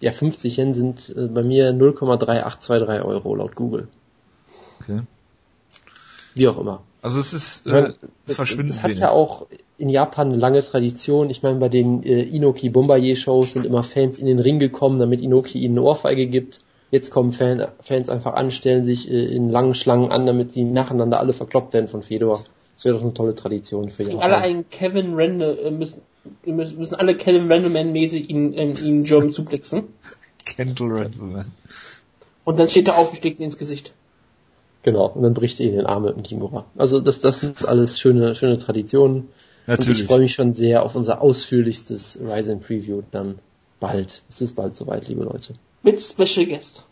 [0.00, 3.88] Ja, 50 Yen sind äh, bei mir 0,3823 Euro laut Google.
[4.80, 5.02] Okay.
[6.34, 6.82] Wie auch immer.
[7.02, 7.92] Also es ist äh,
[8.26, 8.98] verschwindend Es hat wenig.
[9.00, 9.46] ja auch
[9.78, 11.30] in Japan eine lange Tradition.
[11.30, 14.98] Ich meine, bei den äh, Inoki Bombardier Shows sind immer Fans in den Ring gekommen,
[14.98, 16.60] damit Inoki ihnen eine Ohrfeige gibt.
[16.90, 20.64] Jetzt kommen Fan, Fans einfach an, stellen sich äh, in langen Schlangen an, damit sie
[20.64, 22.44] nacheinander alle verkloppt werden von Fedor.
[22.74, 24.20] Das wäre doch eine tolle Tradition für Japan.
[24.20, 26.02] Alle einen Kevin Randall äh, müssen,
[26.44, 29.84] müssen alle Kevin Randleman mäßig ihn, ähm, ihn German zublicksen.
[30.44, 31.52] Kendall Randleman.
[32.44, 33.92] Und dann steht er auf und schlägt ihn ins Gesicht.
[34.82, 36.64] Genau, und dann bricht sie in den Arm mit dem Kimura.
[36.76, 39.28] Also das, das sind alles schöne, schöne Traditionen.
[39.66, 39.88] Natürlich.
[39.88, 43.38] Und ich freue mich schon sehr auf unser ausführlichstes Ryzen Preview dann
[43.78, 44.22] bald.
[44.28, 45.54] Es ist bald soweit, liebe Leute.
[45.82, 46.84] Mit Special Guest.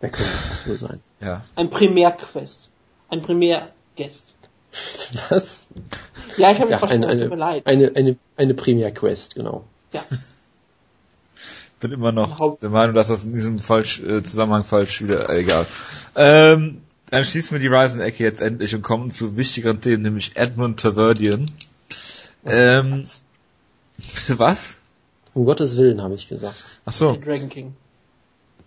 [0.00, 1.00] Wer könnte das wohl sein?
[1.20, 1.42] Ja.
[1.54, 2.70] Ein Primärquest.
[3.08, 4.34] Ein Primärguest.
[5.28, 5.68] Was?
[6.38, 9.64] Ja, ich habe ja, eine, eine, eine, eine, eine Primärquest, genau.
[9.92, 10.00] Ja.
[11.82, 15.40] Bin immer noch der Meinung, dass das in diesem falsch, äh, Zusammenhang falsch wieder, äh,
[15.40, 15.66] egal.
[16.14, 16.80] Ähm,
[17.10, 21.50] dann schließen wir die Ryzen-Ecke jetzt endlich und kommen zu wichtigeren Themen, nämlich Edmund Taverdian.
[22.46, 23.02] Ähm,
[24.28, 24.76] was?
[25.34, 26.64] Um Gottes Willen, habe ich gesagt.
[26.86, 27.16] Ach so.
[27.16, 27.74] Dragon King.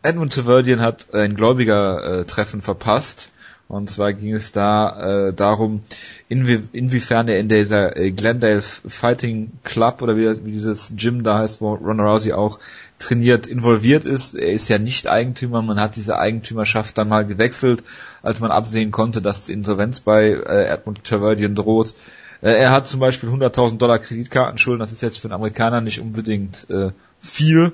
[0.04, 3.32] Edmund Taverdian hat ein Gläubiger-Treffen verpasst
[3.68, 5.82] und zwar ging es da äh, darum,
[6.30, 11.40] inwie inwiefern er in dieser äh, Glendale Fighting Club oder wie, wie dieses Gym da
[11.40, 12.60] heißt, wo Ronda Rousey auch
[13.00, 14.36] trainiert, involviert ist.
[14.36, 17.84] Er ist ja nicht Eigentümer, man hat diese Eigentümerschaft dann mal gewechselt,
[18.22, 21.96] als man absehen konnte, dass die Insolvenz bei äh, Edmund Taverdian droht.
[22.42, 26.00] Äh, er hat zum Beispiel 100.000 Dollar Kreditkartenschulden, das ist jetzt für einen Amerikaner nicht
[26.00, 27.74] unbedingt äh, viel.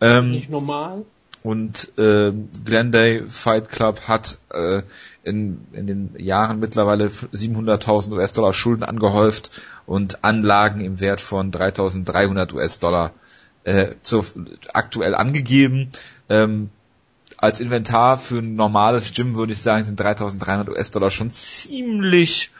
[0.00, 1.04] Ähm, nicht normal.
[1.48, 2.30] Und äh,
[2.66, 4.82] Glendale Fight Club hat äh,
[5.22, 12.52] in, in den Jahren mittlerweile 700.000 US-Dollar Schulden angehäuft und Anlagen im Wert von 3.300
[12.52, 13.12] US-Dollar
[13.64, 14.22] äh, zu,
[14.74, 15.90] aktuell angegeben.
[16.28, 16.68] Ähm,
[17.38, 22.50] als Inventar für ein normales Gym würde ich sagen, sind 3.300 US-Dollar schon ziemlich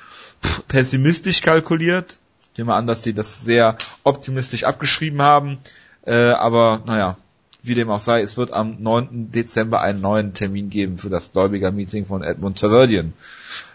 [0.66, 2.16] pessimistisch kalkuliert.
[2.52, 5.56] Ich nehme an, dass die das sehr optimistisch abgeschrieben haben.
[6.06, 7.18] Äh, aber naja,
[7.68, 9.30] wie dem auch sei, es wird am 9.
[9.32, 13.12] Dezember einen neuen Termin geben für das Gläubiger-Meeting von Edmund Taverdian.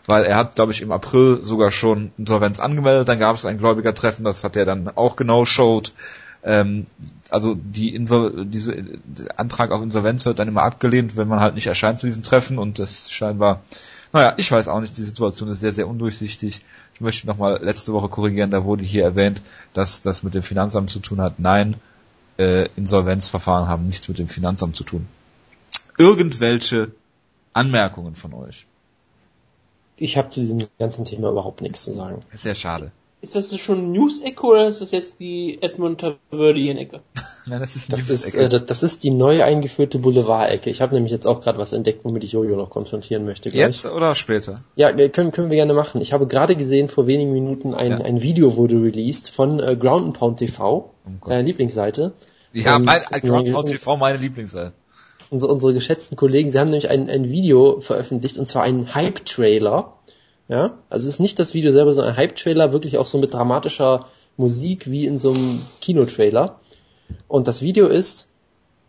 [0.05, 3.57] Weil er hat, glaube ich, im April sogar schon Insolvenz angemeldet, dann gab es ein
[3.57, 5.93] Gläubigertreffen, das hat er dann auch genau showed.
[6.43, 6.85] Ähm,
[7.29, 11.55] also die Insol diese der Antrag auf Insolvenz wird dann immer abgelehnt, wenn man halt
[11.55, 13.61] nicht erscheint zu diesem Treffen und das scheinbar
[14.13, 16.61] naja, ich weiß auch nicht, die Situation ist sehr, sehr undurchsichtig.
[16.93, 19.41] Ich möchte nochmal letzte Woche korrigieren, da wurde hier erwähnt,
[19.73, 21.39] dass das mit dem Finanzamt zu tun hat.
[21.39, 21.77] Nein,
[22.37, 25.07] äh, Insolvenzverfahren haben nichts mit dem Finanzamt zu tun.
[25.97, 26.91] Irgendwelche
[27.53, 28.65] Anmerkungen von euch?
[29.97, 32.21] Ich habe zu diesem ganzen Thema überhaupt nichts zu sagen.
[32.33, 32.91] Sehr schade.
[33.23, 36.99] Ist das schon News-Ecke oder ist das jetzt die Edmund Taverdian-Ecke?
[37.45, 40.69] Nein, das ist das ist, äh, das, das, ist die neu eingeführte Boulevard-Ecke.
[40.69, 43.47] Ich habe nämlich jetzt auch gerade was entdeckt, womit ich Jojo noch konfrontieren möchte.
[43.47, 44.55] Jetzt oder später?
[44.75, 46.01] Ja, können, können wir gerne machen.
[46.01, 47.97] Ich habe gerade gesehen, vor wenigen Minuten ein, ja.
[47.99, 52.11] ein Video wurde released von äh, Ground Pound TV, oh äh, Lieblingsseite.
[52.51, 54.73] Ja, ähm, mein, Ground Pound TV meine Lieblingsseite.
[55.29, 59.93] Unsere, unsere geschätzten Kollegen, sie haben nämlich ein, ein Video veröffentlicht, und zwar einen Hype-Trailer
[60.53, 63.33] ja, also es ist nicht das Video selber, sondern ein Hype-Trailer, wirklich auch so mit
[63.33, 64.05] dramatischer
[64.37, 66.59] Musik wie in so einem Kinotrailer.
[67.27, 68.29] Und das Video ist,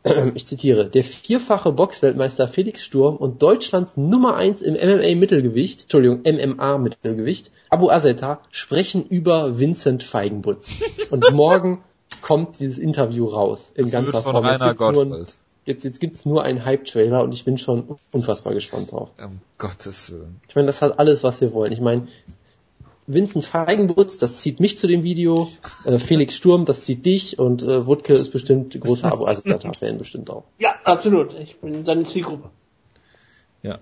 [0.34, 7.50] ich zitiere, der vierfache Boxweltmeister Felix Sturm und Deutschlands Nummer eins im MMA-Mittelgewicht, Entschuldigung, MMA-Mittelgewicht,
[7.70, 10.82] Abu Azeta, sprechen über Vincent Feigenbutz.
[11.10, 11.82] Und morgen
[12.20, 14.44] kommt dieses Interview raus in ganzer Form.
[14.44, 15.34] Rainer Gottwald.
[15.66, 19.10] Jetzt, jetzt gibt's nur einen Hype-Trailer und ich bin schon unfassbar gespannt drauf.
[19.18, 20.40] Um Gottes Willen.
[20.48, 21.72] Ich meine, das hat alles, was wir wollen.
[21.72, 22.06] Ich meine,
[23.06, 25.50] Vincent Feigenbutz, das zieht mich zu dem Video,
[25.84, 29.98] äh, Felix Sturm, das zieht dich und äh, Wutke ist bestimmt großer Abo, also fan
[29.98, 30.44] bestimmt auch.
[30.58, 31.34] Ja, absolut.
[31.34, 32.50] Ich bin seine Zielgruppe.
[33.62, 33.78] Ja.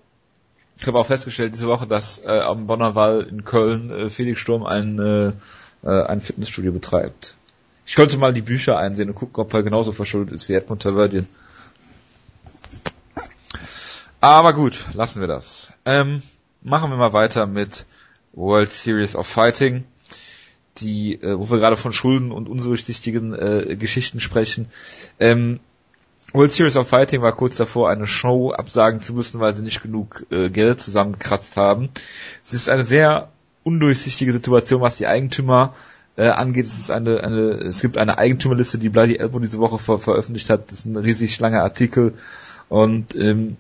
[0.79, 4.41] Ich habe auch festgestellt diese Woche, dass äh, am Bonner Wall in Köln äh, Felix
[4.41, 5.33] Sturm ein, äh,
[5.85, 7.37] äh, ein Fitnessstudio betreibt.
[7.87, 10.83] Ich könnte mal die Bücher einsehen und gucken, ob er genauso verschuldet ist wie Edmund
[10.83, 11.29] Taverdian.
[14.23, 15.73] Aber gut, lassen wir das.
[15.85, 16.23] Ähm,
[16.63, 17.87] machen wir mal weiter mit
[18.33, 19.83] World Series of Fighting,
[20.79, 24.69] die, äh, wo wir gerade von Schulden und unsurchsichtigen äh, Geschichten sprechen.
[25.19, 25.59] Ähm,
[26.33, 29.83] World Series of Fighting war kurz davor, eine Show absagen zu müssen, weil sie nicht
[29.83, 31.89] genug äh, Geld zusammengekratzt haben.
[32.45, 33.29] Es ist eine sehr
[33.65, 35.75] undurchsichtige Situation, was die Eigentümer
[36.15, 36.67] äh, angeht.
[36.67, 40.49] Es ist eine, eine, es gibt eine Eigentümerliste, die Bloody Elbow diese Woche ver veröffentlicht
[40.49, 40.71] hat.
[40.71, 42.15] Das ist ein riesig langer Artikel
[42.69, 43.57] und ähm,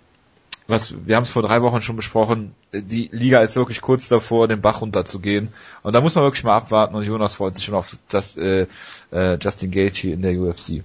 [0.72, 4.48] was, wir haben es vor drei Wochen schon besprochen, die Liga ist wirklich kurz davor,
[4.48, 5.50] den Bach runterzugehen.
[5.82, 8.66] Und da muss man wirklich mal abwarten und Jonas freut sich schon auf das, äh,
[9.12, 10.82] äh, Justin Gaethje in der UFC.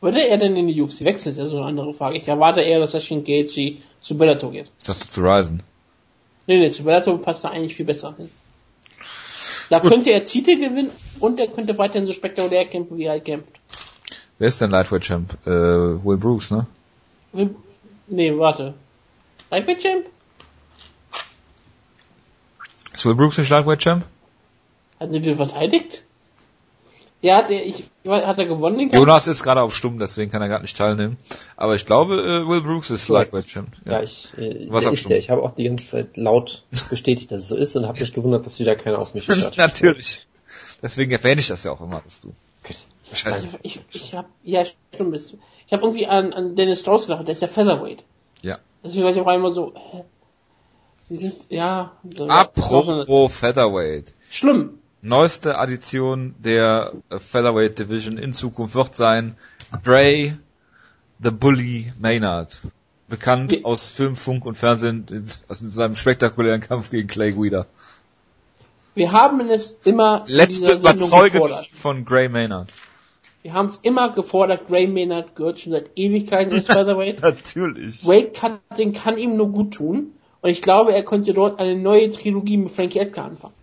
[0.00, 2.18] Würde er denn in die UFC wechseln, ist ja so eine andere Frage.
[2.18, 4.70] Ich erwarte eher, dass Justin Gaethje zu Bellator geht.
[4.78, 5.62] Ich dachte zu Ryzen.
[6.46, 8.30] Nee, nee, zu Bellator passt er eigentlich viel besser hin.
[9.70, 9.90] Da Gut.
[9.90, 13.58] könnte er Titel gewinnen und er könnte weiterhin so spektakulär kämpfen, wie er halt kämpft.
[14.38, 15.36] Wer ist denn Lightweight Champ?
[15.46, 16.66] Äh, Will Brooks, ne?
[17.32, 17.54] Will,
[18.06, 18.74] nee, warte.
[19.50, 20.06] Lightweight Champ?
[22.92, 24.04] Ist Will Brooks nicht Lightweight Champ?
[25.00, 26.04] Hat er den verteidigt?
[27.20, 28.90] Ja, hat er, ich, hat er gewonnen?
[28.90, 31.16] Jonas ist gerade auf Stumm, deswegen kann er gerade nicht teilnehmen.
[31.56, 33.32] Aber ich glaube, äh, Will Brooks ist Correct.
[33.32, 33.68] Lightweight Champ.
[33.84, 35.18] Ja, ja ich, äh, Was ist der.
[35.18, 38.12] Ich habe auch die ganze Zeit laut bestätigt, dass es so ist und habe mich
[38.12, 39.56] gewundert, dass wieder keiner auf mich schaut.
[39.56, 40.24] Natürlich.
[40.80, 42.32] Deswegen erwähne ich das ja auch immer, dass du.
[43.08, 43.52] Wahrscheinlich.
[43.62, 45.16] Ich, ich, ich hab, ja, stimmt.
[45.66, 48.04] Ich habe irgendwie an, an Dennis Strauss gedacht, der ist ja Featherweight.
[48.42, 48.58] Ja.
[48.82, 50.04] Deswegen war ich auch einmal so, hä?
[51.08, 51.92] Die sind, ja.
[52.14, 54.14] So, Apropos Featherweight.
[54.30, 54.78] Schlimm.
[55.00, 59.36] Neueste Addition der Featherweight Division in Zukunft wird sein
[59.84, 60.38] Dre
[61.22, 62.60] the Bully Maynard.
[63.08, 63.64] Bekannt Wie?
[63.64, 65.06] aus Film, Funk und Fernsehen
[65.48, 67.66] aus seinem spektakulären Kampf gegen Clay Guida.
[68.94, 72.68] Wir haben es immer letzte Überzeugung von Gray Maynard.
[73.42, 77.22] Wir haben es immer gefordert, Gray Maynard gehört schon seit Ewigkeiten ins Featherweight.
[77.22, 78.06] Natürlich.
[78.06, 80.12] Weight Cutting kann ihm nur gut tun.
[80.40, 83.54] Und ich glaube, er könnte dort eine neue Trilogie mit Frankie Edgar anfangen.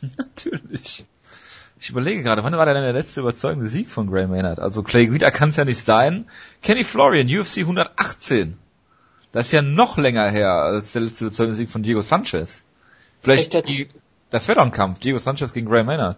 [0.16, 1.04] Natürlich.
[1.80, 4.58] Ich überlege gerade, wann war denn der letzte überzeugende Sieg von Gray Maynard?
[4.58, 6.26] Also Clay Guida kann es ja nicht sein.
[6.62, 8.56] Kenny Florian, UFC 118.
[9.30, 12.64] Das ist ja noch länger her als der letzte überzeugende Sieg von Diego Sanchez.
[13.20, 13.88] Vielleicht die,
[14.30, 14.98] das wäre doch ein Kampf.
[14.98, 16.16] Diego Sanchez gegen Gray Maynard.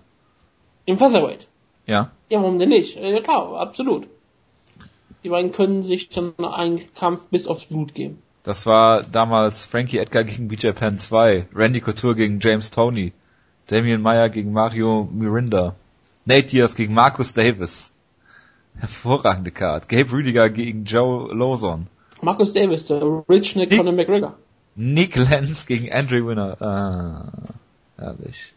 [0.87, 1.47] Im Featherweight?
[1.91, 2.13] Ja.
[2.29, 2.95] Ja, warum denn nicht?
[2.95, 4.07] Ja klar, absolut.
[5.25, 8.23] Die beiden können sich dann einen Kampf bis aufs Blut geben.
[8.45, 13.13] Das war damals Frankie Edgar gegen BJ Penn 2, Randy Couture gegen James Tony,
[13.67, 15.75] Damian Meyer gegen Mario Mirinda,
[16.27, 17.93] Nate Diaz gegen Marcus Davis.
[18.79, 19.89] Hervorragende Card.
[19.89, 21.89] Gabe Rüdiger gegen Joe Lawson.
[22.23, 24.39] Marcus Davis, der Rich Nick Conor McGregor.
[24.77, 26.57] Nick Lenz gegen Andrew Winner.
[26.63, 27.33] Ah,
[27.99, 28.55] herrlich.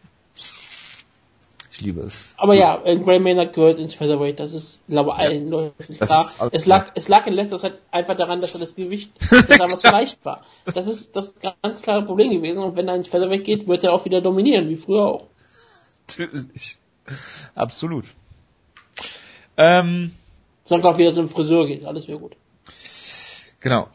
[1.74, 2.36] Ich liebe es.
[2.38, 5.98] Aber ja, äh, Gray Maynard gehört ins Featherweight, das ist, glaube ich, allen ja, Leuten
[5.98, 6.32] klar.
[6.52, 9.12] Es lag, es lag in letzter Zeit einfach daran, dass er das Gewicht
[9.58, 10.40] damals zu leicht war.
[10.72, 13.92] Das ist das ganz klare Problem gewesen und wenn er ins Featherweight geht, wird er
[13.92, 15.26] auch wieder dominieren, wie früher auch.
[16.06, 16.78] Natürlich.
[17.56, 18.04] Absolut.
[19.56, 20.12] Ähm,
[20.64, 22.36] Solange auch wieder zum Friseur geht, alles wäre gut.
[23.58, 23.88] Genau.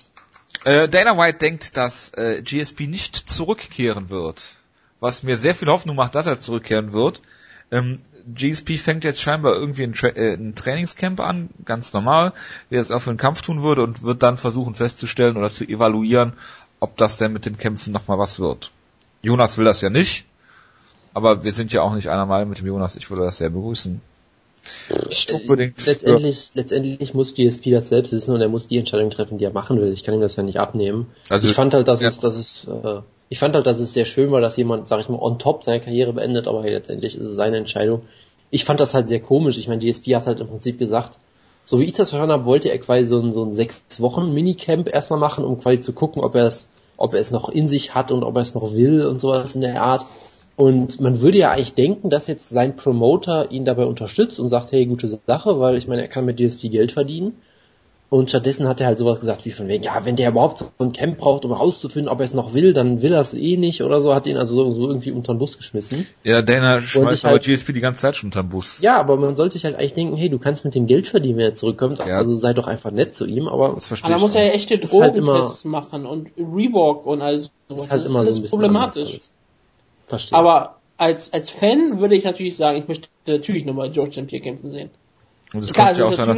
[0.66, 4.56] Äh, Dana White denkt, dass äh, GSP nicht zurückkehren wird.
[5.00, 7.22] Was mir sehr viel Hoffnung macht, dass er zurückkehren wird.
[7.72, 7.98] Ähm,
[8.34, 12.34] GSP fängt jetzt scheinbar irgendwie ein, Tra äh, ein Trainingscamp an, ganz normal,
[12.70, 15.50] wie er es auch für einen Kampf tun würde und wird dann versuchen festzustellen oder
[15.50, 16.34] zu evaluieren,
[16.80, 18.72] ob das denn mit dem Kämpfen nochmal was wird.
[19.22, 20.26] Jonas will das ja nicht,
[21.14, 23.50] aber wir sind ja auch nicht einer Meinung mit dem Jonas, ich würde das sehr
[23.50, 24.02] begrüßen.
[25.08, 29.38] Nicht unbedingt letztendlich, letztendlich muss GSP das selbst wissen und er muss die Entscheidung treffen,
[29.38, 29.91] die er machen will.
[29.94, 31.08] Ich kann ihm das ja nicht abnehmen.
[31.30, 34.06] Also ich fand halt, dass es, dass es äh, ich fand halt, dass es sehr
[34.06, 37.26] schön war, dass jemand, sag ich mal, on top seine Karriere beendet, aber letztendlich ist
[37.26, 38.02] es seine Entscheidung.
[38.50, 39.58] Ich fand das halt sehr komisch.
[39.60, 41.20] Ich meine, GSP hat halt im Prinzip gesagt,
[41.64, 44.34] so wie ich das verstanden habe, wollte er quasi so ein, so ein sechs Wochen
[44.34, 47.68] Minicamp erstmal machen, um quasi zu gucken, ob er es, ob er es noch in
[47.68, 50.04] sich hat und ob er es noch will und sowas in der Art.
[50.56, 54.72] Und man würde ja eigentlich denken, dass jetzt sein Promoter ihn dabei unterstützt und sagt,
[54.72, 57.38] hey, gute Sache, weil ich meine, er kann mit GSP Geld verdienen.
[58.10, 60.65] Und stattdessen hat er halt sowas gesagt wie von wegen, ja, wenn der überhaupt so
[60.80, 63.56] ein Camp braucht, um herauszufinden, ob er es noch will, dann will er es eh
[63.56, 66.07] nicht oder so, hat ihn also so, so irgendwie unter den Bus geschmissen.
[66.23, 68.81] Ja, Dana schmeißt aber halt, GSP die ganze Zeit schon unter den Bus.
[68.81, 71.38] Ja, aber man sollte sich halt eigentlich denken, hey, du kannst mit dem Geld verdienen,
[71.38, 72.06] wenn er zurückkommt, ja.
[72.06, 73.73] also sei doch einfach nett zu ihm, aber...
[73.76, 77.22] Das verstehe aber da muss er ja echte halt Drogentests halt machen und Reebok und
[77.22, 77.81] alles sowas.
[77.81, 79.19] Ist halt das immer ist so ein bisschen problematisch.
[80.07, 80.36] Verstehe.
[80.36, 84.26] Aber als, als Fan würde ich natürlich sagen, ich möchte natürlich nochmal George St.
[84.26, 84.90] Pierre kämpfen sehen.
[85.53, 86.36] Und es kommt ja auch sein,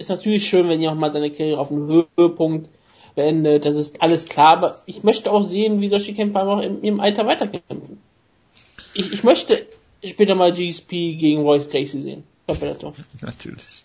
[0.00, 2.70] ist natürlich schön, wenn ihr auch mal seine Karriere auf einem Höhepunkt
[3.14, 3.66] beendet.
[3.66, 7.00] Das ist alles klar, aber ich möchte auch sehen, wie solche Kämpfer einfach in ihrem
[7.00, 8.00] Alter weiterkämpfen.
[8.94, 9.66] Ich, ich möchte
[10.02, 12.24] später mal GSP gegen Royce Gracie sehen.
[13.20, 13.84] Natürlich.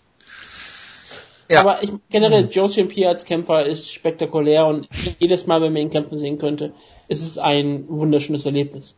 [1.49, 1.59] Ja.
[1.59, 2.69] Aber ich, generell, Joe.
[2.85, 4.87] Pierre als Kämpfer ist spektakulär und
[5.19, 6.73] jedes Mal, wenn man ihn kämpfen sehen könnte,
[7.07, 8.95] ist es ein wunderschönes Erlebnis.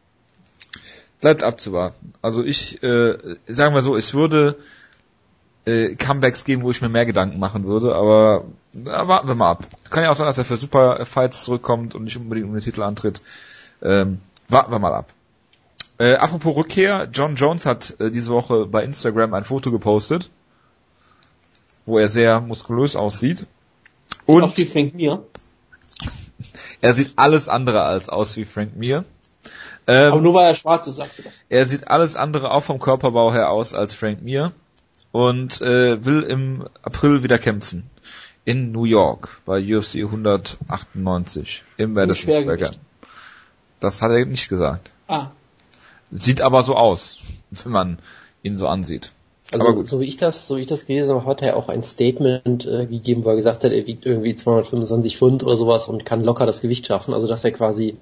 [1.20, 2.14] Bleibt abzuwarten.
[2.22, 3.18] Also ich, äh,
[3.48, 4.58] sagen wir so, ich würde
[5.68, 9.52] äh, Comebacks geben, wo ich mir mehr Gedanken machen würde, aber na, warten wir mal
[9.52, 9.66] ab.
[9.90, 12.64] Kann ja auch sein, dass er für Super Fights zurückkommt und nicht unbedingt um den
[12.64, 13.22] Titel antritt.
[13.82, 15.12] Ähm, warten wir mal ab.
[16.00, 20.30] Äh, apropos Rückkehr, John Jones hat äh, diese Woche bei Instagram ein Foto gepostet,
[21.86, 23.46] wo er sehr muskulös aussieht.
[24.26, 25.24] Und auch wie Frank Mir.
[26.82, 29.04] er sieht alles andere als aus wie Frank Mir.
[29.86, 31.44] Ähm, Aber nur weil er schwarz ist, sagst du das.
[31.50, 34.54] Er sieht alles andere auch vom Körperbau her aus als Frank Mir
[35.12, 37.90] und äh, will im April wieder kämpfen.
[38.46, 42.80] In New York bei UFC 198 im Madison Square Garden.
[43.80, 44.90] Das hat er nicht gesagt.
[45.08, 45.30] Ah.
[46.12, 47.20] Sieht aber so aus,
[47.52, 48.00] wenn man
[48.44, 49.12] ihn so ansieht.
[49.52, 51.84] Also so wie ich das, so wie ich das gelesen habe, hat er auch ein
[51.84, 56.06] Statement äh, gegeben, wo er gesagt hat, er wiegt irgendwie 225 Pfund oder sowas und
[56.06, 57.14] kann locker das Gewicht schaffen.
[57.14, 57.98] Also dass er quasi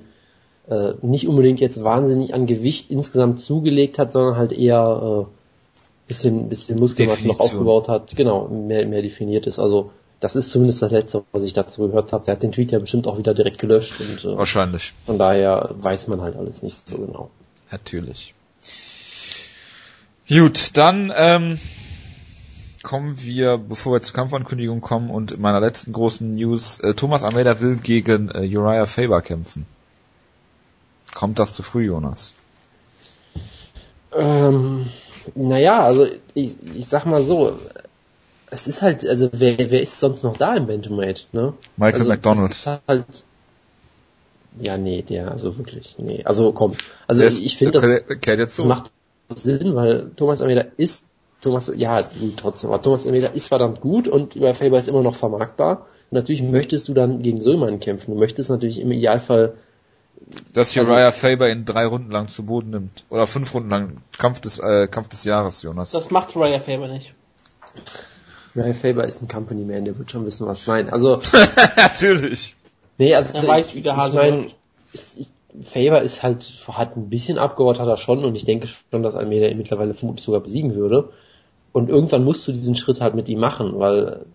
[0.67, 5.44] äh, nicht unbedingt jetzt wahnsinnig an Gewicht insgesamt zugelegt hat, sondern halt eher äh,
[6.07, 9.59] bisschen, bisschen Muskelmasse noch aufgebaut hat, genau, mehr, mehr definiert ist.
[9.59, 12.25] Also das ist zumindest das Letzte, was ich dazu gehört habe.
[12.25, 14.93] Der hat den Tweet ja bestimmt auch wieder direkt gelöscht und äh, wahrscheinlich.
[15.05, 17.29] Von daher weiß man halt alles nicht so genau.
[17.71, 18.33] Natürlich.
[20.27, 21.59] Gut, dann ähm,
[22.81, 27.23] kommen wir, bevor wir zur Kampfankündigung kommen und in meiner letzten großen News, äh, Thomas
[27.23, 29.65] Almeida will gegen äh, Uriah Faber kämpfen.
[31.13, 32.33] Kommt das zu früh, Jonas?
[34.13, 34.87] Ähm,
[35.33, 37.57] naja, also ich, ich sag mal so,
[38.51, 41.53] es ist halt, also wer, wer ist sonst noch da im Bantamweight, ne?
[41.77, 42.81] Michael also, McDonald.
[42.87, 43.05] Halt,
[44.59, 46.23] ja, nee, der, also wirklich, nee.
[46.23, 46.73] Also komm,
[47.07, 48.65] also der ich finde, das, das so.
[48.65, 48.91] macht
[49.33, 51.05] Sinn, weil Thomas Almeida ist,
[51.41, 52.03] Thomas, ja,
[52.37, 55.87] trotzdem, aber Thomas Almeida ist verdammt gut und über Faber ist immer noch vermarktbar.
[56.09, 58.11] Und natürlich möchtest du dann gegen so jemanden kämpfen.
[58.13, 59.55] Du möchtest natürlich im Idealfall
[60.53, 63.05] dass also- Uriah also, Faber ihn drei Runden lang zu Boden nimmt.
[63.09, 64.01] Oder fünf Runden lang.
[64.17, 65.91] Kampf des, äh, Kampf des Jahres, Jonas.
[65.91, 67.13] Das macht Uriah Faber nicht.
[68.55, 70.91] Uriah Faber ist ein Company Man, der wird schon wissen, was ich meine.
[70.91, 71.19] Also.
[71.75, 72.55] Natürlich.
[72.97, 73.33] Nee, also.
[73.33, 74.51] Er weiß, wie der Hase ich mein,
[75.61, 79.15] Faber ist halt, hat ein bisschen abgebaut, hat er schon, und ich denke schon, dass
[79.15, 81.09] Almeida ihn mittlerweile vermutlich sogar besiegen würde.
[81.71, 84.25] Und irgendwann musst du diesen Schritt halt mit ihm machen, weil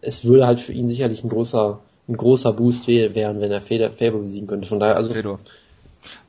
[0.00, 3.90] es würde halt für ihn sicherlich ein großer ein großer Boost wären, wenn er Feder,
[3.92, 4.68] Faber besiegen könnte.
[4.68, 5.12] Von daher, also.
[5.12, 5.40] Fedor.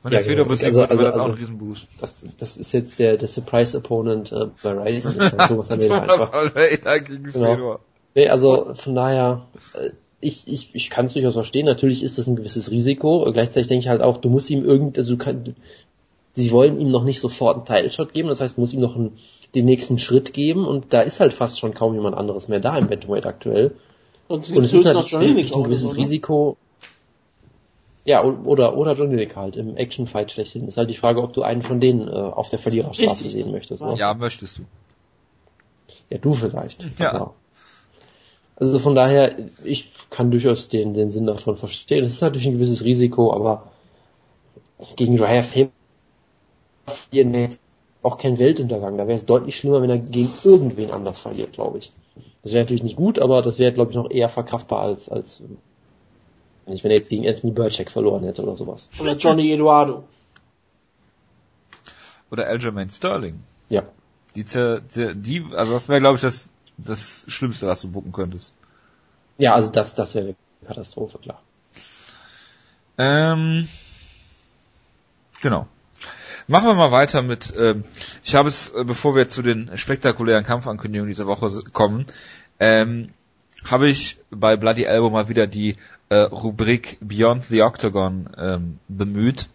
[0.02, 0.48] Wenn ja, er Fedor genau.
[0.48, 1.88] besiegt, also, also, das also, auch ein Riesenboost.
[2.00, 6.32] Das, das ist jetzt der, der Surprise Opponent äh, bei dann Thomas Almeida einfach.
[6.32, 7.54] Almeida gegen genau.
[7.54, 7.80] Fedor.
[8.14, 9.90] Nee, also von daher, äh,
[10.20, 11.66] ich, ich, ich kann es durchaus verstehen.
[11.66, 13.30] Natürlich ist das ein gewisses Risiko.
[13.32, 15.54] Gleichzeitig denke ich halt auch, du musst ihm irgend, also du kann,
[16.34, 18.28] sie wollen ihm noch nicht sofort einen Title Shot geben.
[18.28, 19.18] Das heißt, du musst ihm noch einen,
[19.54, 20.66] den nächsten Schritt geben.
[20.66, 23.76] Und da ist halt fast schon kaum jemand anderes mehr da im Bantamweight aktuell.
[24.28, 26.56] Und, und es ist natürlich ein gewisses Risiko.
[28.04, 30.66] Ja, oder, oder Johnny Nick halt im Action-Fight schlechthin.
[30.66, 33.82] Ist halt die Frage, ob du einen von denen äh, auf der Verliererstraße sehen möchtest.
[33.82, 33.96] Ne?
[33.98, 34.62] Ja, möchtest du.
[36.10, 36.86] Ja, du vielleicht.
[36.98, 37.12] Ja.
[37.12, 37.34] Aber
[38.56, 42.04] also von daher, ich kann durchaus den, den Sinn davon verstehen.
[42.04, 43.70] Es ist natürlich ein gewisses Risiko, aber
[44.96, 45.70] gegen Raya Faber
[47.12, 47.60] wäre jetzt
[48.02, 48.98] auch kein Weltuntergang.
[48.98, 51.92] Da wäre es deutlich schlimmer, wenn er gegen irgendwen anders verliert, glaube ich.
[52.42, 55.42] Das wäre natürlich nicht gut, aber das wäre, glaube ich, noch eher verkraftbar als, als
[56.66, 58.90] wenn er jetzt gegen Anthony Burchek verloren hätte oder sowas.
[59.00, 60.04] Oder Johnny Eduardo.
[62.30, 63.40] Oder Aljamain Sterling.
[63.70, 63.84] Ja.
[64.36, 68.54] Die, die, die also das wäre, glaube ich, das das Schlimmste, was du bucken könntest.
[69.36, 70.36] Ja, also das, das wäre eine
[70.66, 71.42] Katastrophe, klar.
[72.96, 73.68] Ähm,
[75.42, 75.66] genau.
[76.50, 77.84] Machen wir mal weiter mit, ähm,
[78.24, 82.06] ich habe es, äh, bevor wir zu den spektakulären Kampfankündigungen dieser Woche kommen,
[82.58, 83.10] ähm,
[83.66, 85.76] habe ich bei Bloody Elbow mal wieder die
[86.08, 89.50] äh, Rubrik Beyond the Octagon ähm, bemüht.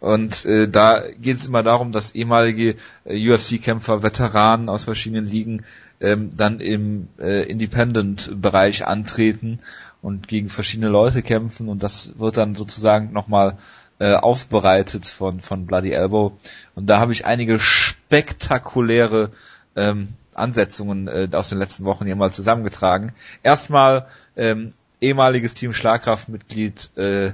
[0.00, 5.66] Und äh, da geht es immer darum, dass ehemalige äh, UFC-Kämpfer, Veteranen aus verschiedenen Ligen
[6.00, 9.58] ähm, dann im äh, Independent-Bereich antreten
[10.00, 13.58] und gegen verschiedene Leute kämpfen und das wird dann sozusagen nochmal
[14.00, 16.32] äh, aufbereitet von, von Bloody Elbow.
[16.74, 19.30] Und da habe ich einige spektakuläre
[19.76, 23.12] ähm, Ansetzungen äh, aus den letzten Wochen hier mal zusammengetragen.
[23.42, 24.06] Erstmal
[24.36, 24.70] ähm,
[25.00, 27.32] ehemaliges Team Schlagkraftmitglied äh,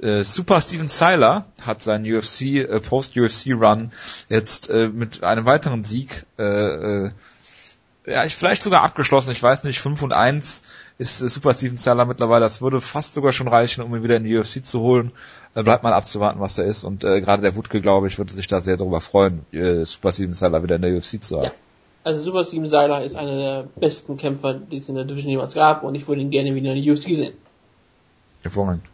[0.00, 3.92] äh, Super Steven Seiler hat seinen UFC äh, Post UFC Run
[4.28, 6.44] jetzt äh, mit einem weiteren Sieg äh,
[7.06, 7.10] äh,
[8.06, 10.62] ja, ich, vielleicht sogar abgeschlossen, ich weiß nicht, 5 und 1
[10.98, 14.16] ist äh, Super Steven Seiler mittlerweile, das würde fast sogar schon reichen, um ihn wieder
[14.16, 15.12] in die UFC zu holen.
[15.54, 18.32] Äh, bleibt mal abzuwarten, was da ist und äh, gerade der Wutke, glaube ich, würde
[18.32, 21.44] sich da sehr darüber freuen, äh, Super Steven Seiler wieder in der UFC zu haben.
[21.46, 21.52] Ja.
[22.04, 25.54] Also Super Steven Seiler ist einer der besten Kämpfer, die es in der Division jemals
[25.54, 27.34] gab und ich würde ihn gerne wieder in der UFC sehen.
[28.42, 28.84] Hervorragend.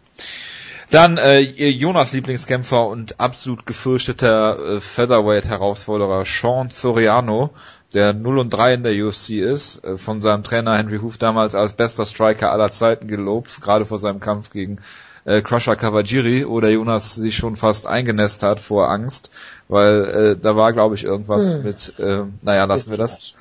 [0.92, 7.54] Dann äh, Jonas Lieblingskämpfer und absolut gefürchteter äh, Featherweight-Herausforderer Sean Soriano,
[7.94, 11.54] der 0 und 3 in der UFC ist, äh, von seinem Trainer Henry Hoof damals
[11.54, 14.80] als bester Striker aller Zeiten gelobt, gerade vor seinem Kampf gegen
[15.24, 19.30] äh, Crusher Kawajiri, oder Jonas sich schon fast eingenässt hat vor Angst,
[19.68, 21.62] weil äh, da war, glaube ich, irgendwas hm.
[21.62, 23.32] mit, äh, naja, lassen wir das.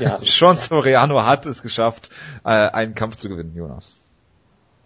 [0.00, 2.10] Ja, Sean Soriano hat es geschafft,
[2.44, 3.99] äh, einen Kampf zu gewinnen, Jonas.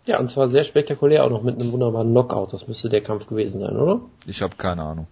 [0.07, 2.53] Ja, und zwar sehr spektakulär, auch noch mit einem wunderbaren Knockout.
[2.53, 4.01] Das müsste der Kampf gewesen sein, oder?
[4.27, 5.07] Ich habe keine Ahnung.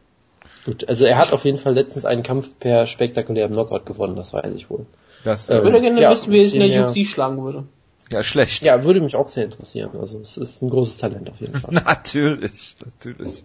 [0.66, 4.32] Gut, also er hat auf jeden Fall letztens einen Kampf per spektakulärem Knockout gewonnen, das
[4.32, 4.86] weiß ich wohl.
[5.24, 7.64] Das, ich würde gerne ja, wissen, wie es in der UFC schlagen würde.
[8.12, 8.62] Ja, schlecht.
[8.64, 9.90] Ja, würde mich auch sehr interessieren.
[9.98, 11.72] Also es ist ein großes Talent auf jeden Fall.
[11.86, 13.44] natürlich, natürlich.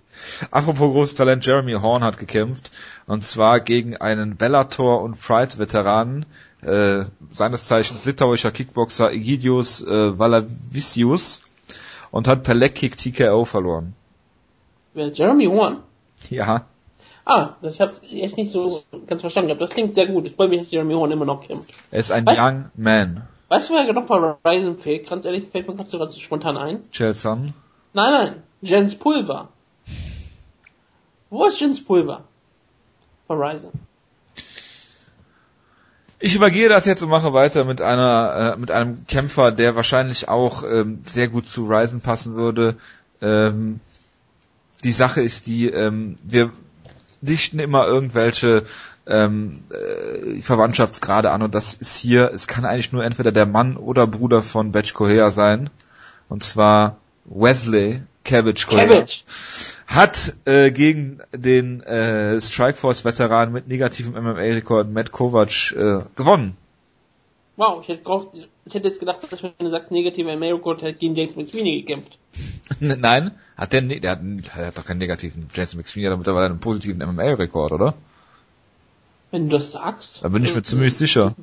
[0.51, 2.71] Apropos großes Talent, Jeremy Horn hat gekämpft
[3.05, 6.25] und zwar gegen einen Bellator und Pride Veteranen,
[6.67, 11.43] äh, seines Zeichens litauischer Kickboxer Egidius äh, Valavisius
[12.11, 13.93] und hat per Legkick TKO verloren.
[14.93, 15.77] Wer, Jeremy Horn?
[16.29, 16.65] Ja.
[17.25, 19.51] Ah, das habe ich echt nicht so ganz verstanden.
[19.51, 20.25] Aber das klingt sehr gut.
[20.25, 21.73] Ich freue mich, dass Jeremy Horn immer noch kämpft.
[21.91, 23.27] Er ist ein weißt, Young Man.
[23.49, 24.05] Weißt du, wer noch
[24.41, 25.09] bei Ryzen fehlt?
[25.09, 26.81] Ganz ehrlich, fällt mir gerade so ganz spontan ein.
[26.91, 27.53] Chelson?
[27.93, 28.43] Nein, nein.
[28.61, 29.49] Jens Pulver.
[31.29, 32.23] Wo ist Jens Pulver?
[33.27, 33.71] Horizon.
[36.19, 40.27] Ich übergehe das jetzt und mache weiter mit einer äh, mit einem Kämpfer, der wahrscheinlich
[40.27, 42.75] auch ähm, sehr gut zu Ryzen passen würde.
[43.21, 43.79] Ähm,
[44.83, 46.51] die Sache ist die, ähm, wir
[47.21, 48.63] dichten immer irgendwelche
[49.05, 53.77] ähm, äh, Verwandtschaftsgrade an und das ist hier, es kann eigentlich nur entweder der Mann
[53.77, 55.69] oder Bruder von Batch Correa sein.
[56.29, 59.05] Und zwar Wesley Cabbage Correa.
[59.87, 66.57] Hat äh, gegen den äh, Strikeforce-Veteran mit negativem MMA-Rekord Matt Kovac äh, gewonnen.
[67.55, 70.99] Wow, ich hätte, gehofft, ich hätte jetzt gedacht, dass wenn du sagst negativer MMA-Rekord, hätte
[70.99, 72.19] gegen James McSweeney gekämpft.
[72.79, 75.47] Nein, hat der, der hat, der hat doch keinen negativen.
[75.53, 77.93] James McSweeney hat mittlerweile einen positiven MMA-Rekord, oder?
[79.31, 80.23] Wenn du das sagst.
[80.23, 81.33] Da bin ich mir ziemlich sicher.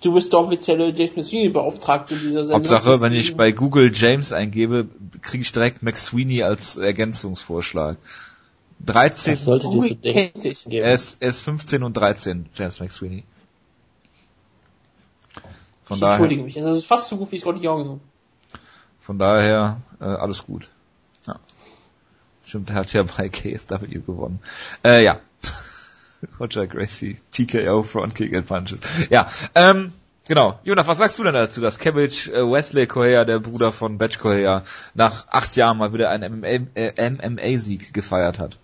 [0.00, 2.70] Du bist der offizielle James McSweeney-Beauftragte dieser Sendung.
[2.70, 4.88] Hauptsache, wenn ich bei Google James eingebe,
[5.22, 7.96] kriege ich direkt McSweeney als Ergänzungsvorschlag.
[8.84, 9.34] 13.
[9.34, 10.84] Das sollte dir zu denken geben.
[10.84, 13.24] Er ist, er ist 15 und 13, James McSweeney.
[15.84, 18.00] Von ich daher, entschuldige mich, das ist fast so gut wie Scotty Jorgensen.
[19.00, 20.68] Von daher, äh, alles gut.
[21.26, 21.38] Ja.
[22.44, 24.40] Stimmt, er hat ja bei KSW gewonnen.
[24.84, 25.20] Äh, ja.
[26.38, 28.80] Roger Gracie, TKO, Frontkick and Punches.
[29.10, 29.92] Ja, ähm,
[30.28, 30.58] Genau.
[30.64, 34.18] Jonas, was sagst du denn dazu, dass Cabbage äh, Wesley Correa, der Bruder von Batch
[34.18, 38.58] Correa, nach acht Jahren mal wieder einen MMA-Sieg äh, gefeiert hat?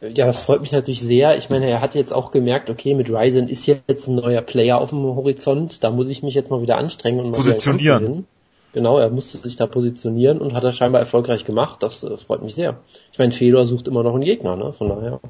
[0.00, 1.36] Ja, das freut mich natürlich sehr.
[1.36, 4.78] Ich meine, er hat jetzt auch gemerkt, okay, mit Ryzen ist jetzt ein neuer Player
[4.78, 8.26] auf dem Horizont, da muss ich mich jetzt mal wieder anstrengen und mal positionieren.
[8.72, 11.82] Genau, er musste sich da positionieren und hat er scheinbar erfolgreich gemacht.
[11.82, 12.80] Das äh, freut mich sehr.
[13.12, 14.72] Ich meine, Fedor sucht immer noch einen Gegner, ne?
[14.72, 15.20] Von daher,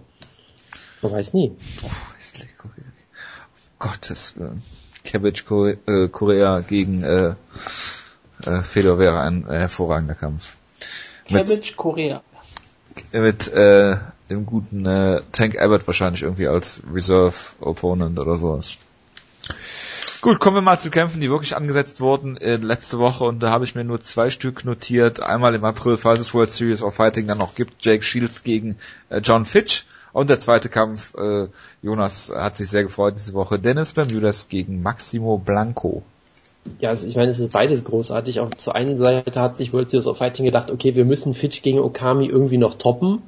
[1.02, 1.52] man weiß nie.
[1.82, 1.90] Oh,
[3.82, 4.62] Gottes Willen.
[5.04, 5.44] Cabbage
[5.88, 7.34] äh, Korea gegen äh,
[8.44, 10.54] äh, Fedor wäre ein äh, hervorragender Kampf.
[11.28, 12.22] Cabbage Korea.
[13.10, 13.96] Mit äh,
[14.30, 18.78] dem guten äh, Tank Abbott wahrscheinlich irgendwie als Reserve Opponent oder sowas.
[20.20, 23.50] Gut, kommen wir mal zu Kämpfen, die wirklich angesetzt wurden äh, letzte Woche und da
[23.50, 25.20] habe ich mir nur zwei Stück notiert.
[25.20, 28.76] Einmal im April, falls es World Series of Fighting dann noch gibt, Jake Shields gegen
[29.08, 31.48] äh, John Fitch und der zweite Kampf, äh,
[31.82, 36.02] Jonas hat sich sehr gefreut diese Woche, Dennis Bermudas gegen Maximo Blanco.
[36.78, 38.40] Ja, also ich meine, es ist beides großartig.
[38.40, 41.62] Auch zur einen Seite hat sich World Series of Fighting gedacht, okay, wir müssen Fitch
[41.62, 43.22] gegen Okami irgendwie noch toppen,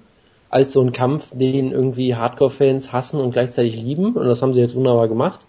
[0.50, 4.14] als so ein Kampf, den irgendwie Hardcore-Fans hassen und gleichzeitig lieben.
[4.14, 5.46] Und das haben sie jetzt wunderbar gemacht.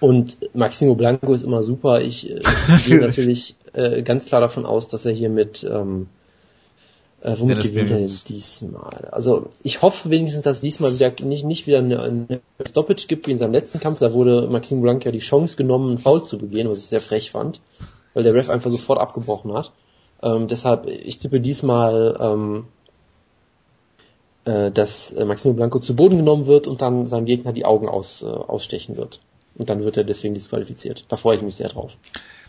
[0.00, 2.00] Und Maximo Blanco ist immer super.
[2.00, 2.40] Ich äh,
[2.86, 6.08] gehe natürlich äh, ganz klar davon aus, dass er hier mit ähm,
[7.22, 9.08] äh, womit ja, gewinnt er denn diesmal?
[9.12, 13.30] Also ich hoffe wenigstens, dass diesmal wieder nicht, nicht wieder eine, eine Stoppage gibt wie
[13.30, 14.00] in seinem letzten Kampf.
[14.00, 17.00] Da wurde Maxim Blanc ja die Chance genommen, einen Foul zu begehen, was ich sehr
[17.00, 17.60] frech fand,
[18.14, 19.72] weil der Ref einfach sofort abgebrochen hat.
[20.22, 22.64] Ähm, deshalb, ich tippe diesmal, ähm,
[24.44, 27.88] äh, dass äh, Maximo Blanco zu Boden genommen wird und dann sein Gegner die Augen
[27.88, 29.20] aus, äh, ausstechen wird.
[29.54, 31.04] Und dann wird er deswegen disqualifiziert.
[31.08, 31.96] Da freue ich mich sehr drauf.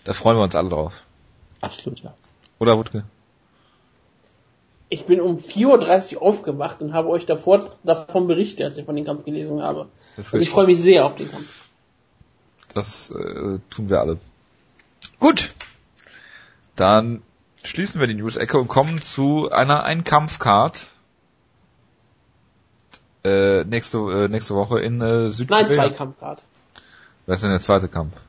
[0.03, 1.03] Da freuen wir uns alle drauf.
[1.61, 2.13] Absolut, ja.
[2.59, 3.03] Oder Wutke?
[4.94, 8.95] Ich bin um 4.30 Uhr aufgewacht und habe euch davor, davon berichtet, als ich von
[8.95, 9.88] dem Kampf gelesen habe.
[10.18, 11.65] Und ich freue mich sehr auf den Kampf.
[12.76, 14.20] Das äh, tun wir alle.
[15.20, 15.53] Gut.
[16.76, 17.24] Dann
[17.64, 20.86] schließen wir die News-Ecke und kommen zu einer Einkampf-Card.
[23.24, 25.64] Äh, nächste, äh, nächste Woche in äh, Südkorea.
[25.64, 26.44] Nein, zwei Kampfcard.
[27.26, 28.22] Wer ist denn der zweite Kampf?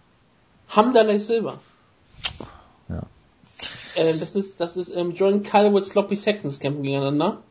[0.70, 1.58] Hamdallah Silva.
[3.96, 7.42] Äh, das ist, das ist ähm, John Calwood Sloppy Seconds kämpfen gegeneinander.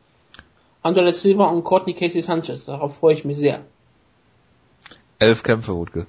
[0.82, 2.66] Andrea Silva und Courtney Casey Sanchez.
[2.66, 3.64] Darauf freue ich mich sehr.
[5.18, 6.06] Elf Kämpfe, Wutke.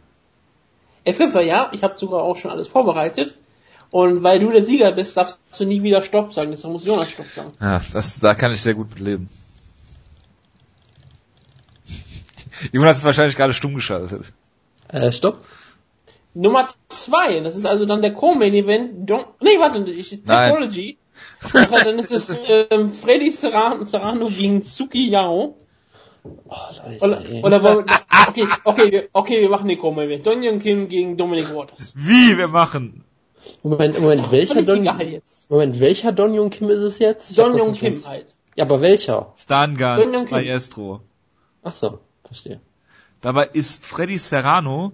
[1.06, 1.70] Elf Kämpfe, ja.
[1.72, 3.36] Ich habe sogar auch schon alles vorbereitet.
[3.92, 6.52] Und weil du der Sieger bist, darfst du nie wieder Stopp sagen.
[6.52, 7.52] Deshalb muss Jonas Stopp sagen.
[7.62, 9.30] Ja, das, da kann ich sehr gut mit leben.
[12.74, 14.34] Jonas ist wahrscheinlich gerade stumm geschaltet.
[14.90, 15.38] Äh, Stopp.
[16.36, 19.10] Nummer zwei, das ist also dann der Co-Main Event.
[19.42, 20.98] Nee, warte, ich, Technology.
[21.54, 21.68] Nein.
[21.86, 22.36] dann ist es
[22.70, 25.56] ähm, Freddy Serrano, Serrano gegen Suki Yao.
[26.24, 26.56] Oh,
[27.00, 27.86] Leute, oder, oder wollen
[28.28, 30.28] okay, okay, okay, wir machen den Co-Main Event.
[30.28, 31.94] Don Kim gegen Dominic Waters.
[31.96, 33.06] Wie wir machen?
[33.64, 34.84] Moment, Moment, welcher Don,
[35.50, 37.32] Moment, welcher Don Jung Kim ist es jetzt?
[37.32, 38.10] Ich Don Jung Kim ganz...
[38.10, 38.36] halt.
[38.56, 39.32] Ja, aber welcher?
[39.38, 41.02] Stangan, Maestro.
[41.64, 42.60] Ach so, verstehe.
[43.22, 44.92] Dabei ist Freddy Serrano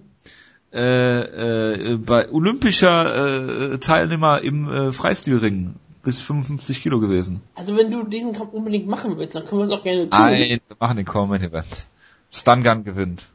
[0.72, 7.42] äh, äh, bei olympischer äh, Teilnehmer im äh, Freistilring bis 55 Kilo gewesen.
[7.54, 10.18] Also wenn du diesen Kampf unbedingt machen willst, dann können wir es auch gerne tun.
[10.18, 11.86] Nein, wir machen den Common Event.
[12.30, 13.28] Stungun gewinnt.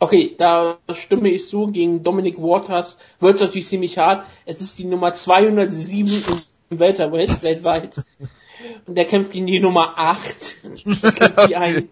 [0.00, 1.66] Okay, da stimme ich zu.
[1.68, 4.26] Gegen Dominic Waters wird es natürlich ziemlich hart.
[4.46, 6.24] Es ist die Nummer 207
[6.70, 7.96] im Welterweight, weltweit.
[8.86, 10.56] Und der kämpft gegen die Nummer 8.
[10.84, 11.88] Das kämpft die ein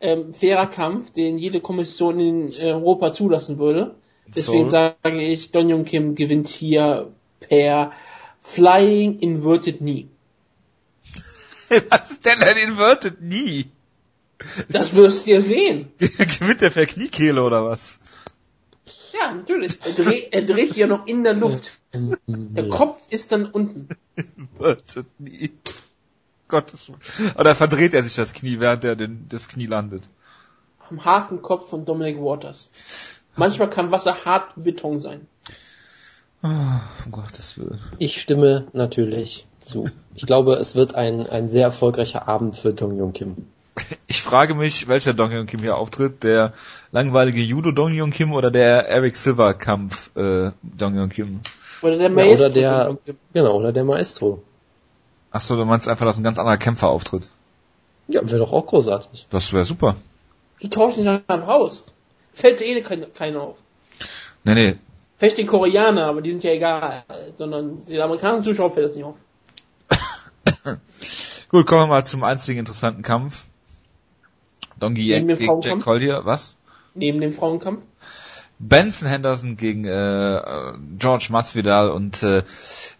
[0.00, 3.94] ähm, fairer Kampf, den jede Kommission in Europa zulassen würde.
[4.26, 4.70] Deswegen so.
[4.70, 7.92] sage ich, Don Jung Kim gewinnt hier per
[8.40, 10.08] Flying Inverted Knee.
[11.90, 13.66] Was ist denn ein Inverted Knee?
[14.68, 15.92] Das wirst du ja sehen.
[15.98, 17.98] gewinnt der per Kniekehle oder was?
[19.18, 19.78] Ja, natürlich.
[19.82, 21.80] Er dreht, er dreht sich ja noch in der Luft.
[22.26, 23.88] Der Kopf ist dann unten.
[24.36, 25.50] Inverted Knee.
[26.48, 26.90] Gottes
[27.36, 30.04] Oder verdreht er sich das Knie, während er den, das Knie landet?
[30.88, 32.70] Am harten Kopf von Dominic Waters.
[33.34, 35.26] Manchmal kann Wasser hart wie Beton sein.
[36.42, 36.48] Oh,
[37.04, 37.80] um Gottes Willen.
[37.98, 39.88] Ich stimme natürlich zu.
[40.14, 43.36] Ich glaube, es wird ein, ein sehr erfolgreicher Abend für Dong Yong Kim.
[44.06, 46.22] Ich frage mich, welcher Dong Yong Kim hier auftritt.
[46.22, 46.52] Der
[46.92, 51.40] langweilige Judo Dong Yong Kim oder der Eric Silver Kampf äh, Dong Yong Kim?
[51.82, 52.48] Oder der Maestro.
[52.48, 54.42] Ja, oder der, genau, oder der Maestro.
[55.36, 57.28] Ach so, du meinst einfach, dass ein ganz anderer Kämpfer auftritt?
[58.08, 59.26] Ja, wäre doch auch großartig.
[59.28, 59.94] Das wäre super.
[60.62, 61.84] Die tauschen sich dann raus.
[62.32, 63.58] Fällt eh keiner kein auf.
[64.44, 64.76] Nee, nee.
[65.18, 67.04] Vielleicht den Koreaner, aber die sind ja egal.
[67.36, 69.16] Sondern den amerikanischen Zuschauer fällt das nicht auf.
[71.50, 73.44] Gut, kommen wir mal zum einzigen interessanten Kampf.
[74.80, 76.56] Dongi Jack gegen Jack Collier, was?
[76.96, 77.82] neben dem Frauenkampf?
[78.58, 80.40] Benson Henderson gegen äh,
[80.98, 82.42] George Masvidal und äh,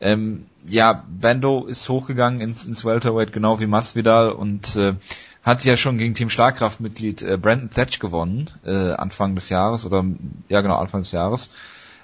[0.00, 4.94] ähm, ja, Bando ist hochgegangen ins, ins Welterweight, genau wie Masvidal und äh,
[5.42, 10.04] hat ja schon gegen Team Schlagkraftmitglied äh, Brandon Thatch gewonnen, äh, Anfang des Jahres oder
[10.48, 11.50] ja genau, Anfang des Jahres.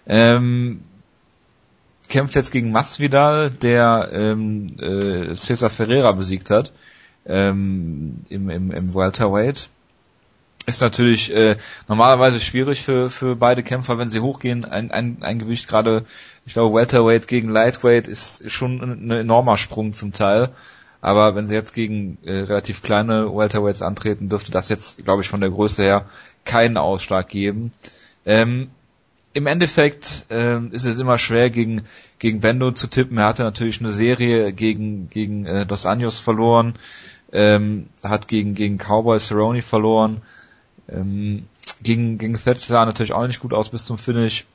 [0.07, 0.83] Ähm,
[2.09, 6.73] kämpft jetzt gegen Masvidal, der ähm, äh, Cesar Ferreira besiegt hat
[7.27, 9.69] ähm, im, im, im Welterweight
[10.67, 11.57] ist natürlich äh,
[11.89, 14.65] normalerweise schwierig für, für beide Kämpfer, wenn sie hochgehen.
[14.65, 16.05] Ein, ein, ein Gewicht gerade,
[16.47, 20.51] ich glaube, Welterweight gegen Lightweight ist schon ein enormer Sprung zum Teil.
[21.01, 25.29] Aber wenn sie jetzt gegen äh, relativ kleine Welterweights antreten, dürfte das jetzt, glaube ich,
[25.29, 26.07] von der Größe her
[26.45, 27.73] keinen Ausschlag geben.
[28.25, 28.71] Ähm,
[29.33, 31.83] Im Endeffekt ähm, ist es immer schwer, gegen,
[32.21, 33.19] gegen Bendo zu tippen.
[33.19, 36.77] Er hatte natürlich eine Serie gegen, gegen äh, Dos Anjos verloren,
[37.33, 40.23] ähm, hat gegen, gegen Cowboy Cerrone verloren
[40.89, 41.47] ähm,
[41.83, 44.47] gegen, gegen Thatch sah natürlich auch nicht gut aus bis zum Finish.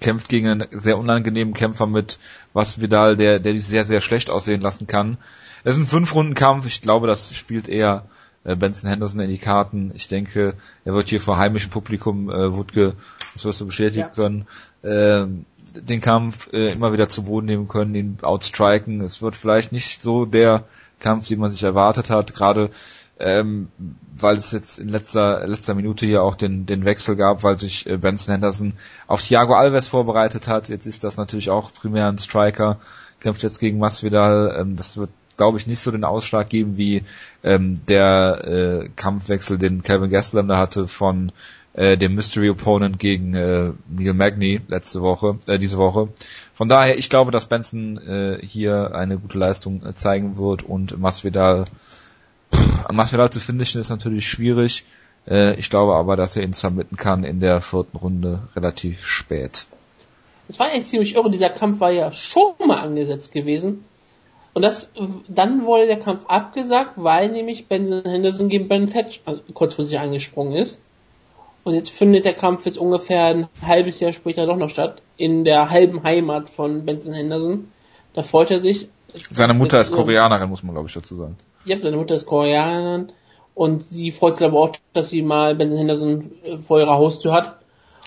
[0.00, 2.18] Kämpft gegen einen sehr unangenehmen Kämpfer mit
[2.52, 5.16] was Vidal, der, der dich sehr, sehr schlecht aussehen lassen kann.
[5.64, 6.66] Es ist ein Fünf-Runden-Kampf.
[6.66, 8.04] Ich glaube, das spielt eher
[8.44, 9.92] äh, Benson Henderson in die Karten.
[9.94, 10.54] Ich denke,
[10.84, 12.94] er wird hier vor heimischem Publikum, äh, Wutke,
[13.34, 14.08] das wirst du bestätigen ja.
[14.08, 14.46] können,
[14.82, 15.26] äh,
[15.74, 19.00] den Kampf äh, immer wieder zu Boden nehmen können, ihn outstriken.
[19.00, 20.64] Es wird vielleicht nicht so der
[21.00, 22.34] Kampf, den man sich erwartet hat.
[22.34, 22.70] Gerade
[23.20, 23.68] ähm,
[24.16, 27.86] weil es jetzt in letzter letzter Minute hier auch den den Wechsel gab, weil sich
[27.86, 28.74] äh, Benson Henderson
[29.06, 30.68] auf Thiago Alves vorbereitet hat.
[30.68, 32.78] Jetzt ist das natürlich auch primär ein Striker,
[33.20, 34.56] kämpft jetzt gegen Masvidal.
[34.60, 37.04] Ähm, das wird glaube ich nicht so den Ausschlag geben wie
[37.42, 41.32] ähm, der äh, Kampfwechsel, den Calvin Gastelum da hatte von
[41.74, 46.08] äh, dem Mystery Opponent gegen äh, Neil Magny letzte Woche, äh, diese Woche.
[46.52, 50.98] Von daher, ich glaube, dass Benson äh, hier eine gute Leistung äh, zeigen wird und
[50.98, 51.66] Masvidal
[52.92, 54.84] Masvidal zu finishen ist natürlich schwierig.
[55.28, 59.66] Äh, ich glaube aber, dass er ihn submitten kann in der vierten Runde relativ spät.
[60.48, 63.84] Es war eigentlich ziemlich irre, dieser Kampf war ja schon mal angesetzt gewesen.
[64.54, 64.90] Und das,
[65.28, 69.20] dann wurde der Kampf abgesagt, weil nämlich Benson Henderson gegen Ben Thatch
[69.52, 70.80] kurzfristig angesprungen ist.
[71.64, 75.02] Und jetzt findet der Kampf jetzt ungefähr ein halbes Jahr später doch noch statt.
[75.18, 77.70] In der halben Heimat von Benson Henderson.
[78.14, 78.88] Da freut er sich.
[79.30, 81.36] Seine Mutter ist Koreanerin, muss man glaube ich dazu sagen.
[81.68, 83.12] Ja, seine Mutter ist Koreanerin
[83.54, 87.32] und sie freut sich aber auch, dass sie mal Benson Henderson äh, vor ihrer Haustür
[87.32, 87.60] hat.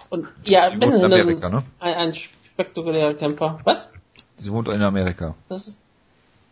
[0.09, 1.63] Und ja, sie Benson Henderson Amerika, ist ne?
[1.79, 3.59] ein, ein spektakulärer Kämpfer.
[3.63, 3.87] Was?
[4.37, 5.35] Sie wohnt in Amerika.
[5.47, 5.77] Das ist,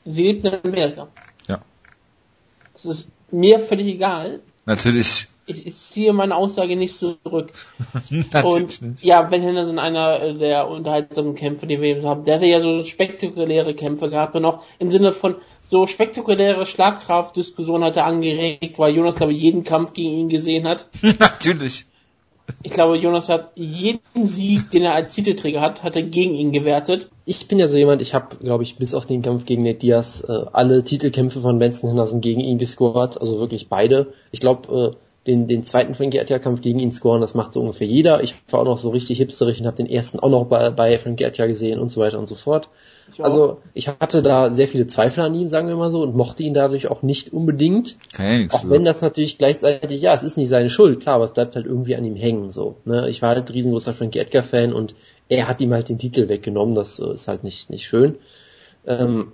[0.06, 1.08] sie lebt in Amerika.
[1.48, 1.62] Ja.
[2.74, 4.42] Das ist mir völlig egal.
[4.66, 7.52] Natürlich ich, ich ziehe meine Aussage nicht zurück.
[8.44, 9.04] und nicht.
[9.04, 12.84] ja, Ben Henderson, einer der unterhaltsamen Kämpfe, die wir eben haben, der hatte ja so
[12.84, 15.36] spektakuläre Kämpfe gehabt und auch im Sinne von
[15.68, 20.68] so spektakuläre Schlagkraftdiskussionen hat er angeregt, weil Jonas, glaube ich, jeden Kampf gegen ihn gesehen
[20.68, 20.88] hat.
[21.20, 21.86] Natürlich.
[22.64, 26.52] Ich glaube, Jonas hat jeden Sieg, den er als Titelträger hat, hat er gegen ihn
[26.52, 27.10] gewertet.
[27.26, 29.78] Ich bin ja so jemand, ich habe, glaube ich, bis auf den Kampf gegen Nate
[29.78, 34.14] Diaz äh, alle Titelkämpfe von Benson Henderson gegen ihn gescored, also wirklich beide.
[34.32, 37.86] Ich glaube, äh, den, den zweiten Frankie Attia-Kampf gegen ihn scoren, das macht so ungefähr
[37.86, 38.24] jeder.
[38.24, 40.98] Ich war auch noch so richtig hipsterig und habe den ersten auch noch bei, bei
[40.98, 42.70] Frankie Attia gesehen und so weiter und so fort.
[43.14, 46.16] Ich also ich hatte da sehr viele Zweifel an ihm, sagen wir mal so, und
[46.16, 47.98] mochte ihn dadurch auch nicht unbedingt.
[48.12, 51.34] Kein auch wenn das natürlich gleichzeitig, ja, es ist nicht seine Schuld, klar, aber es
[51.34, 52.50] bleibt halt irgendwie an ihm hängen.
[52.50, 52.78] so.
[52.86, 53.08] Ne?
[53.10, 54.96] Ich war halt ein riesengroßer Frankie Edgar-Fan und
[55.28, 58.16] er hat ihm halt den Titel weggenommen, das äh, ist halt nicht, nicht schön.
[58.88, 59.34] Ähm,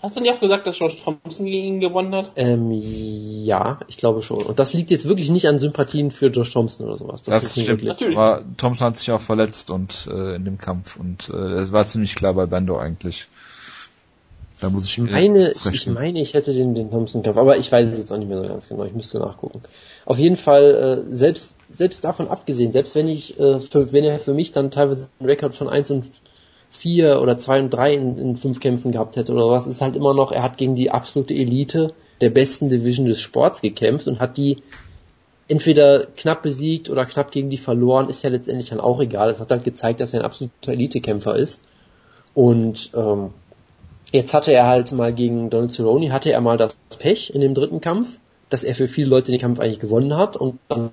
[0.00, 2.32] Hast du nicht auch gesagt, dass Josh Thompson gegen ihn gewonnen hat?
[2.36, 4.42] Ähm, ja, ich glaube schon.
[4.42, 7.22] Und das liegt jetzt wirklich nicht an Sympathien für Josh Thompson oder sowas.
[7.24, 7.82] Das, das stimmt.
[7.82, 8.16] Natürlich.
[8.16, 11.84] Aber Thompson hat sich auch verletzt und äh, in dem Kampf und äh, es war
[11.84, 13.28] ziemlich klar bei Bando eigentlich.
[14.60, 17.98] Da muss ich meine, ich meine, ich hätte den, den Thompson-Kampf, aber ich weiß es
[17.98, 18.84] jetzt auch nicht mehr so ganz genau.
[18.84, 19.62] Ich müsste nachgucken.
[20.04, 24.18] Auf jeden Fall, äh, selbst, selbst davon abgesehen, selbst wenn ich, äh, für, wenn er
[24.18, 26.10] für mich dann teilweise einen Rekord von 1 und
[26.70, 29.96] vier oder zwei und drei in, in fünf Kämpfen gehabt hätte oder was, ist halt
[29.96, 34.20] immer noch, er hat gegen die absolute Elite der besten Division des Sports gekämpft und
[34.20, 34.62] hat die
[35.48, 39.30] entweder knapp besiegt oder knapp gegen die verloren, ist ja letztendlich dann auch egal.
[39.30, 41.62] Es hat halt gezeigt, dass er ein absoluter Elitekämpfer ist.
[42.34, 43.30] Und ähm,
[44.12, 47.54] jetzt hatte er halt mal gegen Donald Cerrone, hatte er mal das Pech in dem
[47.54, 48.18] dritten Kampf,
[48.50, 50.90] dass er für viele Leute den Kampf eigentlich gewonnen hat und dann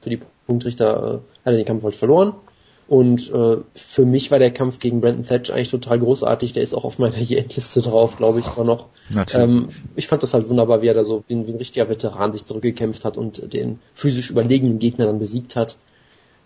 [0.00, 2.34] für die Punktrichter äh, hat er den Kampf halt verloren.
[2.88, 6.52] Und äh, für mich war der Kampf gegen Brandon Thatch eigentlich total großartig.
[6.52, 8.86] Der ist auch auf meiner Endliste drauf, glaube ich, war noch.
[9.34, 11.88] Ähm, ich fand das halt wunderbar, wie er da so wie ein, wie ein richtiger
[11.88, 15.76] Veteran sich zurückgekämpft hat und den physisch überlegenen Gegner dann besiegt hat.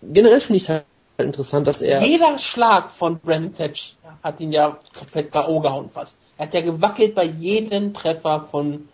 [0.01, 0.85] Generell finde ich es halt
[1.19, 2.01] interessant, dass er...
[2.01, 5.59] Jeder Schlag von Brandon Thatch hat ihn ja komplett K.O.
[5.59, 6.17] gehauen fast.
[6.37, 8.89] Er hat ja gewackelt bei jedem Treffer von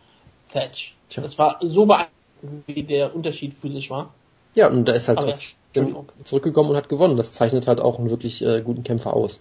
[0.51, 0.95] Thatch.
[1.07, 1.23] Tja.
[1.23, 4.13] Das war so beeindruckend wie der Unterschied physisch war.
[4.55, 5.56] Ja, und da ist halt trotzdem
[6.23, 7.17] zurückgekommen und hat gewonnen.
[7.17, 9.39] Das zeichnet halt auch einen wirklich äh, guten Kämpfer aus.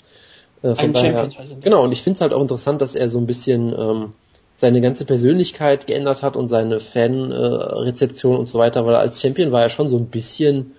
[0.63, 1.29] Äh, von Ein daher,
[1.61, 4.13] genau, und ich finde es halt auch interessant, dass er so ein bisschen ähm,
[4.57, 9.53] seine ganze Persönlichkeit geändert hat und seine Fanrezeption äh, und so weiter, weil als Champion
[9.53, 10.73] war er schon so ein bisschen,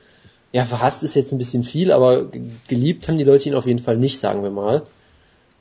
[0.52, 2.28] ja, verhasst ist jetzt ein bisschen viel, aber
[2.68, 4.84] geliebt haben die Leute ihn auf jeden Fall nicht, sagen wir mal.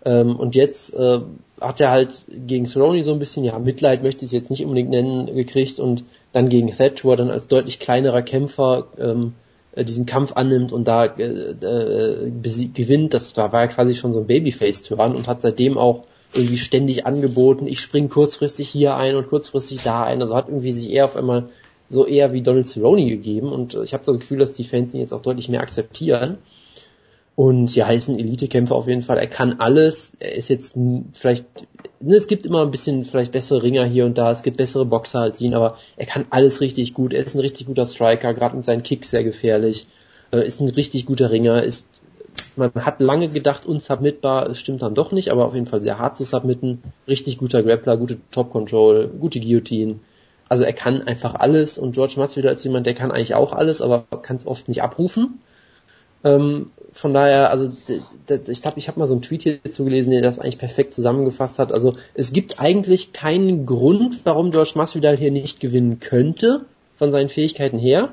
[0.05, 1.21] Ähm, und jetzt äh,
[1.61, 4.65] hat er halt gegen Cerrone so ein bisschen, ja, Mitleid möchte ich es jetzt nicht
[4.65, 9.35] unbedingt nennen, gekriegt und dann gegen Thatch, wo er dann als deutlich kleinerer Kämpfer ähm,
[9.77, 12.31] äh, diesen Kampf annimmt und da äh, äh,
[12.75, 16.05] gewinnt, das war, war ja quasi schon so ein Babyface-Turn und hat seitdem auch
[16.35, 20.21] irgendwie ständig angeboten, ich spring kurzfristig hier ein und kurzfristig da ein.
[20.21, 21.51] Also hat irgendwie sich eher auf einmal
[21.89, 25.01] so eher wie Donald Cerrone gegeben und ich habe das Gefühl, dass die Fans ihn
[25.01, 26.39] jetzt auch deutlich mehr akzeptieren.
[27.37, 29.19] Und ja, ist ein Elite-Kämpfer auf jeden Fall.
[29.19, 30.15] Er kann alles.
[30.19, 30.75] Er ist jetzt
[31.13, 31.47] vielleicht,
[32.01, 34.31] ne, es gibt immer ein bisschen vielleicht bessere Ringer hier und da.
[34.31, 37.13] Es gibt bessere Boxer als ihn, aber er kann alles richtig gut.
[37.13, 39.87] Er ist ein richtig guter Striker, gerade mit seinen Kicks sehr gefährlich.
[40.33, 41.87] Äh, ist ein richtig guter Ringer, ist
[42.57, 45.99] man hat lange gedacht, unsubmitbar, es stimmt dann doch nicht, aber auf jeden Fall sehr
[45.99, 46.83] hart zu submitten.
[47.07, 50.01] Richtig guter Grappler, gute Top Control, gute Guillotine.
[50.49, 53.83] Also er kann einfach alles und George Masvidal ist jemand, der kann eigentlich auch alles,
[53.83, 55.41] aber kann es oft nicht abrufen.
[56.27, 57.71] Ähm, von daher, also
[58.49, 61.59] ich glaube, ich habe mal so einen Tweet hierzu gelesen, der das eigentlich perfekt zusammengefasst
[61.59, 61.73] hat.
[61.73, 66.65] Also es gibt eigentlich keinen Grund, warum George Masvidal hier nicht gewinnen könnte,
[66.97, 68.13] von seinen Fähigkeiten her.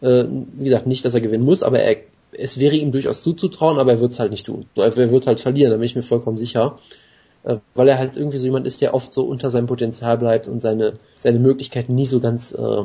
[0.00, 0.24] Äh,
[0.54, 1.96] wie gesagt, nicht, dass er gewinnen muss, aber er
[2.38, 4.66] es wäre ihm durchaus zuzutrauen, aber er wird es halt nicht tun.
[4.74, 6.78] Er wird halt verlieren, da bin ich mir vollkommen sicher.
[7.44, 10.48] Äh, weil er halt irgendwie so jemand ist, der oft so unter seinem Potenzial bleibt
[10.48, 12.84] und seine, seine Möglichkeiten nie so ganz, äh,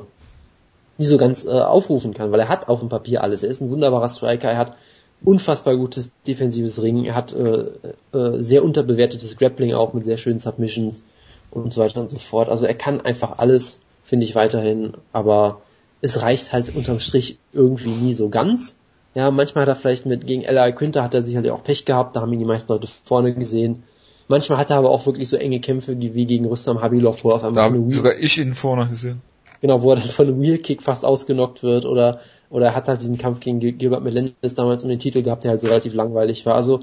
[1.02, 3.42] nie so ganz äh, aufrufen kann, weil er hat auf dem Papier alles.
[3.42, 4.76] Er ist ein wunderbarer Striker, er hat
[5.24, 7.66] unfassbar gutes defensives Ringen, er hat äh,
[8.14, 11.02] äh, sehr unterbewertetes Grappling auch mit sehr schönen Submissions
[11.50, 12.50] und so weiter und so fort.
[12.50, 15.62] Also er kann einfach alles, finde ich weiterhin, aber
[16.02, 18.76] es reicht halt unterm Strich irgendwie nie so ganz.
[19.16, 22.16] Ja, manchmal hat er vielleicht mit gegen Ella Quinter hat er sicherlich auch Pech gehabt,
[22.16, 23.84] da haben ihn die meisten Leute vorne gesehen.
[24.28, 27.36] Manchmal hat er aber auch wirklich so enge Kämpfe wie gegen Rustam Habilov, wo er
[27.36, 29.22] auf einmal da habe sogar ich ihn vorne gesehen.
[29.62, 32.20] Genau, wo er dann von einem Wheelkick fast ausgenockt wird oder
[32.50, 35.52] oder er hat halt diesen Kampf gegen Gilbert Melendez damals um den Titel gehabt, der
[35.52, 36.56] halt so relativ langweilig war.
[36.56, 36.82] Also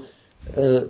[0.55, 0.81] äh,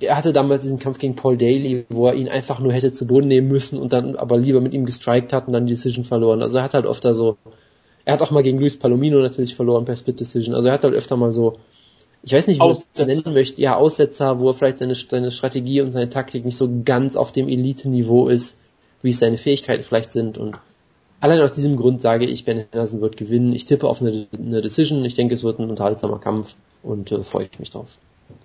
[0.00, 3.06] er hatte damals diesen Kampf gegen Paul Daly, wo er ihn einfach nur hätte zu
[3.06, 6.04] Boden nehmen müssen und dann aber lieber mit ihm gestrikt hat und dann die Decision
[6.04, 6.42] verloren.
[6.42, 7.36] Also er hat halt da so
[8.06, 10.54] er hat auch mal gegen Luis Palomino natürlich verloren per Split Decision.
[10.54, 11.58] Also er hat halt öfter mal so,
[12.22, 15.32] ich weiß nicht, wie ich es nennen möchte, ja, Aussetzer, wo er vielleicht seine, seine
[15.32, 18.58] Strategie und seine Taktik nicht so ganz auf dem Elite-Niveau ist,
[19.02, 20.38] wie es seine Fähigkeiten vielleicht sind.
[20.38, 20.56] Und
[21.20, 23.54] allein aus diesem Grund sage ich, Ben Henderson wird gewinnen.
[23.54, 25.04] Ich tippe auf eine, eine Decision.
[25.04, 27.98] Ich denke, es wird ein unterhaltsamer Kampf und äh, freue ich mich drauf.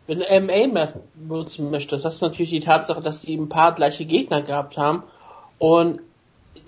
[0.08, 4.06] Wenn du MMA benutzen möchtest, hast du natürlich die Tatsache, dass sie ein paar gleiche
[4.06, 5.04] Gegner gehabt haben.
[5.58, 6.00] Und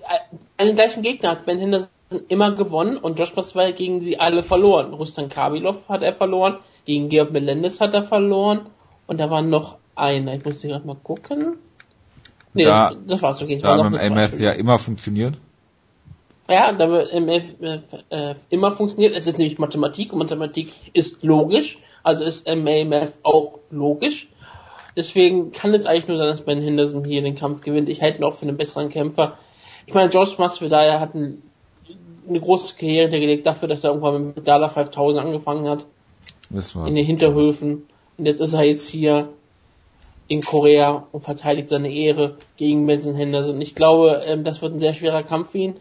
[0.02, 1.88] äh, einen gleichen Gegner hat Ben Henderson
[2.28, 4.94] immer gewonnen und Josh Masvidal gegen sie alle verloren.
[4.94, 8.66] Rustan Kabilov hat er verloren, gegen Georg Melendez hat er verloren
[9.06, 10.34] und da war noch einer.
[10.34, 11.56] Ich muss hier gerade mal gucken.
[12.52, 13.54] Nee, da, das, das war's okay.
[13.54, 15.34] Das da war noch im MF ja immer funktioniert.
[16.48, 17.42] Ja, da wird MF
[18.10, 19.16] äh, immer funktioniert.
[19.16, 21.78] Es ist nämlich Mathematik und Mathematik ist logisch.
[22.02, 24.28] Also ist MAMF auch logisch.
[24.96, 27.88] Deswegen kann es eigentlich nur sein, dass Ben Henderson hier den Kampf gewinnt.
[27.88, 29.38] Ich halte ihn auch für einen besseren Kämpfer.
[29.86, 31.42] Ich meine, George Masvidal hat einen
[32.28, 35.86] eine große Karriere hintergelegt dafür, dass er irgendwann mit Dala 5000 angefangen hat.
[36.50, 36.88] Das war's.
[36.88, 37.86] In den Hinterhöfen.
[38.16, 39.28] Und jetzt ist er jetzt hier
[40.28, 43.60] in Korea und verteidigt seine Ehre gegen Benson Henderson.
[43.60, 45.76] Ich glaube, ähm, das wird ein sehr schwerer Kampf für ihn.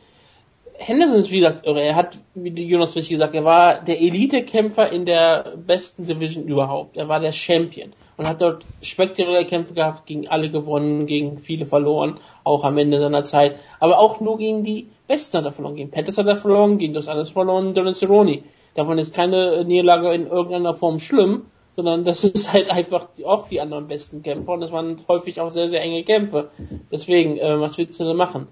[0.77, 1.65] Henderson ist wie gesagt.
[1.65, 6.97] Er hat, wie Jonas richtig gesagt, er war der Elite-Kämpfer in der besten Division überhaupt.
[6.97, 11.65] Er war der Champion und hat dort spektakuläre Kämpfe gehabt, gegen alle gewonnen, gegen viele
[11.65, 13.57] verloren, auch am Ende seiner Zeit.
[13.79, 15.75] Aber auch nur gegen die Besten hat er verloren.
[15.75, 18.43] Gegen Pettis hat er verloren, gegen das alles verloren, Donald Cerrone.
[18.75, 21.45] Davon ist keine Niederlage in irgendeiner Form schlimm,
[21.75, 25.49] sondern das ist halt einfach auch die anderen besten Kämpfer und das waren häufig auch
[25.49, 26.49] sehr, sehr enge Kämpfe.
[26.91, 28.47] Deswegen, äh, was willst du denn machen?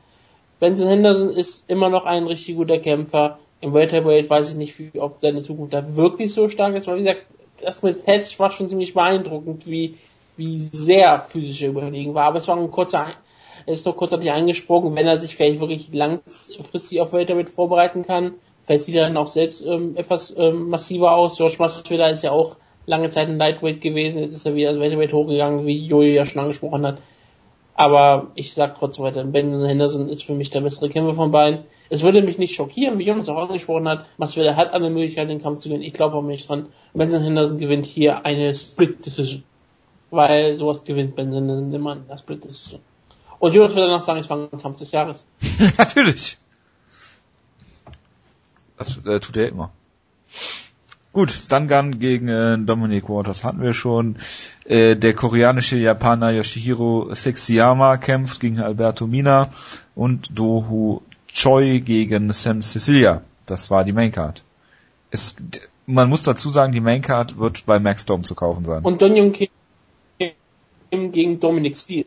[0.61, 3.39] Benson Henderson ist immer noch ein richtig guter Kämpfer.
[3.61, 6.97] Im Welterweight weiß ich nicht, wie, ob seine Zukunft da wirklich so stark ist, weil
[6.97, 7.25] wie gesagt,
[7.63, 9.97] das mit Thatch war schon ziemlich beeindruckend, wie,
[10.37, 12.25] wie sehr physische Überlegen war.
[12.25, 13.07] Aber es war ein kurzer,
[13.65, 18.35] er ist doch kurzzeitig eingesprungen, wenn er sich vielleicht wirklich langfristig auf Welterweight vorbereiten kann.
[18.63, 21.37] Vielleicht sieht er dann auch selbst ähm, etwas ähm, massiver aus.
[21.37, 25.13] George Masvidal ist ja auch lange Zeit ein Lightweight gewesen, jetzt ist er wieder Welterweight
[25.13, 26.99] hochgegangen, wie Jojo ja schon angesprochen hat.
[27.75, 31.63] Aber ich sag trotzdem weiter, Benson Henderson ist für mich der bessere Kämpfer von beiden.
[31.89, 34.05] Es würde mich nicht schockieren, wie Jonas auch angesprochen hat.
[34.17, 35.83] Masvidal hat eine Möglichkeit, den Kampf zu gewinnen.
[35.83, 36.67] Ich glaube auch nicht dran.
[36.93, 39.43] Benson Henderson gewinnt hier eine Split Decision.
[40.09, 42.81] Weil sowas gewinnt Benson Henderson immer in der Split Decision.
[43.39, 45.25] Und Jonas würde danach sagen, es war ein Kampf des Jahres.
[45.77, 46.37] Natürlich.
[48.77, 49.71] Das äh, tut er immer.
[51.13, 54.15] Gut, Stangan gegen äh, Dominic Waters hatten wir schon.
[54.63, 59.49] Äh, der koreanische Japaner Yoshihiro Sexyama kämpft gegen Alberto Mina
[59.93, 63.23] und Dohu Choi gegen Sam Cecilia.
[63.45, 64.43] Das war die Maincard.
[65.09, 65.35] Es,
[65.85, 68.81] man muss dazu sagen, die Maincard wird bei Max Dom zu kaufen sein.
[68.83, 69.49] Und Don Young Kim
[70.89, 72.05] gegen Dominic Steele.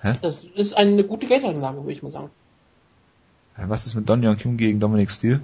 [0.00, 0.14] Hä?
[0.22, 2.30] Das ist eine gute Geldanlage, würde ich mal sagen.
[3.56, 5.42] Was ist mit Don Young Kim gegen Dominic Steele?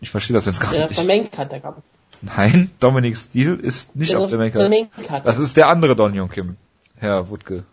[0.00, 0.96] Ich verstehe das jetzt gar der nicht.
[0.96, 1.84] Der Maincard, der Kampf.
[2.20, 4.68] Nein, Dominic Steele ist nicht der auf der Maincard.
[4.68, 4.88] Main
[5.24, 6.56] das ist der andere Don Young Kim,
[6.96, 7.64] Herr Wutke.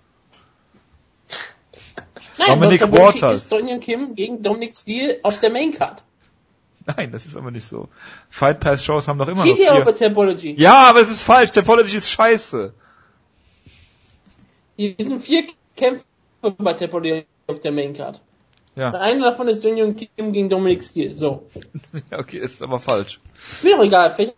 [2.37, 3.43] Nein, Dominic Waters.
[3.43, 6.03] ist Don Young Kim gegen Dominic Steele auf der Maincard.
[6.85, 7.89] Nein, das ist aber nicht so.
[8.29, 9.95] Fight Pass Shows haben doch immer Steht noch vier.
[9.95, 10.55] Topology.
[10.57, 11.51] Ja, aber es ist falsch.
[11.51, 12.73] Topology ist scheiße.
[14.77, 16.03] Hier sind vier Kämpfe
[16.57, 18.21] bei Topology auf der Maincard.
[18.75, 18.91] Ja.
[18.91, 21.15] Einer davon ist Daniel Kim gegen Dominic Steele.
[21.15, 21.47] So.
[22.11, 23.19] okay, ist aber falsch.
[23.63, 24.13] Mir doch egal.
[24.13, 24.35] Vielleicht...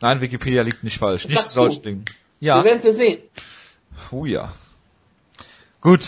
[0.00, 1.28] Nein, Wikipedia liegt nicht falsch.
[1.28, 2.04] Nicht falsch Ding.
[2.40, 2.58] Ja.
[2.58, 3.22] Wir werden es ja sehen.
[4.10, 4.52] Oh ja.
[5.80, 6.02] Gut.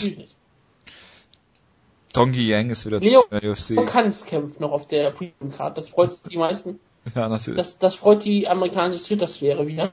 [2.12, 3.86] Tongi Yang ist wieder Leo zu der UFC.
[3.86, 5.76] Kanz kämpft noch auf der Premium Card.
[5.76, 6.78] Das freut die meisten.
[7.14, 7.58] Ja, natürlich.
[7.58, 9.92] Das, das freut die amerikanische Twitter-Sphäre wieder.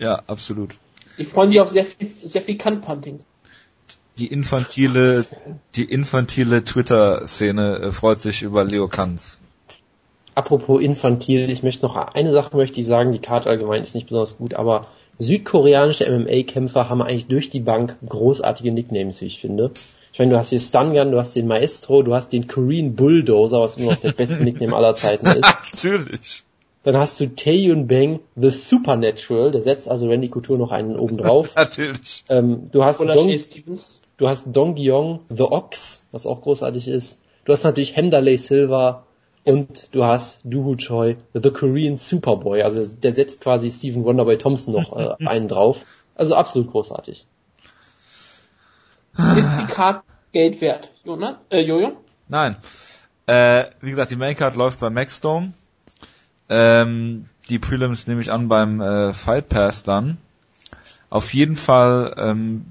[0.00, 0.76] Ja, absolut.
[1.16, 3.20] Ich freue mich auf sehr viel, sehr viel Kant-Punting
[4.18, 5.24] die infantile,
[5.74, 9.38] die infantile Twitter-Szene äh, freut sich über Leo Kanz.
[10.34, 14.06] Apropos infantil, ich möchte noch eine Sache möchte ich sagen, die Karte allgemein ist nicht
[14.06, 14.86] besonders gut, aber
[15.18, 19.72] südkoreanische MMA-Kämpfer haben eigentlich durch die Bank großartige Nicknames, wie ich finde.
[20.12, 23.60] Ich meine, du hast hier Stungun, du hast den Maestro, du hast den Korean Bulldozer,
[23.60, 25.54] was immer noch der beste Nickname aller Zeiten ist.
[25.72, 26.44] Natürlich.
[26.84, 31.18] Dann hast du Taeyun Bang, The Supernatural, der setzt also Randy Couture noch einen oben
[31.18, 31.52] drauf.
[31.56, 32.24] Natürlich.
[32.28, 34.00] Ähm, du hast Dong, Stevens.
[34.18, 37.20] Du hast Dong Gyong, The Ox, was auch großartig ist.
[37.44, 39.06] Du hast natürlich Hemdalay Silva
[39.44, 42.62] und du hast Duhu Choi, The Korean Superboy.
[42.62, 45.84] Also der setzt quasi Stephen Wonderboy Thompson noch äh, einen drauf.
[46.16, 47.26] Also absolut großartig.
[49.16, 51.36] Ist die Karte Geld wert, Jonas?
[51.50, 51.96] Äh, Jojo?
[52.28, 52.56] Nein.
[53.26, 55.52] Äh, wie gesagt, die Maincard läuft bei Maxdome.
[56.48, 60.18] Ähm, die Prelims nehme ich an beim äh, Fight Pass dann.
[61.08, 62.66] Auf jeden Fall ähm,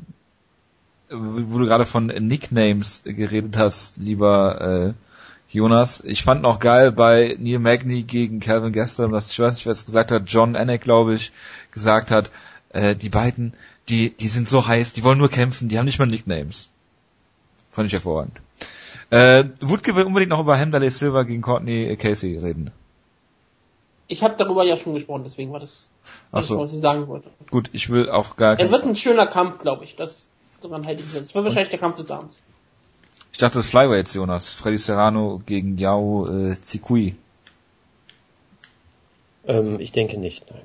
[1.10, 4.94] wo du gerade von Nicknames geredet hast, lieber äh,
[5.50, 6.04] Jonas.
[6.06, 9.72] Ich fand noch geil bei Neil Magny gegen Calvin Gaston, dass ich weiß nicht, wer
[9.72, 11.32] es gesagt hat, John Anek, glaube ich,
[11.72, 12.32] gesagt hat,
[12.70, 13.54] äh, die beiden,
[13.90, 16.70] die, die sind so heiß, die wollen nur kämpfen, die haben nicht mal Nicknames.
[17.72, 18.42] Fand ich hervorragend.
[19.10, 22.72] Äh, Woodke will unbedingt noch über Hamdalay Silver gegen Courtney Casey reden.
[24.10, 25.90] Ich habe darüber ja schon gesprochen, deswegen war das,
[26.32, 26.64] was so.
[26.64, 27.30] ich sagen wollte.
[27.52, 29.96] Gut, ich will auch gar Er wird ein schöner Kampf, glaube ich.
[29.96, 30.27] Das
[30.62, 32.42] daran halte ich Das war wahrscheinlich der Kampf des Abends.
[33.32, 34.54] Ich dachte, das Flyweights, Jonas.
[34.54, 37.16] Freddy Serrano gegen Yao äh, Zikui.
[39.46, 40.64] Ähm, ich denke nicht, nein.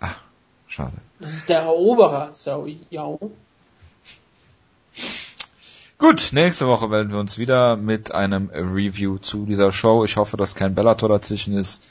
[0.00, 0.16] Ah,
[0.66, 0.96] schade.
[1.18, 3.30] Das ist der Eroberer, so Yao.
[5.98, 10.02] Gut, nächste Woche melden wir uns wieder mit einem Review zu dieser Show.
[10.02, 11.90] Ich hoffe, dass kein Bellator dazwischen ist.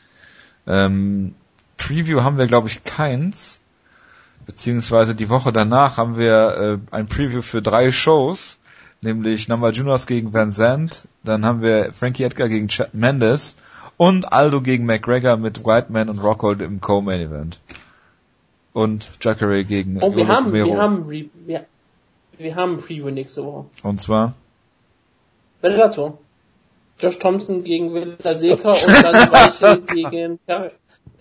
[0.66, 1.36] Ähm,
[1.78, 3.60] Preview haben wir, glaube ich, keins
[4.50, 8.58] beziehungsweise die Woche danach haben wir äh, ein Preview für drei Shows,
[9.00, 13.58] nämlich Number Junos gegen Van Zandt, dann haben wir Frankie Edgar gegen Chad Mendes
[13.98, 17.60] und Aldo gegen McGregor mit Whiteman und Rockhold im Co-Main Event.
[18.74, 21.66] Und Jacare gegen Oh, wir haben, wir haben, wir,
[22.40, 23.66] wir haben ein Preview nächste Woche.
[23.84, 24.34] Und zwar?
[25.62, 26.18] Bellator.
[26.98, 30.40] Josh Thompson gegen Villa Seca und dann Weichel gegen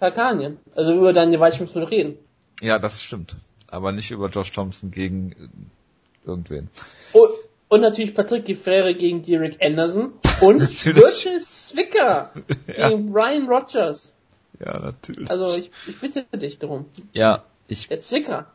[0.00, 0.56] Tarkanien.
[0.74, 2.16] Also über deine Weichel müssen wir reden.
[2.60, 3.36] Ja, das stimmt.
[3.68, 6.68] Aber nicht über Josh Thompson gegen äh, irgendwen.
[7.12, 7.28] Und,
[7.68, 12.32] und natürlich Patrick Gefrere gegen Derek Anderson und Virgil Zwicker
[12.76, 12.89] ja.
[12.89, 14.14] gegen Brian Rogers.
[14.59, 15.30] Ja, natürlich.
[15.30, 16.86] Also ich, ich bitte dich darum.
[17.12, 17.89] Ja, ich.
[17.89, 18.47] Der Zwicker.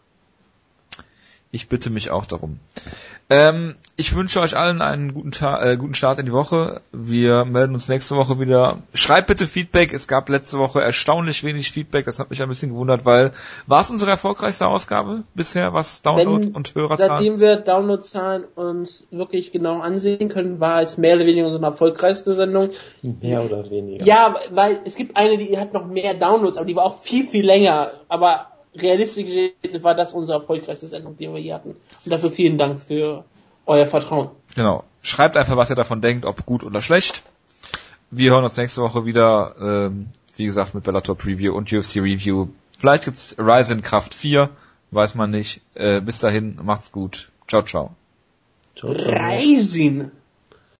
[1.53, 2.57] Ich bitte mich auch darum.
[3.29, 6.81] Ähm, ich wünsche euch allen einen guten, Ta äh, guten Start in die Woche.
[6.91, 8.79] Wir melden uns nächste Woche wieder.
[8.95, 9.93] Schreibt bitte Feedback.
[9.93, 12.07] Es gab letzte Woche erstaunlich wenig Feedback.
[12.07, 13.33] Das hat mich ein bisschen gewundert, weil
[13.67, 17.11] war es unsere erfolgreichste Ausgabe bisher, was Download Wenn, und Hörerzahlen?
[17.11, 22.33] Seitdem wir Downloadzahlen uns wirklich genau ansehen können, war es mehr oder weniger unsere erfolgreichste
[22.33, 22.71] Sendung.
[23.03, 24.03] Mehr oder weniger.
[24.03, 27.27] Ja, weil es gibt eine, die hat noch mehr Downloads, aber die war auch viel,
[27.27, 27.91] viel länger.
[28.07, 31.69] Aber realistisch gesehen war das unsere erfolgreichste Sendung, die wir hier hatten.
[31.71, 33.23] Und dafür vielen Dank für
[33.65, 34.29] euer Vertrauen.
[34.55, 34.83] Genau.
[35.01, 37.23] Schreibt einfach, was ihr davon denkt, ob gut oder schlecht.
[38.11, 42.47] Wir hören uns nächste Woche wieder, ähm, wie gesagt, mit Bellator Preview und UFC Review.
[42.77, 44.49] Vielleicht gibt's Ryzen Kraft 4,
[44.91, 45.61] weiß man nicht.
[45.73, 47.31] Äh, bis dahin, macht's gut.
[47.47, 47.91] Ciao, ciao.
[48.75, 50.11] Ciao, Reisin.